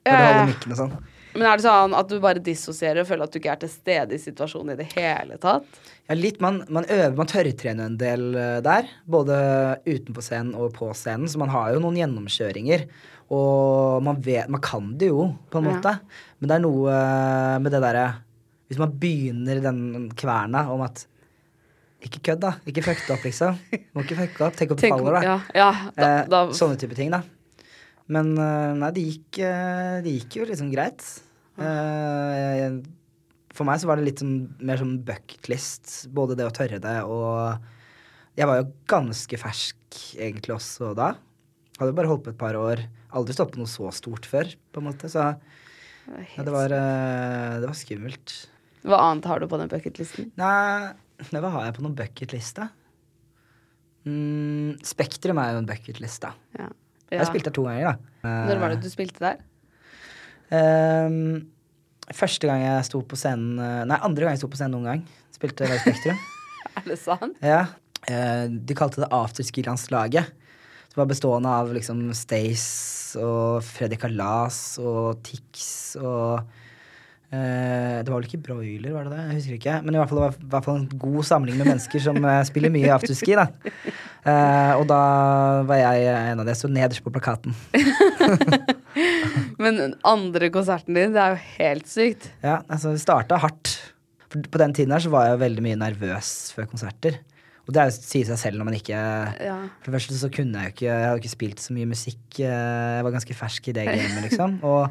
Ja, 0.04 0.12
Når 0.12 0.18
ja, 0.20 0.30
holder 0.30 0.48
mikken 0.50 0.74
og 0.74 0.80
sånn. 0.80 0.94
Men 1.34 1.46
er 1.50 1.58
det 1.58 1.64
sånn 1.64 1.94
at 1.98 2.10
du 2.12 2.18
bare 2.22 2.42
dissosierer 2.46 3.00
og 3.02 3.08
føler 3.08 3.26
at 3.26 3.32
du 3.34 3.38
ikke 3.40 3.54
er 3.56 3.60
til 3.64 3.70
stede 3.72 4.14
i 4.14 4.20
situasjonen 4.22 4.74
i 4.74 4.78
det 4.78 4.86
hele 4.94 5.38
tatt? 5.42 5.64
Ja, 6.06 6.14
litt. 6.18 6.36
Man, 6.44 6.60
man 6.70 6.84
øver, 6.86 7.16
man 7.18 7.30
tørrtrener 7.30 7.88
en 7.88 7.96
del 7.98 8.26
eh, 8.38 8.58
der. 8.62 8.86
Både 9.10 9.38
utenpå 9.88 10.22
scenen 10.22 10.52
og 10.54 10.74
på 10.76 10.90
scenen. 10.94 11.26
Så 11.32 11.40
man 11.42 11.50
har 11.50 11.72
jo 11.74 11.80
noen 11.82 11.96
gjennomkjøringer. 11.98 12.84
Og 13.34 14.04
man 14.04 14.20
vet 14.22 14.50
Man 14.52 14.60
kan 14.62 14.92
det 15.00 15.08
jo, 15.10 15.30
på 15.50 15.58
en 15.58 15.66
Ja. 15.70 15.72
måte. 15.78 15.94
Men 16.38 16.50
det 16.52 16.58
er 16.58 16.64
noe 16.68 16.92
eh, 17.00 17.56
med 17.64 17.72
det 17.74 17.82
derre 17.82 18.06
Hvis 18.74 18.80
man 18.82 18.94
begynner 18.98 19.60
den 19.62 20.08
kverna 20.18 20.64
om 20.74 20.82
at 20.82 21.04
Ikke 22.04 22.20
kødd, 22.26 22.40
da. 22.42 22.50
Ikke 22.68 22.82
fuck 22.84 22.98
det 23.06 23.14
opp, 23.14 23.22
liksom. 23.24 23.54
Må 23.94 24.02
ikke 24.04 24.16
fucke 24.18 24.42
opp. 24.44 24.56
Tenk 24.58 24.74
du 24.74 24.76
Tenk 24.82 24.92
faller, 24.98 25.14
da. 25.16 25.22
ja, 25.24 25.36
ja, 25.56 25.68
da- 26.28 26.42
eh, 26.50 26.52
Sånne 26.58 26.76
type 26.76 26.92
ting, 26.98 27.08
da. 27.14 27.22
Men 28.12 28.34
eh, 28.36 28.72
nei, 28.76 28.90
det 28.92 29.04
gikk, 29.06 29.38
eh, 29.40 30.02
det 30.04 30.12
gikk 30.18 30.36
jo 30.42 30.48
liksom 30.50 30.68
greit. 30.74 31.00
Eh, 31.56 32.76
for 33.54 33.64
meg 33.68 33.80
så 33.80 33.88
var 33.88 33.96
det 34.00 34.04
litt 34.10 34.20
sånn, 34.20 34.34
mer 34.60 34.76
sånn 34.82 34.98
bucketlist. 35.06 35.94
Både 36.12 36.36
det 36.36 36.44
å 36.44 36.52
tørre 36.52 36.80
det 36.82 36.98
og 37.06 37.70
Jeg 38.36 38.48
var 38.50 38.58
jo 38.60 38.68
ganske 38.90 39.38
fersk 39.38 40.00
egentlig 40.18 40.56
også 40.56 40.90
da. 40.98 41.12
Hadde 41.78 41.94
bare 41.94 42.10
holdt 42.10 42.24
på 42.26 42.32
et 42.34 42.40
par 42.40 42.56
år. 42.58 42.82
Aldri 43.14 43.32
stått 43.36 43.52
på 43.54 43.60
noe 43.62 43.70
så 43.70 43.88
stort 43.94 44.26
før, 44.26 44.50
på 44.74 44.82
en 44.82 44.88
måte. 44.90 45.06
Så 45.08 45.22
ja, 45.30 46.42
det, 46.42 46.50
var, 46.52 46.68
eh, 46.74 47.60
det 47.62 47.68
var 47.70 47.78
skummelt. 47.78 48.34
Hva 48.84 49.00
annet 49.08 49.26
har 49.30 49.40
du 49.40 49.48
på 49.48 49.58
den 49.60 49.70
bucketlisten? 49.72 50.30
Nei, 50.40 50.92
hva 51.30 51.50
har 51.54 51.68
jeg 51.68 51.76
på 51.78 51.84
noen 51.86 51.96
bucketliste? 51.96 52.68
Mm, 54.04 54.74
Spektrum 54.84 55.40
er 55.40 55.54
jo 55.54 55.62
en 55.62 55.68
bucketliste. 55.68 56.32
Ja. 56.58 56.68
Jeg 57.14 57.28
spilte 57.30 57.48
der 57.48 57.54
to 57.56 57.64
ganger, 57.66 57.94
da. 57.94 58.30
Når 58.48 58.60
var 58.60 58.72
det 58.74 58.82
du 58.82 58.90
spilte 58.90 59.22
der? 59.22 59.40
Um, 60.54 61.46
første 62.12 62.48
gang 62.48 62.64
jeg 62.64 62.86
sto 62.88 63.00
på 63.08 63.16
scenen 63.16 63.56
eh, 63.58 63.80
Nei, 63.88 63.96
andre 64.04 64.26
gang 64.26 64.34
jeg 64.34 64.42
sto 64.42 64.50
på 64.52 64.58
scenen 64.60 64.76
noen 64.76 64.90
gang. 64.90 65.04
Spilte 65.34 65.68
Live 65.70 65.84
Spektrum. 65.84 66.20
Er 66.74 66.88
det 66.88 66.98
sant? 66.98 67.38
ja. 67.44 67.64
Eh, 68.10 68.50
de 68.50 68.74
kalte 68.76 69.00
det 69.00 69.08
Afterski-landslaget. 69.14 70.32
Det 70.90 70.98
var 70.98 71.08
bestående 71.08 71.48
av 71.48 71.70
liksom 71.72 72.02
Stace 72.14 73.16
og 73.22 73.62
Freddy 73.64 73.96
Kalas 74.00 74.58
og 74.82 75.22
Tix 75.24 75.94
og 76.02 76.42
det 77.34 78.10
var 78.12 78.20
vel 78.20 78.26
ikke 78.28 78.42
broiler, 78.46 78.92
var 78.94 79.08
det 79.08 79.14
det? 79.16 79.22
Jeg 79.26 79.36
husker 79.38 79.56
ikke. 79.58 79.76
Men 79.82 79.96
i 79.96 79.98
hvert 79.98 80.10
fall, 80.10 80.20
det 80.20 80.26
var 80.26 80.36
i 80.38 80.50
hvert 80.52 80.66
fall 80.68 80.76
en 80.82 80.98
god 81.02 81.24
samling 81.26 81.56
med 81.58 81.66
mennesker 81.72 82.02
som 82.04 82.18
eh, 82.30 82.42
spiller 82.46 82.70
mye 82.74 82.92
afterski. 82.94 83.34
Da. 83.38 83.46
Eh, 84.24 84.72
og 84.78 84.84
da 84.90 85.00
var 85.66 85.80
jeg 85.80 86.06
en 86.14 86.40
av 86.44 86.46
de 86.46 86.54
som 86.54 86.68
sto 86.68 86.72
nederst 86.76 87.02
på 87.04 87.12
plakaten. 87.14 87.56
Men 89.62 89.78
den 89.80 89.94
andre 90.06 90.50
konserten 90.54 90.94
din, 90.96 91.14
det 91.14 91.20
er 91.22 91.34
jo 91.34 91.42
helt 91.58 91.90
sykt. 91.90 92.30
Ja, 92.44 92.60
altså 92.68 92.94
Det 92.94 93.02
starta 93.02 93.38
hardt. 93.42 93.74
For 94.30 94.42
på 94.50 94.60
den 94.62 94.74
tiden 94.76 94.94
her 94.94 95.02
så 95.02 95.12
var 95.12 95.28
jeg 95.28 95.42
veldig 95.42 95.64
mye 95.64 95.78
nervøs 95.80 96.30
før 96.54 96.68
konserter. 96.70 97.18
Og 97.64 97.72
det 97.72 97.80
er 97.80 97.88
jo 97.88 97.96
sier 97.96 98.26
seg 98.28 98.36
selv 98.40 98.60
når 98.60 98.68
man 98.68 98.74
ikke 98.76 98.92
Ja. 99.40 99.56
For 99.80 99.88
det 99.88 99.94
første 99.96 100.18
så 100.20 100.28
kunne 100.28 100.60
jeg 100.60 100.68
jo 100.68 100.74
ikke 100.74 100.88
Jeg 100.90 101.06
hadde 101.08 101.20
ikke 101.22 101.32
spilt 101.32 101.62
så 101.64 101.72
mye 101.72 101.88
musikk. 101.88 102.22
eh, 102.38 102.96
Jeg 102.98 103.04
var 103.06 103.14
ganske 103.14 103.36
fersk 103.38 103.68
i 103.68 103.76
det 103.78 103.86
gamet, 103.88 104.22
liksom. 104.28 104.58
Og 104.68 104.90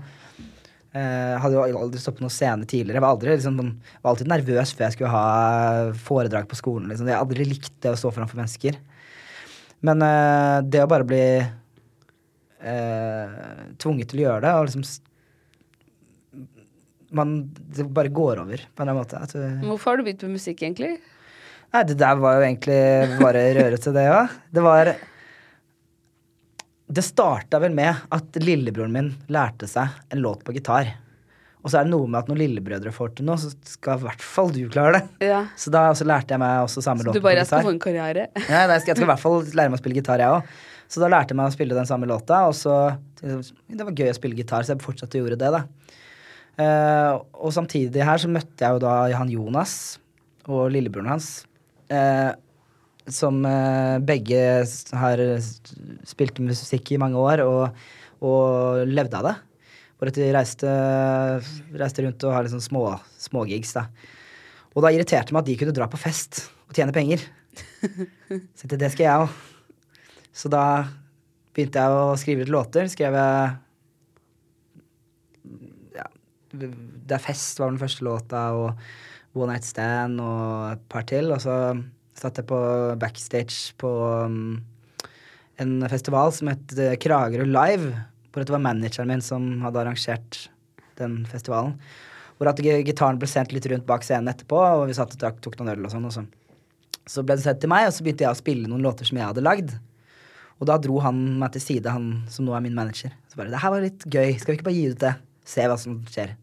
eh, 0.94 1.36
hadde 1.42 1.58
jo 1.58 1.82
aldri 1.82 2.02
stått 2.02 2.18
på 2.20 2.26
noen 2.26 2.34
scene 2.34 2.68
tidligere. 2.70 3.02
Var, 3.04 3.16
aldri, 3.16 3.34
liksom, 3.36 3.60
var 4.02 4.14
alltid 4.14 4.32
nervøs 4.32 4.74
før 4.74 4.88
jeg 4.88 4.96
skulle 4.98 5.14
ha 5.14 5.28
foredrag 6.06 6.50
på 6.50 6.60
skolen. 6.60 6.90
Liksom. 6.92 7.10
Jeg 7.10 7.20
aldri 7.20 7.48
likt 7.50 7.74
det 7.84 7.94
å 7.94 8.00
stå 8.00 8.14
framfor 8.16 8.40
mennesker. 8.42 8.78
Men 9.84 10.06
eh, 10.06 10.58
det 10.64 10.84
å 10.84 10.92
bare 10.92 11.08
bli 11.08 11.24
eh, 12.64 13.34
tvunget 13.82 14.14
til 14.14 14.22
å 14.22 14.28
gjøre 14.28 14.46
det, 14.46 14.54
og 14.60 14.70
liksom 14.70 14.86
man, 17.14 17.34
Det 17.54 17.86
bare 17.94 18.10
går 18.10 18.40
over, 18.42 18.62
på 18.74 18.82
en 18.82 18.88
eller 18.88 18.96
annen 18.96 19.04
måte. 19.04 19.20
At 19.22 19.36
du, 19.38 19.68
Hvorfor 19.68 19.92
har 19.92 20.00
du 20.00 20.08
begynt 20.08 20.24
med 20.26 20.40
musikk, 20.40 20.64
egentlig? 20.64 20.96
Nei, 21.74 21.84
det 21.90 21.98
der 21.98 22.18
var 22.22 22.38
jo 22.38 22.46
egentlig 22.46 22.80
bare 23.22 23.44
rørete, 23.58 23.94
det 23.94 24.06
òg. 24.14 24.34
Det 24.54 24.64
var 24.66 24.92
Det 26.88 27.04
starta 27.06 27.62
vel 27.64 27.74
med 27.76 27.96
at 28.14 28.42
lillebroren 28.44 28.92
min 28.94 29.14
lærte 29.32 29.70
seg 29.70 29.94
en 30.12 30.22
låt 30.24 30.44
på 30.44 30.56
gitar. 30.56 30.92
Og 31.64 31.72
så 31.72 31.80
er 31.80 31.88
det 31.88 31.94
noe 31.94 32.10
med 32.12 32.20
at 32.20 32.28
når 32.28 32.42
lillebrødre 32.42 32.92
får 32.92 33.14
til 33.18 33.28
noe, 33.30 33.40
så 33.40 33.50
skal 33.68 34.02
i 34.02 34.04
hvert 34.04 34.24
fall 34.24 34.52
du 34.52 34.66
klare 34.72 34.98
det. 34.98 35.30
Ja. 35.30 35.46
Så 35.56 35.72
da 35.72 35.86
lærte 35.94 36.36
jeg 36.36 36.44
meg 36.44 36.66
også 36.66 36.84
samme 36.84 37.06
låt 37.06 37.16
Så 37.16 37.22
låt 37.22 37.24
du 37.24 37.30
bare 37.30 37.46
skal 37.48 37.64
få 37.64 37.72
en 37.72 37.82
karriere? 37.84 38.28
Ja, 38.52 38.66
nei, 38.68 38.76
jeg 38.76 38.84
skal, 38.84 39.00
i 39.00 39.10
hvert 39.14 39.24
fall 39.24 39.40
lære 39.48 39.72
meg 39.72 39.80
å 39.80 39.84
spille 39.84 39.98
gitar, 40.02 40.20
jeg 40.20 40.36
òg. 40.36 40.52
Så 40.92 41.02
da 41.02 41.10
lærte 41.10 41.32
jeg 41.32 41.40
meg 41.40 41.48
å 41.48 41.56
spille 41.56 41.78
den 41.78 41.88
samme 41.90 42.10
låta, 42.10 42.44
og 42.50 42.58
så 42.60 42.76
Det 43.24 43.80
var 43.80 43.96
gøy 43.96 44.12
å 44.12 44.18
spille 44.18 44.38
gitar, 44.38 44.68
så 44.68 44.76
jeg 44.76 44.84
fortsatte 44.84 45.18
å 45.18 45.24
gjøre 45.24 45.40
det, 45.40 45.54
da. 45.56 45.64
Uh, 46.54 47.24
og 47.48 47.56
samtidig 47.56 48.04
her 48.06 48.20
så 48.22 48.30
møtte 48.30 48.62
jeg 48.62 48.76
jo 48.76 48.84
da 48.84 48.98
han 49.16 49.32
Jonas 49.32 49.78
og 50.52 50.68
lillebroren 50.76 51.14
hans, 51.16 51.30
eh, 51.88 52.36
som 53.12 53.42
eh, 53.48 53.98
begge 54.06 54.44
har 55.00 55.24
spilt 56.08 56.40
musikk 56.44 56.94
i 56.94 57.00
mange 57.02 57.20
år 57.20 57.44
og, 57.44 57.84
og 58.24 58.84
levde 58.88 59.20
av 59.20 59.28
det. 59.28 59.36
Hvor 59.98 60.12
de 60.12 60.32
reiste, 60.36 60.72
reiste 61.80 62.04
rundt 62.04 62.26
og 62.28 62.36
har 62.36 62.50
sånn 62.52 62.64
små, 62.64 62.88
smågigs, 63.22 63.76
da. 63.78 63.88
Og 64.74 64.84
da 64.84 64.92
irriterte 64.92 65.30
det 65.30 65.36
meg 65.36 65.44
at 65.44 65.50
de 65.52 65.58
kunne 65.60 65.76
dra 65.76 65.88
på 65.92 66.02
fest 66.02 66.46
og 66.68 66.76
tjene 66.76 66.96
penger. 66.96 67.24
Så 68.58 68.68
det 68.68 68.90
skal 68.92 69.06
jeg 69.06 69.26
òg. 69.26 69.42
Så 70.34 70.50
da 70.50 70.66
begynte 71.54 71.82
jeg 71.84 71.94
å 71.94 72.18
skrive 72.18 72.42
litt 72.42 72.54
låter. 72.54 72.90
Skrev 72.90 73.16
jeg 73.20 73.52
ja, 76.00 76.08
Det 76.50 77.16
er 77.16 77.22
fest 77.22 77.62
var 77.62 77.70
den 77.70 77.82
første 77.82 78.08
låta, 78.08 78.48
og 78.58 79.38
One 79.38 79.54
Night 79.54 79.68
Stand 79.68 80.22
og 80.22 80.72
et 80.74 80.88
par 80.90 81.06
til. 81.10 81.30
Og 81.36 81.42
så 81.46 81.56
satt 82.18 82.40
jeg 82.40 82.48
på 82.50 82.60
backstage 83.02 83.74
på 83.82 83.90
um, 84.26 84.62
en 85.62 85.76
festival 85.90 86.34
som 86.36 86.50
het 86.52 86.74
eh, 86.80 86.96
Kragerø 87.02 87.46
Live. 87.50 87.94
Hvor 88.34 88.46
det 88.46 88.54
var 88.54 88.64
manageren 88.64 89.12
min 89.12 89.22
som 89.22 89.46
hadde 89.62 89.82
arrangert 89.84 90.48
den 90.98 91.22
festivalen. 91.30 91.76
Hvor 92.38 92.50
at 92.50 92.62
gitaren 92.62 93.20
ble 93.22 93.30
sendt 93.30 93.54
litt 93.54 93.68
rundt 93.70 93.86
bak 93.88 94.06
scenen 94.06 94.32
etterpå, 94.32 94.58
og 94.58 94.88
vi 94.90 94.96
satt 94.98 95.14
og 95.14 95.42
tok 95.44 95.60
noen 95.60 95.76
øl 95.76 95.86
og 95.86 95.94
sånn. 95.94 96.08
Og 96.10 96.16
så. 96.16 96.24
så 97.06 97.24
ble 97.26 97.38
det 97.38 97.46
sendt 97.46 97.62
til 97.62 97.72
meg, 97.72 97.88
og 97.88 97.94
så 97.96 98.06
begynte 98.06 98.26
jeg 98.26 98.34
å 98.34 98.40
spille 98.40 98.70
noen 98.70 98.86
låter 98.86 99.08
som 99.10 99.20
jeg 99.20 99.30
hadde 99.30 99.46
lagd. 99.46 99.76
Og 100.60 100.70
da 100.70 100.80
dro 100.82 100.98
han 101.04 101.22
meg 101.42 101.54
til 101.54 101.66
side, 101.66 101.94
han 101.94 102.24
som 102.32 102.48
nå 102.48 102.56
er 102.58 102.66
min 102.66 102.78
manager. 102.78 103.14
Så 103.30 103.38
bare 103.38 103.50
'Det 103.50 103.62
her 103.62 103.70
var 103.70 103.82
litt 103.82 104.04
gøy. 104.06 104.40
Skal 104.40 104.54
vi 104.54 104.58
ikke 104.58 104.70
bare 104.70 104.80
gi 104.80 104.90
ut 104.90 105.00
det? 105.00 105.16
Se 105.46 105.62
hva 105.62 105.78
som 105.78 106.02
skjer'. 106.06 106.36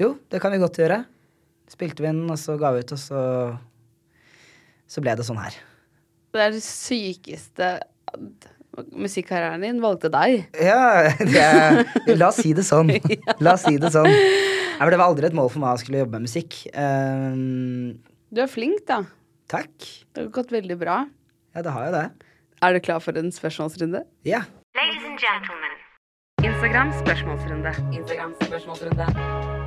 Jo, 0.00 0.18
det 0.30 0.40
kan 0.40 0.52
vi 0.52 0.58
godt 0.58 0.76
gjøre. 0.80 1.04
Spilte 1.68 2.02
vi 2.02 2.08
den, 2.08 2.28
og 2.30 2.38
så 2.38 2.58
ga 2.58 2.72
vi 2.72 2.80
ut, 2.80 2.92
og 2.92 2.98
så 2.98 3.58
Så 4.92 5.00
ble 5.04 5.14
det 5.16 5.24
sånn 5.24 5.40
her. 5.40 5.56
Det 6.32 6.40
er 6.46 6.52
det 6.54 6.62
sykeste 6.64 7.72
Musikkarrieren 8.96 9.60
din 9.64 9.80
valgte 9.84 10.08
deg. 10.12 10.46
Ja, 10.56 11.12
det, 11.20 12.16
la 12.16 12.30
oss 12.30 12.38
si 12.40 12.54
det 12.56 12.64
sånn. 12.64 12.88
La 13.44 13.52
oss 13.58 13.66
si 13.68 13.76
det 13.80 13.90
sånn. 13.92 14.08
Det 14.08 14.96
var 14.98 15.04
aldri 15.04 15.28
et 15.28 15.36
mål 15.36 15.50
for 15.52 15.60
meg 15.62 15.76
å 15.76 15.80
skulle 15.82 16.00
jobbe 16.00 16.16
med 16.16 16.24
musikk. 16.30 16.56
Um, 16.72 18.00
Du 18.32 18.40
er 18.40 18.48
flink, 18.48 18.80
da. 18.88 19.02
takk. 19.52 19.76
Det 20.16 20.24
har 20.24 20.32
gått 20.32 20.52
veldig 20.56 20.78
bra. 20.80 21.02
Ja, 21.52 21.64
det 21.66 21.76
har 21.76 21.90
jo 21.90 21.94
det. 21.98 22.06
Er 22.64 22.72
du 22.72 22.80
klar 22.80 23.02
for 23.04 23.16
en 23.20 23.28
spørsmålsrunde? 23.34 24.06
Ja. 24.24 24.44
Ladies 24.78 25.04
and 25.04 25.20
gentlemen. 25.20 25.76
Instagram 26.42 26.94
spørsmålsrunde. 27.04 27.76
Instagram 27.92 28.32
spørsmålsrunde. 28.40 29.61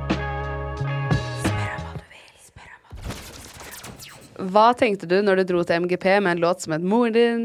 Hva 4.36 4.70
tenkte 4.76 5.08
du 5.08 5.18
når 5.24 5.40
du 5.40 5.52
dro 5.52 5.64
til 5.64 5.86
MGP 5.86 6.06
med 6.20 6.36
en 6.36 6.42
låt 6.44 6.64
som 6.64 6.74
het 6.76 6.84
Moren 6.84 7.16
din? 7.16 7.44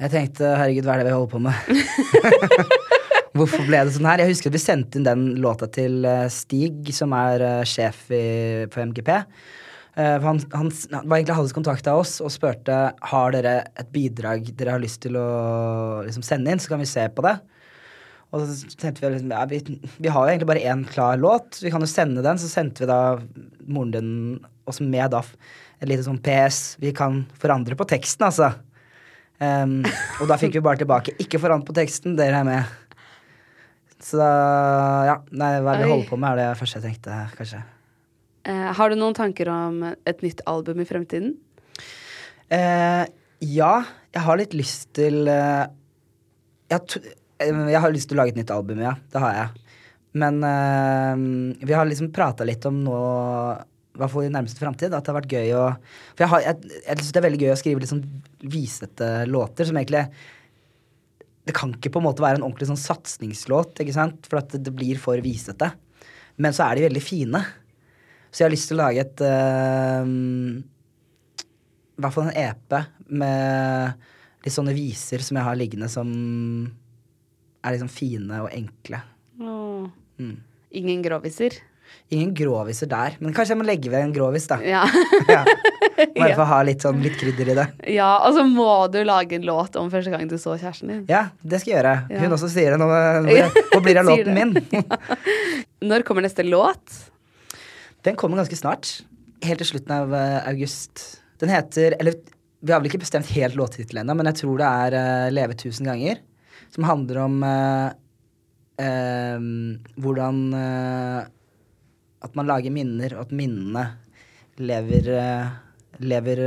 Jeg 0.00 0.10
tenkte 0.14 0.54
herregud, 0.56 0.86
hva 0.88 0.96
er 0.96 1.02
det 1.02 1.10
vi 1.10 1.16
holder 1.16 1.32
på 1.32 1.42
med? 1.42 2.62
Hvorfor 3.36 3.64
ble 3.64 3.80
det 3.86 3.94
sånn 3.94 4.08
her? 4.08 4.20
Jeg 4.20 4.34
husker 4.34 4.52
vi 4.52 4.60
sendte 4.60 4.98
inn 4.98 5.06
den 5.06 5.26
låta 5.40 5.68
til 5.72 6.02
eh, 6.08 6.26
Stig, 6.32 6.90
som 6.96 7.14
er 7.16 7.44
eh, 7.46 7.60
sjef 7.68 8.04
i, 8.12 8.24
på 8.72 8.82
MGP. 8.90 9.12
Eh, 9.12 10.18
han, 10.24 10.40
han, 10.52 10.72
han 10.92 11.06
var 11.06 11.18
egentlig 11.18 11.38
hadde 11.38 11.56
kontakta 11.56 11.94
oss 12.00 12.18
og 12.24 12.32
spurte 12.32 12.80
har 13.12 13.34
dere 13.36 13.54
et 13.78 13.88
bidrag 13.92 14.50
dere 14.52 14.76
har 14.76 14.82
lyst 14.82 15.02
til 15.04 15.16
å 15.20 15.28
liksom, 16.04 16.24
sende 16.26 16.52
inn, 16.52 16.60
så 16.60 16.74
kan 16.74 16.82
vi 16.82 16.90
se 16.90 17.06
på 17.12 17.24
det. 17.24 17.38
Og 18.32 18.46
så 18.48 18.70
tenkte 18.80 19.04
vi 19.04 19.10
liksom, 19.12 19.32
ja, 19.34 19.44
vi, 19.44 19.60
vi 20.00 20.08
har 20.08 20.24
jo 20.24 20.32
egentlig 20.32 20.48
bare 20.48 20.64
én 20.72 20.86
klar 20.88 21.20
låt, 21.20 21.58
vi 21.60 21.70
kan 21.72 21.84
jo 21.84 21.90
sende 21.90 22.24
den. 22.24 22.40
Så 22.40 22.48
sendte 22.48 22.84
vi 22.84 22.88
da 22.88 23.18
moren 23.68 23.92
din 23.92 24.12
også 24.68 24.86
med 24.88 25.12
da 25.12 25.20
et 25.82 25.90
lite 25.90 26.06
sånn 26.06 26.20
PS. 26.22 26.78
Vi 26.80 26.94
kan 26.96 27.22
forandre 27.42 27.76
på 27.76 27.86
teksten, 27.90 28.24
altså. 28.30 28.54
Um, 29.42 29.80
og 30.22 30.28
da 30.30 30.38
fikk 30.38 30.54
vi 30.54 30.62
bare 30.62 30.78
tilbake 30.78 31.16
'ikke 31.18 31.40
forandre 31.42 31.66
på 31.66 31.74
teksten, 31.74 32.14
dere 32.16 32.40
er 32.40 32.46
med'. 32.46 32.70
Så 34.02 34.18
da 34.18 34.30
Ja, 35.06 35.16
nei, 35.30 35.60
hva 35.60 35.76
det 35.76 35.84
vi 35.84 35.90
holder 35.90 36.08
på 36.08 36.18
med, 36.18 36.38
er 36.38 36.54
det 36.54 36.58
første 36.58 36.80
jeg 36.80 36.86
tenkte, 36.88 37.18
kanskje. 37.36 37.62
Uh, 38.48 38.72
har 38.72 38.90
du 38.90 38.96
noen 38.96 39.14
tanker 39.14 39.48
om 39.48 39.82
et 40.06 40.22
nytt 40.22 40.40
album 40.46 40.80
i 40.80 40.86
fremtiden? 40.86 41.36
Uh, 42.50 43.04
ja, 43.40 43.84
jeg 44.14 44.22
har 44.22 44.36
litt 44.38 44.54
lyst 44.54 44.94
til 44.94 45.26
uh, 45.28 45.66
jeg, 46.70 47.02
jeg 47.46 47.82
har 47.84 47.92
lyst 47.94 48.10
til 48.10 48.18
å 48.18 48.22
lage 48.22 48.34
et 48.34 48.40
nytt 48.40 48.52
album, 48.54 48.80
ja. 48.82 48.94
Det 49.12 49.22
har 49.22 49.36
jeg. 49.36 49.76
Men 50.18 50.42
uh, 50.44 51.56
vi 51.62 51.72
har 51.72 51.88
liksom 51.88 52.12
prata 52.12 52.44
litt 52.44 52.64
om 52.68 52.82
nå, 52.84 52.98
i 53.96 54.00
hvert 54.00 54.12
fall 54.12 54.26
i 54.26 54.32
nærmeste 54.32 54.60
framtid, 54.60 54.92
at 54.92 55.04
det 55.04 55.12
har 55.12 55.18
vært 55.20 55.32
gøy 55.32 55.54
å 55.56 55.64
For 56.16 56.24
jeg, 56.24 56.44
jeg, 56.46 56.82
jeg 56.84 57.00
syns 57.00 57.14
det 57.14 57.20
er 57.20 57.26
veldig 57.28 57.42
gøy 57.42 57.52
å 57.54 57.58
skrive 57.60 57.82
litt 57.82 57.92
sånn 57.92 58.04
visete 58.52 59.08
låter 59.28 59.68
som 59.68 59.78
egentlig 59.78 60.04
Det 61.48 61.54
kan 61.56 61.72
ikke 61.76 61.92
på 61.94 62.02
en 62.02 62.06
måte 62.08 62.24
være 62.24 62.40
en 62.40 62.46
ordentlig 62.46 62.68
sånn 62.70 62.80
satsingslåt, 62.80 63.80
ikke 63.84 63.96
sant? 63.96 64.28
For 64.28 64.42
at 64.42 64.52
det, 64.56 64.74
blir 64.76 65.00
for 65.00 65.20
visete. 65.24 65.72
Men 66.40 66.56
så 66.56 66.68
er 66.68 66.78
de 66.78 66.86
veldig 66.86 67.04
fine. 67.04 67.40
Så 68.30 68.42
jeg 68.42 68.46
har 68.46 68.54
lyst 68.54 68.70
til 68.70 68.78
å 68.78 68.84
lage 68.84 69.02
et 69.04 69.24
uh, 69.24 70.04
i 71.92 72.04
hvert 72.04 72.14
fall 72.14 72.30
en 72.30 72.38
EP 72.40 72.76
med 73.12 74.06
litt 74.42 74.54
sånne 74.54 74.74
viser 74.74 75.22
som 75.22 75.38
jeg 75.38 75.46
har 75.46 75.58
liggende, 75.58 75.90
som 75.92 76.08
er 77.62 77.76
liksom 77.76 77.90
fine 77.92 78.42
og 78.44 78.50
enkle. 78.54 79.02
Oh. 79.42 79.86
Mm. 80.20 80.38
Ingen 80.82 81.04
groviser? 81.04 81.58
Ingen 82.12 82.32
gråviser 82.36 82.88
der, 82.88 83.16
men 83.20 83.32
kanskje 83.36 83.54
jeg 83.54 83.60
må 83.60 83.66
legge 83.68 83.90
ved 83.92 84.04
en 84.04 84.12
gråvis, 84.14 84.48
da. 84.50 84.60
Ja. 84.64 84.86
Ja. 85.32 85.44
Bare 86.16 86.32
for 86.32 86.42
å 86.42 86.48
ha 86.48 86.58
litt 86.64 86.82
sånn 86.82 87.02
litt 87.04 87.18
krydder 87.20 87.50
i 87.52 87.54
det. 87.54 87.64
ja, 87.92 88.08
og 88.24 88.32
så 88.34 88.42
må 88.48 88.64
du 88.90 88.96
lage 89.04 89.36
en 89.36 89.44
låt 89.44 89.76
om 89.76 89.90
første 89.92 90.10
gang 90.10 90.24
du 90.26 90.34
så 90.40 90.54
kjæresten 90.56 90.88
din. 90.88 91.02
Ja, 91.10 91.26
det 91.44 91.60
skal 91.60 91.70
jeg 91.70 91.76
gjøre. 91.76 91.92
Ja. 92.10 92.22
Hun 92.24 92.34
også 92.38 92.48
sier 92.50 92.72
det. 92.72 92.78
Nå, 92.80 92.88
hvor, 92.88 93.60
hvor 93.74 93.84
blir 93.84 93.98
det 94.00 94.04
låten 94.08 94.38
min? 94.38 94.54
Når 95.92 96.06
kommer 96.08 96.24
neste 96.24 96.46
låt? 96.48 96.96
Den 98.08 98.16
kommer 98.18 98.40
ganske 98.40 98.56
snart. 98.58 98.94
Helt 99.44 99.62
til 99.62 99.70
slutten 99.74 99.94
av 100.00 100.16
eh, 100.16 100.38
august. 100.54 101.04
Den 101.44 101.52
heter 101.52 101.98
Eller 102.00 102.16
vi 102.62 102.72
har 102.72 102.80
vel 102.80 102.88
ikke 102.88 103.02
bestemt 103.04 103.30
helt 103.36 103.58
låttittelen 103.58 104.04
ennå, 104.06 104.16
men 104.16 104.30
jeg 104.30 104.40
tror 104.42 104.60
det 104.60 104.68
er 104.86 104.94
uh, 104.96 105.30
'Leve 105.34 105.58
tusen 105.58 105.88
ganger'. 105.92 106.22
Som 106.72 106.86
handler 106.88 107.18
om 107.26 107.42
eh, 107.44 107.88
eh, 108.80 109.42
hvordan 110.00 110.38
eh, 110.56 111.18
At 112.22 112.38
man 112.38 112.48
lager 112.48 112.72
minner, 112.72 113.16
og 113.18 113.26
at 113.26 113.34
minnene 113.36 113.82
lever, 114.62 115.08
lever 115.98 116.40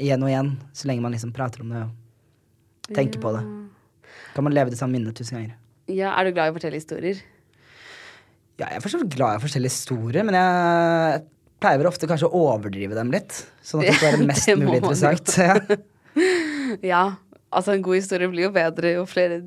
igjen 0.00 0.24
og 0.24 0.30
igjen. 0.32 0.48
Så 0.74 0.88
lenge 0.90 1.04
man 1.04 1.14
liksom 1.14 1.30
prater 1.36 1.62
om 1.62 1.70
det 1.70 1.84
og 1.86 2.94
tenker 2.96 3.20
på 3.22 3.30
det. 3.36 3.42
Kan 4.34 4.46
man 4.46 4.56
leve 4.56 4.72
det 4.72 4.78
samme 4.80 4.96
minnet 4.96 5.14
tusen 5.14 5.38
ganger. 5.38 5.54
Ja, 5.88 6.16
Er 6.18 6.26
du 6.26 6.32
glad 6.34 6.48
i 6.48 6.52
å 6.52 6.56
fortelle 6.56 6.80
historier? 6.80 7.20
Ja, 8.58 8.72
jeg 8.72 8.80
er 8.80 8.82
for 8.82 8.90
så 8.90 8.98
vidt 9.04 9.14
glad 9.14 9.36
i 9.36 9.38
å 9.38 9.44
fortelle 9.44 9.70
historier, 9.70 10.26
men 10.26 10.34
jeg 10.34 11.22
pleier 11.62 11.78
vel 11.78 11.90
ofte 11.92 12.08
kanskje 12.10 12.26
å 12.26 12.42
overdrive 12.48 12.98
dem 12.98 13.12
litt. 13.14 13.38
Sånn 13.62 13.84
at 13.84 13.92
det 13.92 13.96
skal 14.00 14.16
være 14.16 14.26
mest 14.32 14.50
mulig 14.64 14.80
interessant. 14.82 15.36
Ja. 16.84 17.04
Altså, 17.48 17.72
en 17.72 17.82
god 17.84 17.96
historie 17.96 18.28
blir 18.28 18.44
jo 18.44 18.50
bedre 18.52 18.90
jo 18.98 19.04
flere 19.08 19.38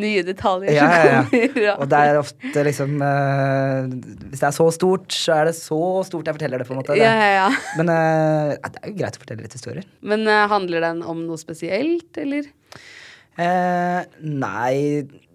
nye 0.00 0.22
detaljer 0.24 0.72
Ja, 0.72 0.86
som 0.88 1.26
kommer. 1.28 1.58
Ja. 1.66 1.74
Og 1.76 1.90
det 1.92 1.98
er 2.08 2.18
ofte 2.20 2.62
liksom 2.64 2.94
uh, 3.04 3.90
Hvis 4.30 4.40
det 4.40 4.46
er 4.48 4.54
så 4.56 4.68
stort, 4.72 5.12
så 5.12 5.34
er 5.36 5.50
det 5.50 5.56
så 5.58 5.80
stort 6.08 6.30
jeg 6.30 6.38
forteller 6.38 6.62
det, 6.62 6.68
på 6.68 6.72
en 6.72 6.80
måte. 6.80 6.96
Ja, 6.96 7.10
ja, 7.18 7.28
ja. 7.36 7.50
Men 7.76 7.92
uh, 7.92 8.54
det 8.56 8.80
er 8.80 8.88
jo 8.88 8.96
greit 9.02 9.18
å 9.18 9.24
fortelle 9.24 9.44
litt 9.44 9.56
historier. 9.58 9.84
Men 10.00 10.24
uh, 10.28 10.46
handler 10.48 10.86
den 10.86 11.02
om 11.04 11.20
noe 11.26 11.40
spesielt, 11.40 12.08
eller? 12.20 12.48
Nei, 13.40 14.74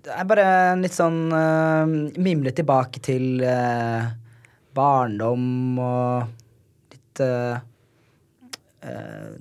det 0.05 0.13
er 0.13 0.25
bare 0.29 0.43
en 0.75 0.83
litt 0.83 0.93
sånn 0.93 1.23
Mimle 2.21 2.51
tilbake 2.53 3.01
til 3.01 3.39
barndom 4.77 5.79
og 5.81 6.91
litt 6.93 7.23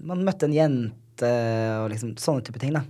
Man 0.09 0.25
møtte 0.25 0.49
en 0.49 0.57
jente 0.57 1.04
og 1.23 1.91
liksom 1.93 2.17
sånne 2.19 2.43
type 2.47 2.59
ting, 2.63 2.75
da. 2.75 2.83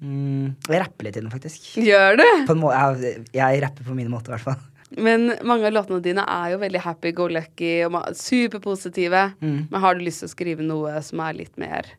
Mm, 0.00 0.56
jeg 0.70 0.80
rapper 0.80 1.06
litt 1.06 1.18
i 1.18 1.22
den, 1.22 1.32
faktisk. 1.32 1.72
Gjør 1.82 2.20
du? 2.20 2.26
På 2.48 2.54
en 2.54 2.62
må 2.62 2.70
jeg, 2.72 3.24
jeg 3.36 3.62
rapper 3.64 3.88
på 3.88 3.96
min 3.96 4.12
måte, 4.12 4.30
i 4.30 4.36
hvert 4.36 4.46
fall. 4.46 4.60
Men 4.90 5.28
mange 5.46 5.68
av 5.68 5.74
låtene 5.74 6.02
dine 6.02 6.24
er 6.26 6.54
jo 6.54 6.60
veldig 6.62 6.80
happy 6.82 7.12
go 7.14 7.28
lucky 7.30 7.74
og 7.86 7.98
superpositive. 8.18 9.28
Mm. 9.38 9.68
Men 9.70 9.84
har 9.84 9.96
du 9.96 10.02
lyst 10.06 10.24
til 10.24 10.30
å 10.30 10.32
skrive 10.32 10.66
noe 10.66 10.96
som 11.06 11.22
er 11.26 11.42
litt 11.44 11.58
mer 11.60 11.96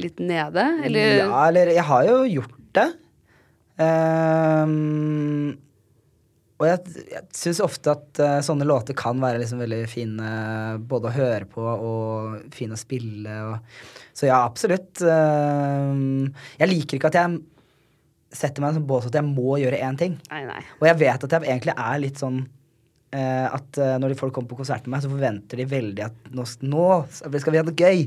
Litt 0.00 0.22
nede, 0.24 0.62
eller? 0.86 1.18
Ja, 1.18 1.40
eller 1.50 1.68
jeg 1.68 1.82
har 1.84 2.06
jo 2.06 2.20
gjort 2.24 2.60
det. 2.72 2.86
Ehm, 3.84 5.50
og 6.62 6.68
jeg, 6.68 7.04
jeg 7.10 7.24
syns 7.34 7.60
ofte 7.64 7.92
at 7.96 8.20
uh, 8.22 8.38
sånne 8.44 8.66
låter 8.68 8.94
kan 8.98 9.18
være 9.22 9.40
liksom 9.42 9.62
veldig 9.64 9.80
fine 9.90 10.32
både 10.88 11.10
å 11.10 11.16
høre 11.16 11.48
på 11.50 11.62
og 11.62 12.54
fine 12.54 12.78
å 12.78 12.80
spille. 12.80 13.38
Og, 13.50 13.82
så 14.14 14.28
ja, 14.30 14.38
absolutt. 14.46 15.02
Uh, 15.02 16.30
jeg 16.62 16.70
liker 16.70 17.00
ikke 17.00 17.10
at 17.10 17.18
jeg 17.18 17.40
setter 18.32 18.62
meg 18.62 18.70
i 18.70 18.72
en 18.72 18.80
sånn 18.80 18.88
bås 18.88 19.08
at 19.10 19.18
jeg 19.18 19.28
må 19.28 19.58
gjøre 19.60 19.80
én 19.84 19.98
ting. 20.00 20.16
Nei, 20.30 20.44
nei. 20.48 20.62
Og 20.80 20.88
jeg 20.88 21.00
vet 21.02 21.26
at 21.26 21.34
jeg 21.36 21.48
egentlig 21.48 21.74
er 21.76 22.02
litt 22.02 22.22
sånn 22.22 22.38
uh, 22.42 23.48
at 23.52 23.80
eh, 23.80 23.96
når 24.00 24.12
de 24.12 24.18
folk 24.20 24.34
kommer 24.36 24.52
på 24.52 24.60
konsert 24.62 24.86
med 24.86 24.96
meg, 24.96 25.04
så 25.04 25.12
forventer 25.12 25.60
de 25.60 25.68
veldig 25.68 26.06
at 26.06 26.30
nå, 26.32 26.46
nå 26.72 26.86
skal 27.12 27.52
vi 27.52 27.60
ha 27.60 27.66
det 27.68 27.76
gøy. 27.76 28.06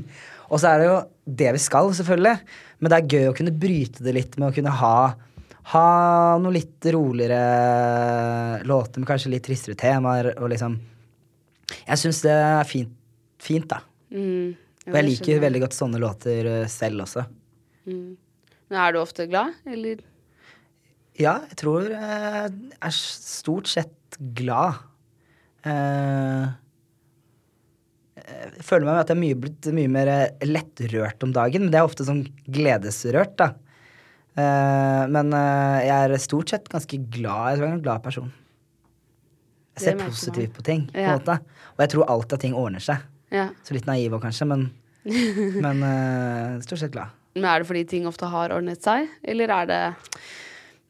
Og 0.50 0.62
så 0.62 0.72
er 0.72 0.82
det 0.82 0.88
jo 0.88 0.96
det 1.42 1.52
vi 1.56 1.62
skal, 1.62 1.92
selvfølgelig. 1.98 2.34
Men 2.80 2.92
det 2.92 2.98
er 2.98 3.14
gøy 3.14 3.30
å 3.30 3.36
kunne 3.36 3.54
bryte 3.66 4.06
det 4.06 4.16
litt 4.16 4.36
med 4.38 4.50
å 4.50 4.56
kunne 4.56 4.74
ha 4.80 4.96
ha 5.72 6.38
noe 6.38 6.54
litt 6.54 6.86
roligere 6.94 8.62
låter 8.68 9.02
med 9.02 9.08
kanskje 9.08 9.32
litt 9.32 9.46
tristere 9.46 9.78
temaer. 9.78 10.32
Og 10.38 10.50
liksom 10.52 10.78
Jeg 11.86 11.98
syns 11.98 12.22
det 12.22 12.34
er 12.34 12.68
fint, 12.68 12.92
fint 13.42 13.66
da. 13.70 13.80
Mm. 14.14 14.54
Ja, 14.86 14.92
Og 14.92 14.98
jeg 15.00 15.08
liker 15.08 15.24
skjønner 15.24 15.46
veldig 15.48 15.62
godt 15.64 15.74
sånne 15.74 16.02
låter 16.02 16.50
eh, 16.50 16.68
selv 16.70 17.02
også. 17.02 17.24
Mm. 17.90 18.12
Men 18.70 18.78
er 18.82 18.94
du 18.94 19.00
ofte 19.00 19.26
glad, 19.30 19.56
eller? 19.66 20.04
Ja, 21.18 21.40
jeg 21.48 21.58
tror 21.58 21.88
jeg 21.90 22.52
er 22.76 22.94
stort 22.94 23.70
sett 23.70 24.18
glad. 24.36 24.78
Eh, 25.66 26.46
jeg 28.26 28.64
føler 28.66 28.86
meg 28.86 29.00
at 29.00 29.10
jeg 29.10 29.16
er 29.16 29.22
mye, 29.24 29.38
blitt 29.42 29.68
mye 29.74 29.90
mer 29.90 30.10
lettrørt 30.46 31.26
om 31.26 31.34
dagen, 31.34 31.66
men 31.66 31.74
det 31.74 31.80
er 31.80 31.88
ofte 31.88 32.06
sånn 32.06 32.24
gledesrørt, 32.46 33.34
da. 33.42 33.52
Eh, 34.36 35.02
men 35.12 35.32
eh, 35.32 35.86
jeg 35.86 36.10
er 36.12 36.20
stort 36.20 36.52
sett 36.52 36.68
ganske 36.72 36.98
glad. 37.10 37.54
Jeg 37.54 37.58
tror 37.58 37.66
jeg 37.66 37.72
er 37.72 37.78
en 37.78 37.84
glad 37.86 38.02
person. 38.04 38.32
Jeg 39.76 39.84
ser 39.84 40.00
positivt 40.00 40.54
på 40.56 40.64
ting, 40.64 40.86
på 40.92 40.96
en 40.98 41.04
Ja. 41.04 41.18
måte. 41.18 41.38
Og 41.76 41.82
jeg 41.84 41.90
tror 41.92 42.08
alltid 42.12 42.32
at 42.38 42.40
ting 42.46 42.54
ordner 42.56 42.80
seg. 42.80 43.02
Ja. 43.32 43.48
Så 43.64 43.74
litt 43.76 43.86
naiv 43.88 44.14
òg, 44.16 44.22
kanskje, 44.24 44.46
men, 44.48 44.70
men 45.64 45.82
uh, 45.84 46.60
stort 46.64 46.80
sett 46.80 46.92
glad. 46.94 47.12
Men 47.36 47.44
er 47.50 47.60
det 47.60 47.66
fordi 47.68 47.82
ting 47.90 48.06
ofte 48.08 48.28
har 48.32 48.54
ordnet 48.56 48.80
seg, 48.84 49.08
eller 49.24 49.52
er 49.62 49.66
det 49.72 49.80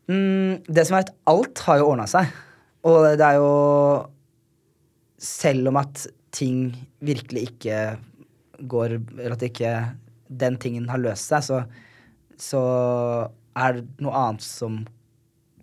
Mm, 0.06 0.62
det 0.70 0.84
som 0.86 0.94
er 0.94 1.02
at 1.02 1.08
alt 1.26 1.58
har 1.66 1.80
jo 1.80 1.88
ordna 1.90 2.04
seg. 2.06 2.28
Og 2.86 3.18
det 3.18 3.24
er 3.26 3.40
jo 3.40 4.06
Selv 5.18 5.66
om 5.72 5.76
at 5.80 6.04
ting 6.30 6.68
virkelig 7.02 7.48
ikke 7.48 7.78
går 8.70 8.94
Eller 9.18 9.32
at 9.34 9.42
ikke 9.42 9.72
den 10.30 10.56
tingen 10.62 10.86
har 10.90 10.98
løst 11.02 11.26
seg, 11.32 11.42
så, 11.42 11.58
så 12.40 12.60
er 13.56 13.78
det 13.78 13.86
noe 14.04 14.12
annet 14.16 14.44
som 14.44 14.82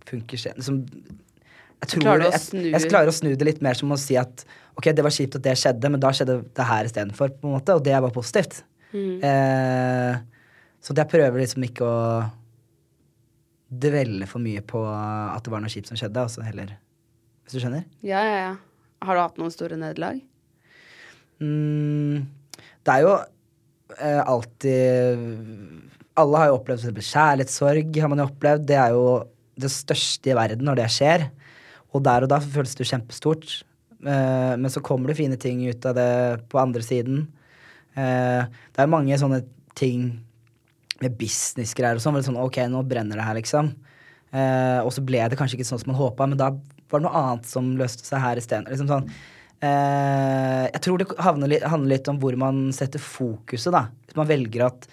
funker 0.09 0.39
som 0.61 0.81
jeg, 0.83 1.89
tror, 1.91 2.03
Klarer 2.05 2.29
jeg, 2.29 2.41
snu- 2.45 2.69
jeg 2.71 2.89
klarer 2.91 3.11
å 3.11 3.15
snu 3.15 3.31
det 3.35 3.47
litt 3.47 3.61
mer 3.63 3.75
som 3.77 3.91
å 3.91 3.97
si 3.99 4.15
at 4.19 4.45
ok, 4.79 4.89
det 4.95 5.03
var 5.05 5.13
kjipt 5.13 5.35
at 5.37 5.43
det 5.45 5.55
skjedde, 5.59 5.89
men 5.91 6.01
da 6.01 6.11
skjedde 6.15 6.39
det 6.55 6.65
her 6.67 6.87
istedenfor, 6.87 7.33
på 7.37 7.49
en 7.49 7.55
måte, 7.57 7.75
og 7.77 7.83
det 7.85 7.93
var 8.01 8.13
positivt. 8.15 8.63
Mm. 8.93 9.19
Eh, 9.25 10.15
så 10.83 10.95
jeg 10.97 11.11
prøver 11.11 11.43
liksom 11.43 11.65
ikke 11.67 11.85
å 11.87 11.99
dvelle 13.83 14.27
for 14.29 14.43
mye 14.43 14.61
på 14.65 14.81
at 14.85 15.43
det 15.45 15.53
var 15.53 15.63
noe 15.63 15.71
kjipt 15.71 15.89
som 15.89 15.97
skjedde, 15.99 16.21
altså 16.21 16.43
heller 16.45 16.75
Hvis 17.43 17.55
du 17.57 17.63
skjønner? 17.63 17.85
Ja, 18.05 18.21
ja, 18.23 18.35
ja. 18.47 18.51
Har 19.03 19.17
du 19.17 19.21
hatt 19.23 19.39
noen 19.41 19.51
store 19.53 19.75
nederlag? 19.79 20.21
Mm, 21.43 22.23
det 22.85 22.93
er 22.93 23.01
jo 23.03 23.15
eh, 23.97 24.21
alltid 24.21 25.23
Alle 26.19 26.41
har 26.41 26.51
jo 26.51 26.57
opplevd 26.59 26.99
kjærlighetssorg. 27.01 27.95
har 28.01 28.09
man 28.11 28.21
jo 28.21 28.29
opplevd. 28.29 28.67
Det 28.69 28.77
er 28.77 28.93
jo 28.93 29.05
det 29.57 29.69
største 29.71 30.31
i 30.31 30.37
verden 30.37 30.65
når 30.65 30.81
det 30.81 30.89
skjer. 30.93 31.29
Og 31.93 32.03
der 32.05 32.25
og 32.25 32.31
da 32.31 32.39
føles 32.41 32.73
det 32.75 32.85
jo 32.85 32.91
kjempestort. 32.91 33.63
Eh, 34.03 34.53
men 34.59 34.69
så 34.71 34.83
kommer 34.83 35.09
det 35.09 35.19
fine 35.19 35.37
ting 35.39 35.63
ut 35.69 35.85
av 35.87 35.95
det 35.97 36.11
på 36.51 36.59
andre 36.61 36.83
siden. 36.85 37.25
Eh, 37.95 38.43
det 38.45 38.83
er 38.83 38.91
mange 38.91 39.17
sånne 39.19 39.43
ting 39.77 40.09
med 41.03 41.17
businessgreier 41.19 41.99
og 41.99 42.03
sånn. 42.03 42.21
Sånn, 42.25 42.39
ok, 42.41 42.63
nå 42.71 42.83
brenner 42.87 43.19
det 43.19 43.27
her, 43.27 43.39
liksom. 43.39 43.71
Eh, 44.33 44.79
og 44.81 44.91
så 44.95 45.03
ble 45.05 45.21
det 45.29 45.37
kanskje 45.39 45.59
ikke 45.59 45.69
sånn 45.69 45.83
som 45.83 45.93
man 45.93 46.01
håpa, 46.01 46.27
men 46.29 46.39
da 46.39 46.51
var 46.89 47.01
det 47.01 47.05
noe 47.07 47.21
annet 47.21 47.49
som 47.49 47.73
løste 47.77 48.05
seg 48.05 48.21
her 48.21 48.41
isteden. 48.41 48.67
Liksom 48.69 48.89
sånn, 48.89 49.07
jeg 49.63 50.81
tror 50.83 50.99
det 50.99 51.05
havner 51.23 51.47
litt, 51.47 51.63
handler 51.71 51.93
litt 51.93 52.07
om 52.11 52.17
hvor 52.19 52.35
man 52.35 52.65
setter 52.75 52.99
fokuset, 52.99 53.71
da. 53.71 53.85
Hvis 54.03 54.17
man 54.19 54.27
velger 54.27 54.65
at, 54.65 54.89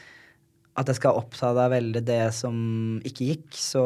at 0.78 0.86
jeg 0.90 0.96
skal 1.00 1.18
oppta 1.18 1.50
deg 1.56 1.70
veldig 1.72 2.02
det 2.06 2.20
som 2.36 2.56
ikke 3.04 3.26
gikk, 3.32 3.48
så 3.58 3.84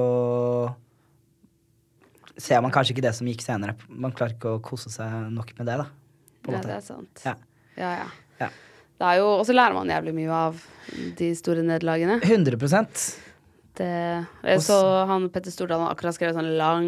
ser 2.36 2.60
man 2.64 2.72
kanskje 2.74 2.94
ikke 2.96 3.04
det 3.06 3.14
som 3.16 3.28
gikk 3.30 3.44
senere. 3.44 3.76
Man 3.88 4.12
klarer 4.14 4.34
ikke 4.36 4.56
å 4.56 4.62
kose 4.64 4.90
seg 4.92 5.12
nok 5.32 5.52
med 5.58 5.68
det, 5.70 5.76
da. 5.84 5.86
På 6.44 6.52
Ja, 6.52 6.58
måte. 6.58 6.68
det 6.68 6.76
er 6.76 6.84
sant. 6.86 7.22
Ja. 7.24 7.34
Ja, 7.78 7.92
ja. 8.02 8.08
Ja. 8.42 8.48
Det 8.98 9.06
er 9.10 9.20
jo, 9.20 9.28
og 9.40 9.44
så 9.46 9.54
lærer 9.56 9.74
man 9.74 9.90
jævlig 9.90 10.14
mye 10.14 10.34
av 10.34 10.58
de 11.18 11.30
store 11.38 11.62
nederlagene. 11.66 12.20
100% 12.22 13.04
Det, 13.74 13.88
jeg 14.46 14.60
så 14.62 14.76
han 15.10 15.28
Petter 15.34 15.50
Stordalen 15.50 15.88
akkurat 15.90 16.14
skrevet 16.14 16.36
sånn 16.36 16.52
lang 16.60 16.84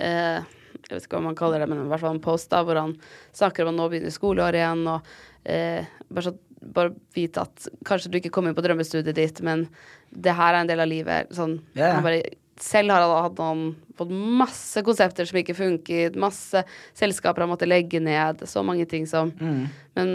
eh, 0.00 0.38
Jeg 0.86 0.94
vet 0.94 1.04
ikke 1.04 1.18
hva 1.18 1.26
man 1.26 1.36
kaller 1.36 1.60
det, 1.60 1.66
men 1.68 1.82
i 1.82 1.88
hvert 1.90 2.00
fall 2.00 2.14
en 2.16 2.22
post 2.24 2.48
da, 2.52 2.62
hvor 2.64 2.78
han 2.80 2.94
snakker 3.36 3.66
om 3.66 3.74
at 3.74 3.76
nå 3.80 3.88
begynner 3.92 4.14
skoleåret 4.14 4.56
igjen, 4.62 4.86
og 4.88 5.10
eh, 5.44 5.84
bare, 6.08 6.30
så, 6.30 6.32
bare 6.74 6.94
vite 7.16 7.42
at 7.44 7.68
kanskje 7.88 8.10
du 8.10 8.18
ikke 8.20 8.32
kom 8.34 8.48
inn 8.50 8.56
på 8.56 8.64
drømmestudiet 8.64 9.16
ditt, 9.16 9.40
men 9.46 9.66
det 10.10 10.34
her 10.36 10.54
er 10.54 10.60
en 10.62 10.70
del 10.70 10.82
av 10.82 10.90
livet. 10.90 11.30
Sånn, 11.36 11.58
ja. 11.78 11.96
bare, 12.04 12.22
selv 12.60 12.92
har 12.92 13.04
han, 13.06 13.14
hatt 13.24 13.38
noen, 13.40 13.62
fått 13.96 14.10
masse 14.12 14.82
konsepter 14.84 15.28
som 15.28 15.38
ikke 15.40 15.56
funket, 15.56 16.18
masse 16.20 16.60
selskaper 16.98 17.44
han 17.44 17.52
måtte 17.52 17.68
legge 17.68 18.00
ned, 18.04 18.44
så 18.48 18.64
mange 18.66 18.86
ting 18.90 19.06
som 19.08 19.32
Mm. 19.40 19.66
Men 19.96 20.12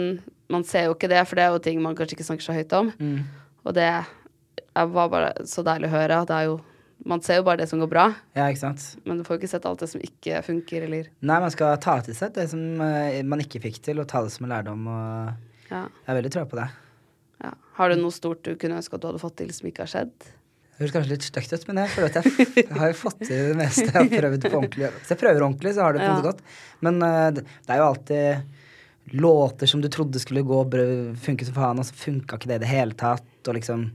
man 0.48 0.62
ser 0.64 0.86
jo 0.86 0.94
ikke 0.94 1.08
det, 1.10 1.24
for 1.26 1.38
det 1.38 1.42
er 1.44 1.50
jo 1.54 1.58
ting 1.62 1.80
man 1.82 1.96
kanskje 1.98 2.14
ikke 2.16 2.26
snakker 2.28 2.46
så 2.46 2.54
høyt 2.54 2.72
om. 2.78 2.92
Mm. 3.00 3.24
Og 3.66 3.74
det 3.74 3.90
var 4.76 5.08
bare 5.10 5.32
så 5.48 5.64
deilig 5.66 5.88
å 5.90 5.94
høre. 5.96 6.20
Det 6.28 6.36
er 6.36 6.44
jo, 6.50 6.60
man 7.08 7.22
ser 7.24 7.40
jo 7.40 7.46
bare 7.48 7.60
det 7.62 7.68
som 7.70 7.80
går 7.82 7.90
bra, 7.90 8.06
Ja, 8.36 8.46
ikke 8.46 8.62
sant. 8.62 8.84
men 9.04 9.18
du 9.18 9.24
får 9.24 9.36
jo 9.36 9.40
ikke 9.42 9.50
sett 9.52 9.66
alt 9.68 9.82
det 9.82 9.88
som 9.90 10.00
ikke 10.04 10.42
funker, 10.46 10.86
eller 10.86 11.08
Nei, 11.20 11.40
man 11.42 11.50
skal 11.52 11.76
ta 11.82 11.98
til 12.04 12.14
seg 12.16 12.32
det 12.36 12.46
som 12.52 12.62
eh, 12.80 13.22
man 13.26 13.42
ikke 13.42 13.62
fikk 13.64 13.82
til, 13.84 14.00
og 14.00 14.08
ta 14.08 14.22
det 14.22 14.32
som 14.32 14.46
en 14.46 14.54
lærdom. 14.54 14.86
Og 14.86 15.45
ja, 15.70 15.84
jeg 15.88 16.10
er 16.12 16.18
veldig 16.20 16.32
trua 16.36 16.46
på 16.50 16.58
det. 16.60 16.68
ja. 17.44 17.52
Har 17.76 17.90
du 17.92 17.96
noe 18.00 18.14
stort 18.14 18.42
du 18.46 18.54
kunne 18.56 18.78
ønske 18.80 18.94
at 18.96 19.02
du 19.02 19.08
hadde 19.10 19.20
fått 19.20 19.36
til 19.40 19.50
som 19.52 19.66
ikke 19.68 19.84
har 19.84 19.90
skjedd? 19.92 20.12
Det 20.76 20.82
høres 20.82 20.92
kanskje 20.92 21.10
litt 21.14 21.24
stygt 21.24 21.52
ut, 21.56 21.62
men 21.70 21.78
jeg 21.82 21.92
føler 21.94 22.10
at 22.12 22.16
jeg, 22.20 22.46
jeg 22.60 22.76
har 22.76 22.90
jo 22.92 22.96
fått 23.00 23.20
til 23.24 23.42
det 23.50 23.56
meste 23.56 23.84
jeg 23.86 23.94
har 23.96 24.08
prøvd 24.12 24.42
på 24.44 24.56
ordentlig. 24.58 24.90
Hvis 25.00 25.12
jeg 25.14 25.20
prøver 25.22 25.44
ordentlig, 25.46 25.72
så 25.76 25.86
har 25.86 25.96
det 25.96 26.02
på 26.02 26.08
en 26.10 26.16
måte 26.18 26.30
gått. 26.34 26.42
Men 26.84 26.98
uh, 27.00 27.28
det, 27.36 27.44
det 27.64 27.72
er 27.72 27.80
jo 27.80 27.86
alltid 27.86 29.16
låter 29.22 29.70
som 29.70 29.80
du 29.80 29.88
trodde 29.92 30.20
skulle 30.20 30.42
gå 30.44 30.58
funke 31.22 31.46
som 31.48 31.56
faen, 31.56 31.80
og 31.80 31.86
så 31.88 31.96
funka 31.96 32.36
ikke 32.36 32.50
det 32.50 32.58
i 32.58 32.62
det 32.64 32.70
hele 32.72 32.96
tatt. 32.98 33.28
Og 33.48 33.54
liksom 33.56 33.86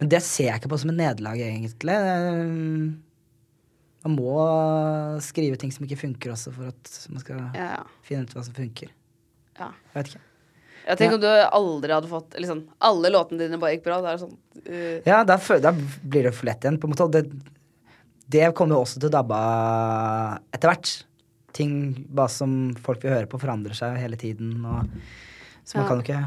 Men 0.00 0.08
det 0.14 0.20
ser 0.22 0.48
jeg 0.52 0.60
ikke 0.62 0.70
på 0.72 0.78
som 0.80 0.92
et 0.94 1.00
nederlag, 1.00 1.40
egentlig. 1.42 1.96
Eh, 1.98 2.88
Man 4.06 4.14
må 4.14 4.38
skrive 5.24 5.58
ting 5.58 5.72
som 5.74 5.84
ikke 5.84 5.98
funker 6.06 6.32
også, 6.36 6.52
for 6.54 6.70
at 6.70 6.92
man 7.10 7.20
skal 7.24 7.40
Ja, 7.58 7.68
ja. 7.80 7.84
finne 8.06 8.24
ut 8.28 8.32
hva 8.36 8.44
som 8.46 8.54
funker. 8.56 8.92
ja. 9.58 9.72
Jeg 9.92 9.96
vet 9.98 10.12
ikke. 10.14 10.24
Jeg 10.88 10.96
tenker 10.96 11.18
om 11.18 11.20
du 11.20 11.28
aldri 11.28 11.92
hadde 11.92 12.08
fått 12.08 12.36
liksom, 12.40 12.62
Alle 12.88 13.10
låtene 13.12 13.42
dine 13.42 13.58
bare 13.60 13.74
gikk 13.76 13.84
bra. 13.84 13.98
Det 14.04 14.14
er 14.14 14.20
sånn 14.22 14.34
uh, 14.64 14.96
Ja, 15.04 15.18
da, 15.28 15.36
da 15.60 15.72
blir 15.76 16.28
det 16.28 16.32
for 16.36 16.48
lett 16.48 16.64
igjen. 16.64 16.78
på 16.80 16.88
en 16.88 16.94
måte. 16.94 17.08
Det, 17.12 17.24
det 18.32 18.48
kommer 18.56 18.78
jo 18.78 18.86
også 18.86 19.00
til 19.02 19.10
å 19.10 19.14
dabbe 19.18 19.36
av 19.36 20.38
etter 20.56 20.72
hvert. 20.72 20.94
ting 21.58 21.72
bare 22.14 22.30
som 22.30 22.52
folk 22.84 23.02
vil 23.02 23.10
høre 23.14 23.26
på, 23.28 23.38
forandrer 23.40 23.74
seg 23.74 23.96
hele 23.98 24.16
tiden. 24.20 24.58
Og, 24.64 24.86
så 25.64 25.78
man 25.78 25.84
Ja. 25.84 25.88
kan 25.88 25.98
jo 25.98 26.04
ikke 26.06 26.20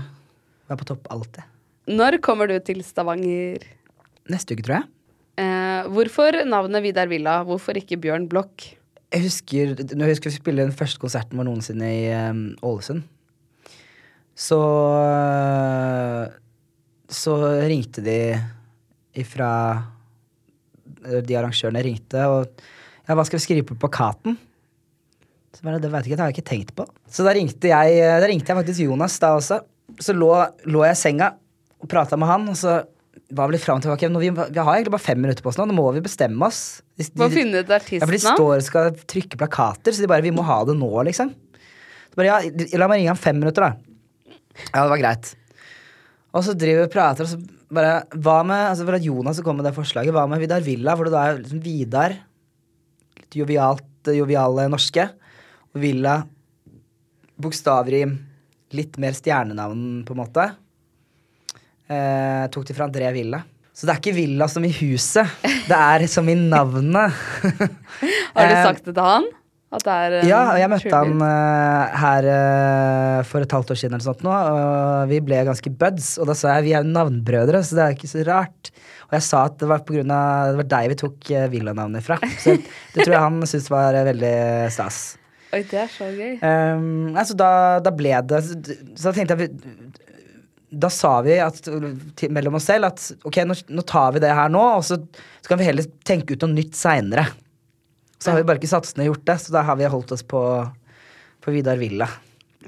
være 0.70 0.80
på 0.82 0.88
topp 0.90 1.08
alltid. 1.14 1.44
Når 1.88 2.20
kommer 2.22 2.48
du 2.48 2.60
til 2.60 2.84
Stavanger? 2.84 3.64
Neste 4.30 4.54
uke, 4.54 4.64
tror 4.66 4.82
jeg. 4.82 4.90
Eh, 5.42 5.88
hvorfor 5.90 6.44
navnet 6.46 6.84
Vidar 6.84 7.08
Villa? 7.10 7.40
Hvorfor 7.48 7.78
ikke 7.80 7.98
Bjørn 8.02 8.28
Blokk? 8.30 8.76
Jeg 9.12 9.24
husker 9.26 9.74
jeg 9.76 10.10
husker 10.12 10.30
vi 10.30 10.36
spille 10.38 10.64
den 10.64 10.76
første 10.76 11.00
konserten 11.02 11.40
vår 11.40 11.48
noensinne 11.50 11.88
i 11.90 12.04
um, 12.30 12.44
Ålesund, 12.64 13.04
så 14.42 14.60
Så 17.12 17.36
ringte 17.70 18.02
de 18.06 18.20
ifra 19.22 19.50
De 21.02 21.36
arrangørene 21.38 21.84
ringte, 21.86 22.24
og 22.30 22.62
Ja, 23.08 23.16
hva 23.18 23.26
skal 23.28 23.40
vi 23.40 23.44
skrive 23.44 23.66
på 23.68 23.76
plakaten? 23.82 24.38
Så 25.52 25.66
bare, 25.66 25.82
det 25.84 25.90
vet 25.92 26.06
jeg 26.06 26.14
ikke, 26.14 26.18
det 26.20 26.24
har 26.24 26.30
jeg 26.32 26.38
ikke 26.38 26.50
tenkt 26.52 26.70
på. 26.78 26.86
Så 27.12 27.26
da 27.26 27.34
ringte 27.36 27.68
jeg, 27.68 27.98
da 28.24 28.28
ringte 28.30 28.54
jeg 28.54 28.60
faktisk 28.62 28.84
Jonas 28.86 29.18
da 29.20 29.34
også. 29.36 29.58
Så 30.00 30.14
lå, 30.16 30.30
lå 30.72 30.86
jeg 30.88 30.96
i 30.96 31.00
senga 31.02 31.28
og 31.82 31.90
prata 31.92 32.16
med 32.16 32.30
han, 32.30 32.46
og 32.54 32.56
så 32.56 32.78
vi 33.32 33.48
litt 33.52 33.64
fram 33.64 33.82
tilbake. 33.84 34.08
Vi, 34.22 34.30
vi 34.32 34.64
har 34.64 34.78
egentlig 34.78 34.94
bare 34.94 35.04
fem 35.04 35.20
minutter 35.20 35.44
på 35.44 35.52
oss 35.52 35.60
nå, 35.60 35.66
nå 35.68 35.76
må 35.76 35.90
vi 35.96 36.04
bestemme 36.06 36.48
oss. 36.48 36.82
De- 36.96 37.08
de- 37.10 37.30
finne 37.34 37.62
ut 37.64 37.72
ja, 37.72 37.80
for 38.06 38.16
de 38.16 38.22
står 38.22 38.56
og 38.62 38.66
skal 38.66 38.96
trykke 39.12 39.40
plakater, 39.40 39.92
så 39.92 40.04
de 40.04 40.08
bare 40.12 40.24
'vi 40.24 40.32
må 40.36 40.44
ha 40.48 40.64
det 40.64 40.78
nå', 40.78 41.04
liksom. 41.10 41.34
Så 42.12 42.16
bare, 42.16 42.28
ja, 42.32 42.78
La 42.78 42.88
meg 42.88 43.00
ringe 43.02 43.12
ham 43.12 43.18
fem 43.20 43.36
minutter, 43.40 43.62
da. 43.62 43.91
Ja, 44.74 44.84
det 44.84 44.90
var 44.94 45.02
greit. 45.02 45.32
Og 46.32 46.44
så 46.48 46.54
driver 46.56 46.84
vi 46.84 46.88
og 46.90 46.94
prater, 46.94 47.28
og 47.28 47.32
så 47.34 47.40
bare 47.72 48.02
Hva 48.20 48.38
med 48.44 48.66
altså 48.70 48.84
For 48.88 48.98
at 48.98 49.06
Jonas 49.06 49.40
kom 49.44 49.58
med 49.60 49.66
det 49.68 49.74
forslaget, 49.76 50.12
hva 50.16 50.26
med 50.32 50.40
Vidar 50.44 50.64
Villa? 50.64 50.96
For 51.00 51.08
det 51.08 51.14
da 51.16 51.24
er 51.30 51.40
liksom 51.42 51.62
Vidar 51.64 52.16
Litt 53.20 53.38
jovialt, 53.40 54.12
joviale 54.16 54.66
norske. 54.72 55.06
Og 55.72 55.80
Villa 55.84 56.18
Bokstavrim. 57.42 58.18
Litt 58.76 58.98
mer 59.04 59.16
stjernenavn, 59.18 60.04
på 60.08 60.16
en 60.16 60.20
måte. 60.22 60.46
Eh, 61.92 62.46
tok 62.54 62.68
de 62.70 62.76
fra 62.76 62.88
André 62.88 63.10
Villa. 63.16 63.42
Så 63.76 63.88
det 63.88 63.94
er 63.96 64.00
ikke 64.02 64.16
Villa 64.16 64.48
som 64.52 64.64
i 64.68 64.72
huset, 64.82 65.28
det 65.68 65.78
er 65.78 66.04
som 66.12 66.28
i 66.30 66.36
navnet. 66.38 67.16
Har 68.36 68.48
du 68.48 68.56
Eh, 68.56 68.64
sagt 68.68 68.86
det 68.86 68.94
til 68.98 69.04
han? 69.08 69.28
At 69.72 69.86
det 69.88 69.94
er 69.96 70.16
Ja, 70.28 70.40
og 70.52 70.58
jeg 70.60 70.70
møtte 70.72 70.90
tribute? 70.90 71.00
han 71.00 71.22
eh, 71.24 72.00
her 72.02 72.26
eh, 72.34 73.20
for 73.28 73.46
et 73.46 73.54
halvt 73.56 73.72
år 73.72 73.80
siden 73.80 73.96
eller 73.96 74.04
sånt 74.04 74.26
nå, 74.26 74.32
og 74.32 75.12
vi 75.12 75.22
ble 75.24 75.40
ganske 75.48 75.72
buds, 75.80 76.18
og 76.20 76.28
da 76.28 76.36
sa 76.36 76.58
jeg 76.58 76.66
vi 76.66 76.74
er 76.76 76.88
navnbrødre, 76.88 77.62
så 77.64 77.78
det 77.78 77.86
er 77.86 77.96
ikke 77.96 78.12
så 78.12 78.26
rart. 78.28 78.74
Og 79.08 79.16
jeg 79.16 79.26
sa 79.30 79.46
at 79.48 79.56
det 79.62 79.70
var 79.72 79.86
på 79.88 79.96
grunn 79.96 80.12
av, 80.12 80.52
det 80.52 80.60
var 80.60 80.70
deg 80.76 80.92
vi 80.92 81.00
tok 81.00 81.32
villanavnet 81.54 82.04
fra. 82.04 82.20
Så 82.44 82.58
det 82.60 83.06
tror 83.06 83.16
jeg 83.16 83.24
han 83.24 83.40
syntes 83.46 83.72
var 83.72 83.96
eh, 83.96 84.08
veldig 84.12 84.36
stas. 84.76 85.02
Oi, 85.52 85.64
det 85.68 85.80
er 85.86 85.90
så 85.92 86.08
gøy. 86.08 86.36
Um, 86.40 87.16
altså 87.20 87.36
da, 87.36 87.52
da 87.84 87.92
ble 87.92 88.14
det 88.24 88.38
Så 88.48 89.02
da 89.04 89.12
tenkte 89.12 89.36
jeg 89.36 89.50
Da 90.72 90.88
sa 90.88 91.18
vi 91.26 91.36
at, 91.44 91.60
til, 91.68 92.32
mellom 92.32 92.56
oss 92.56 92.70
selv 92.70 92.88
at 92.88 93.04
ok, 93.28 93.42
nå, 93.44 93.58
nå 93.76 93.84
tar 93.84 94.16
vi 94.16 94.22
det 94.24 94.32
her 94.32 94.52
nå, 94.52 94.62
og 94.78 94.86
så, 94.88 94.96
så 95.44 95.52
kan 95.52 95.60
vi 95.60 95.68
heller 95.68 95.88
tenke 96.08 96.38
ut 96.38 96.46
noe 96.46 96.56
nytt 96.56 96.80
seinere. 96.80 97.26
Så 98.22 98.30
har 98.30 98.38
vi 98.38 98.46
bare 98.46 98.62
ikke 98.62 98.78
og 98.78 99.08
gjort 99.08 99.26
det, 99.26 99.38
så 99.42 99.54
da 99.56 99.64
har 99.66 99.80
vi 99.80 99.90
holdt 99.90 100.14
oss 100.14 100.22
på, 100.22 100.42
på 101.42 101.54
Vidar 101.56 101.80
Villa. 101.82 102.06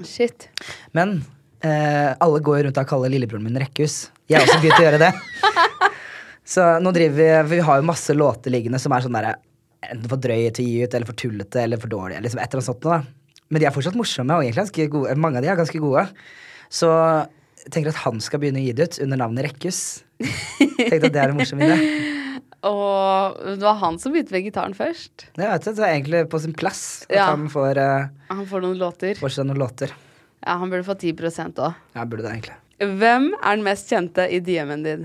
Shit. 0.02 0.48
Men 0.92 1.20
eh, 1.62 2.10
alle 2.10 2.42
går 2.42 2.64
rundt 2.66 2.80
og 2.82 2.88
kaller 2.90 3.12
lillebroren 3.12 3.46
min 3.46 3.60
Rekkhus. 3.62 4.08
Jeg 4.26 4.40
har 4.40 4.48
også 4.48 4.58
begynt 4.64 4.80
å 4.82 4.86
gjøre 4.88 5.02
det. 5.04 5.12
Så 6.44 6.64
nå 6.82 6.90
driver 6.92 7.46
vi 7.48 7.56
Vi 7.56 7.64
har 7.64 7.78
jo 7.80 7.86
masse 7.88 8.12
låter 8.12 8.52
liggende 8.52 8.80
som 8.82 8.92
er 8.92 9.04
sånn 9.04 9.14
derre 9.16 9.36
enten 9.84 10.10
for 10.10 10.20
drøye 10.20 10.50
til 10.54 10.64
å 10.64 10.68
gi 10.68 10.82
ut, 10.84 10.96
eller 10.96 11.08
for 11.08 11.20
tullete, 11.20 11.60
eller 11.62 11.80
for 11.80 11.92
dårlige. 11.92 12.22
Liksom 12.24 12.40
et 12.40 12.48
eller 12.48 12.60
annet 12.60 12.68
sånt 12.70 12.86
noe, 12.86 12.98
da. 12.98 13.44
Men 13.52 13.60
de 13.60 13.68
er 13.68 13.74
fortsatt 13.74 13.98
morsomme, 13.98 14.36
og 14.36 14.46
egentlig 14.46 14.88
gode. 14.92 15.16
mange 15.20 15.38
av 15.38 15.44
de 15.44 15.50
er 15.52 15.58
ganske 15.60 15.80
gode. 15.82 16.06
Så 16.72 16.88
jeg 17.60 17.72
tenker 17.74 17.92
at 17.92 18.00
han 18.06 18.20
skal 18.24 18.40
begynne 18.40 18.62
å 18.62 18.64
gi 18.64 18.72
det 18.76 18.88
ut 18.88 19.00
under 19.04 19.20
navnet 19.20 19.46
Rekkhus. 19.50 19.82
Tenkte 20.18 21.10
at 21.10 21.12
det 21.12 21.20
er 21.20 21.34
en 21.34 21.38
morsom 21.38 21.60
idé. 21.64 21.76
Og 22.64 23.40
det 23.58 23.60
var 23.64 23.76
han 23.82 23.98
som 24.00 24.14
begynte 24.14 24.32
med 24.32 24.46
gitaren 24.46 24.74
først. 24.76 25.26
Jeg 25.36 25.50
vet 25.50 25.66
det, 25.66 25.74
det 25.76 25.84
er 25.84 25.92
egentlig 25.98 26.22
på 26.32 26.38
sin 26.40 26.54
plass 26.56 26.82
at 27.10 27.16
Ja. 27.18 27.26
han 27.32 27.48
får, 27.52 27.76
uh, 27.76 28.06
Han 28.30 28.46
får 28.48 28.62
noen 28.64 28.78
låter. 28.80 29.14
får 29.20 29.34
seg 29.36 29.46
noen 29.50 29.58
låter. 29.60 29.92
Ja, 30.46 30.56
Han 30.58 30.70
burde 30.72 30.84
få 30.86 30.94
10% 30.96 31.60
òg. 31.60 31.74
Ja, 31.94 32.04
burde 32.04 32.22
det 32.24 32.32
egentlig. 32.32 32.56
Hvem 32.80 33.30
er 33.42 33.56
den 33.56 33.64
mest 33.64 33.88
kjente 33.92 34.24
i 34.32 34.40
DM-en 34.40 34.82
din? 34.82 35.04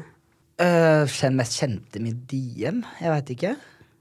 Uh, 0.60 1.04
den 1.08 1.36
mest 1.40 1.60
kjente 1.60 2.00
med 2.04 2.24
DM? 2.28 2.82
Jeg 3.00 3.12
veit 3.14 3.30
ikke. 3.36 3.56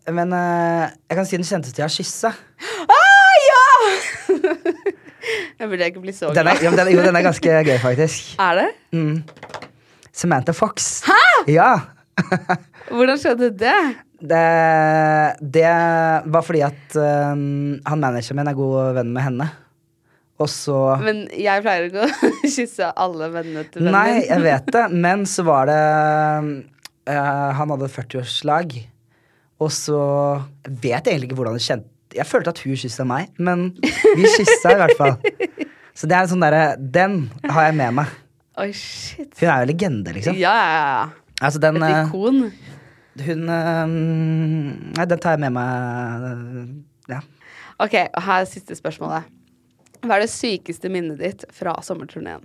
Men 0.08 0.32
uh, 0.32 0.88
jeg 1.10 1.18
kan 1.18 1.26
si 1.28 1.36
den 1.36 1.44
kjenteste 1.46 1.82
jeg 1.82 1.84
har 1.84 1.94
kyssa. 1.98 2.30
Ah, 2.88 3.36
ja! 3.48 3.64
jeg 5.58 5.68
burde 5.68 5.90
ikke 5.90 6.00
bli 6.00 6.14
så 6.16 6.30
Den 6.34 6.46
er, 6.48 6.58
jo, 6.62 6.70
den, 6.78 6.90
jo, 6.94 7.02
den 7.04 7.16
er 7.18 7.26
ganske 7.26 7.58
gøy, 7.66 7.76
faktisk. 7.82 8.32
Er 8.46 8.62
det? 8.62 8.68
Mm. 8.96 9.22
Samantha 10.12 10.52
Fox. 10.56 11.02
Hæ?! 11.06 11.18
Ja. 11.52 11.70
Hvordan 12.96 13.20
skjedde 13.20 13.50
det? 13.60 13.78
Det, 14.18 14.44
det 15.54 15.70
var 16.26 16.42
fordi 16.42 16.62
at 16.66 16.96
um, 16.98 17.78
han 17.86 18.02
manageren 18.02 18.40
min 18.40 18.50
er 18.50 18.56
god 18.58 18.96
venn 18.98 19.12
med 19.14 19.26
henne. 19.28 19.48
Og 20.38 20.46
så 20.50 20.76
Men 21.02 21.24
jeg 21.34 21.62
pleier 21.64 21.88
ikke 21.88 22.06
å 22.06 22.32
kysse 22.56 22.90
alle 22.94 23.30
vennene 23.34 23.64
til 23.66 23.82
vennen 23.82 23.96
Nei, 23.96 24.20
jeg 24.22 24.44
vet 24.44 24.68
det, 24.74 24.84
men 25.06 25.24
så 25.26 25.44
var 25.46 25.66
det 25.70 25.80
eh, 27.10 27.48
Han 27.58 27.74
hadde 27.74 27.90
40-årslag, 27.90 28.76
og 29.58 29.72
så 29.74 30.00
Jeg 30.68 30.76
vet 30.84 31.10
egentlig 31.10 31.30
ikke 31.30 31.40
hvordan 31.40 31.58
det 31.58 31.64
kjente 31.66 32.20
Jeg 32.20 32.28
følte 32.30 32.54
at 32.54 32.62
hun 32.62 32.78
kyssa 32.78 33.08
meg, 33.08 33.34
men 33.42 33.72
vi 33.82 34.30
kyssa 34.38 34.76
i 34.76 34.78
hvert 34.80 34.96
fall. 34.96 35.18
Så 35.98 36.06
det 36.06 36.14
er 36.14 36.24
en 36.24 36.30
sånn 36.30 36.44
derre 36.44 36.62
Den 36.78 37.18
har 37.44 37.66
jeg 37.68 37.76
med 37.82 37.98
meg. 37.98 38.14
Oi, 38.58 38.70
shit. 38.74 39.28
Hun 39.38 39.50
er 39.50 39.62
jo 39.62 39.68
legende, 39.70 40.14
liksom. 40.16 40.38
Ja, 40.38 40.54
ja, 40.54 40.78
ja. 40.78 41.02
Altså, 41.40 41.60
den, 41.62 41.76
Et 41.78 41.86
eh, 41.86 42.08
ikon. 42.08 42.40
hun 43.26 43.48
eh, 43.54 43.86
Nei, 44.98 45.04
den 45.06 45.20
tar 45.22 45.36
jeg 45.36 45.42
med 45.46 45.52
meg. 45.54 46.28
eh, 46.28 47.14
Ja. 47.14 47.20
Ok, 47.78 47.94
og 47.94 48.22
her 48.26 48.40
er 48.42 48.48
siste 48.50 48.74
spørsmålet. 48.74 49.28
Hva 50.02 50.16
er 50.16 50.24
det 50.26 50.30
sykeste 50.32 50.90
minnet 50.90 51.18
ditt 51.22 51.44
fra 51.54 51.76
sommerturneen? 51.82 52.42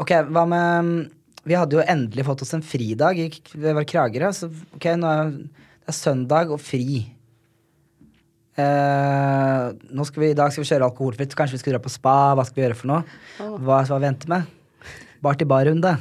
Ok, 0.00 0.10
hva 0.32 0.46
med 0.48 1.10
Vi 1.44 1.52
hadde 1.56 1.76
jo 1.76 1.84
endelig 1.84 2.24
fått 2.24 2.40
oss 2.42 2.54
en 2.56 2.64
fridag 2.64 3.18
det 3.52 3.74
var 3.76 3.84
Kragerø. 3.84 4.30
Så 4.32 4.48
ok, 4.74 4.86
nå 4.96 5.10
er 5.10 5.30
det 5.84 5.92
er 5.92 5.96
søndag 5.98 6.48
og 6.50 6.60
fri. 6.64 7.02
Eh, 8.56 9.64
nå 9.92 10.04
skal 10.08 10.22
vi, 10.22 10.30
I 10.30 10.36
dag 10.38 10.52
skal 10.52 10.64
vi 10.64 10.70
kjøre 10.70 10.86
alkoholfritt. 10.88 11.34
Kanskje 11.36 11.58
vi 11.58 11.62
skal 11.64 11.74
dra 11.76 11.80
på 11.84 11.92
spa. 11.92 12.14
Hva 12.38 12.44
skal 12.46 12.56
vi 12.60 12.64
gjøre 12.64 12.78
for 12.78 12.88
noe? 12.92 13.02
Hva 13.66 13.82
venter 14.00 14.30
vi 14.30 14.32
med? 14.32 14.52
Bar 15.24 15.38
til 15.40 15.48
bar-runde. 15.48 15.94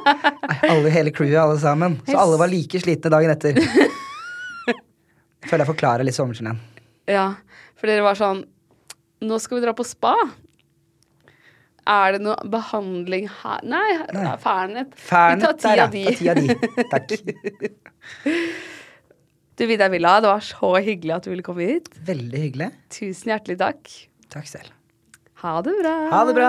alle, 0.70 0.92
hele 0.94 1.12
crewet, 1.12 1.36
alle 1.40 1.58
sammen. 1.60 1.98
Så 2.08 2.16
alle 2.16 2.38
var 2.40 2.48
like 2.52 2.80
slitne 2.80 3.12
dagen 3.12 3.32
etter. 3.34 3.58
Føler 5.48 5.64
jeg 5.64 5.70
forklarer 5.74 6.06
litt 6.06 6.16
sommerturneen. 6.16 6.60
Ja, 7.10 7.34
for 7.76 7.90
dere 7.90 8.04
var 8.06 8.16
sånn 8.16 8.46
Nå 9.24 9.36
skal 9.40 9.58
vi 9.58 9.64
dra 9.64 9.74
på 9.76 9.84
spa. 9.84 10.14
Er 11.88 12.16
det 12.16 12.22
noe 12.24 12.36
behandling 12.48 13.26
her 13.42 13.60
Nei, 13.68 13.88
Nei. 14.16 14.32
Fernet. 14.40 14.94
Fernet 14.96 15.44
vi 15.44 15.44
tar 15.44 15.58
ti 15.60 16.30
av 16.30 16.40
de. 16.40 16.46
Ta 16.88 17.00
tida 17.04 17.20
di. 17.60 17.68
Takk. 17.68 18.32
Du, 19.54 19.68
Vidar 19.70 19.86
Villa, 19.92 20.16
det 20.18 20.26
var 20.26 20.40
så 20.42 20.72
hyggelig 20.82 21.12
at 21.14 21.26
du 21.26 21.30
ville 21.30 21.44
komme 21.46 21.62
hit. 21.68 21.86
Veldig 22.02 22.40
hyggelig. 22.42 22.66
Tusen 22.90 23.30
hjertelig 23.30 23.54
takk. 23.60 23.92
Takk 24.34 24.48
selv. 24.50 24.72
Ha 25.44 25.52
det 25.62 25.76
bra. 25.78 25.92
Ha 26.10 26.22
det 26.26 26.34
bra. 26.34 26.48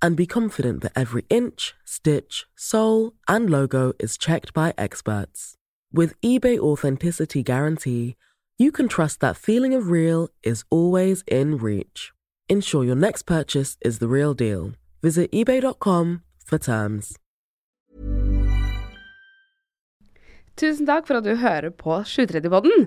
and 0.00 0.16
be 0.16 0.26
confident 0.26 0.82
that 0.82 0.92
every 0.96 1.24
inch, 1.28 1.74
stitch, 1.84 2.46
sole, 2.54 3.12
and 3.28 3.50
logo 3.50 3.92
is 3.98 4.18
checked 4.18 4.52
by 4.52 4.72
experts. 4.76 5.54
With 5.92 6.20
eBay 6.20 6.58
Authenticity 6.58 7.42
Guarantee, 7.42 8.16
you 8.58 8.72
can 8.72 8.88
trust 8.88 9.20
that 9.20 9.36
feeling 9.36 9.74
of 9.74 9.90
real 9.90 10.28
is 10.42 10.64
always 10.70 11.22
in 11.26 11.58
reach. 11.58 12.12
Ensure 12.48 12.84
your 12.84 12.96
next 12.96 13.22
purchase 13.22 13.76
is 13.80 13.98
the 13.98 14.08
real 14.08 14.34
deal. 14.34 14.72
Visit 15.02 15.30
eBay.com 15.32 16.22
for 16.44 16.58
terms. 16.58 17.16
Tusen 20.56 20.86
takk 20.86 21.06
for 21.06 21.18
at 21.18 21.24
du 21.24 21.36
hører 21.36 21.70
på 21.70 22.00
730-podden. 22.00 22.86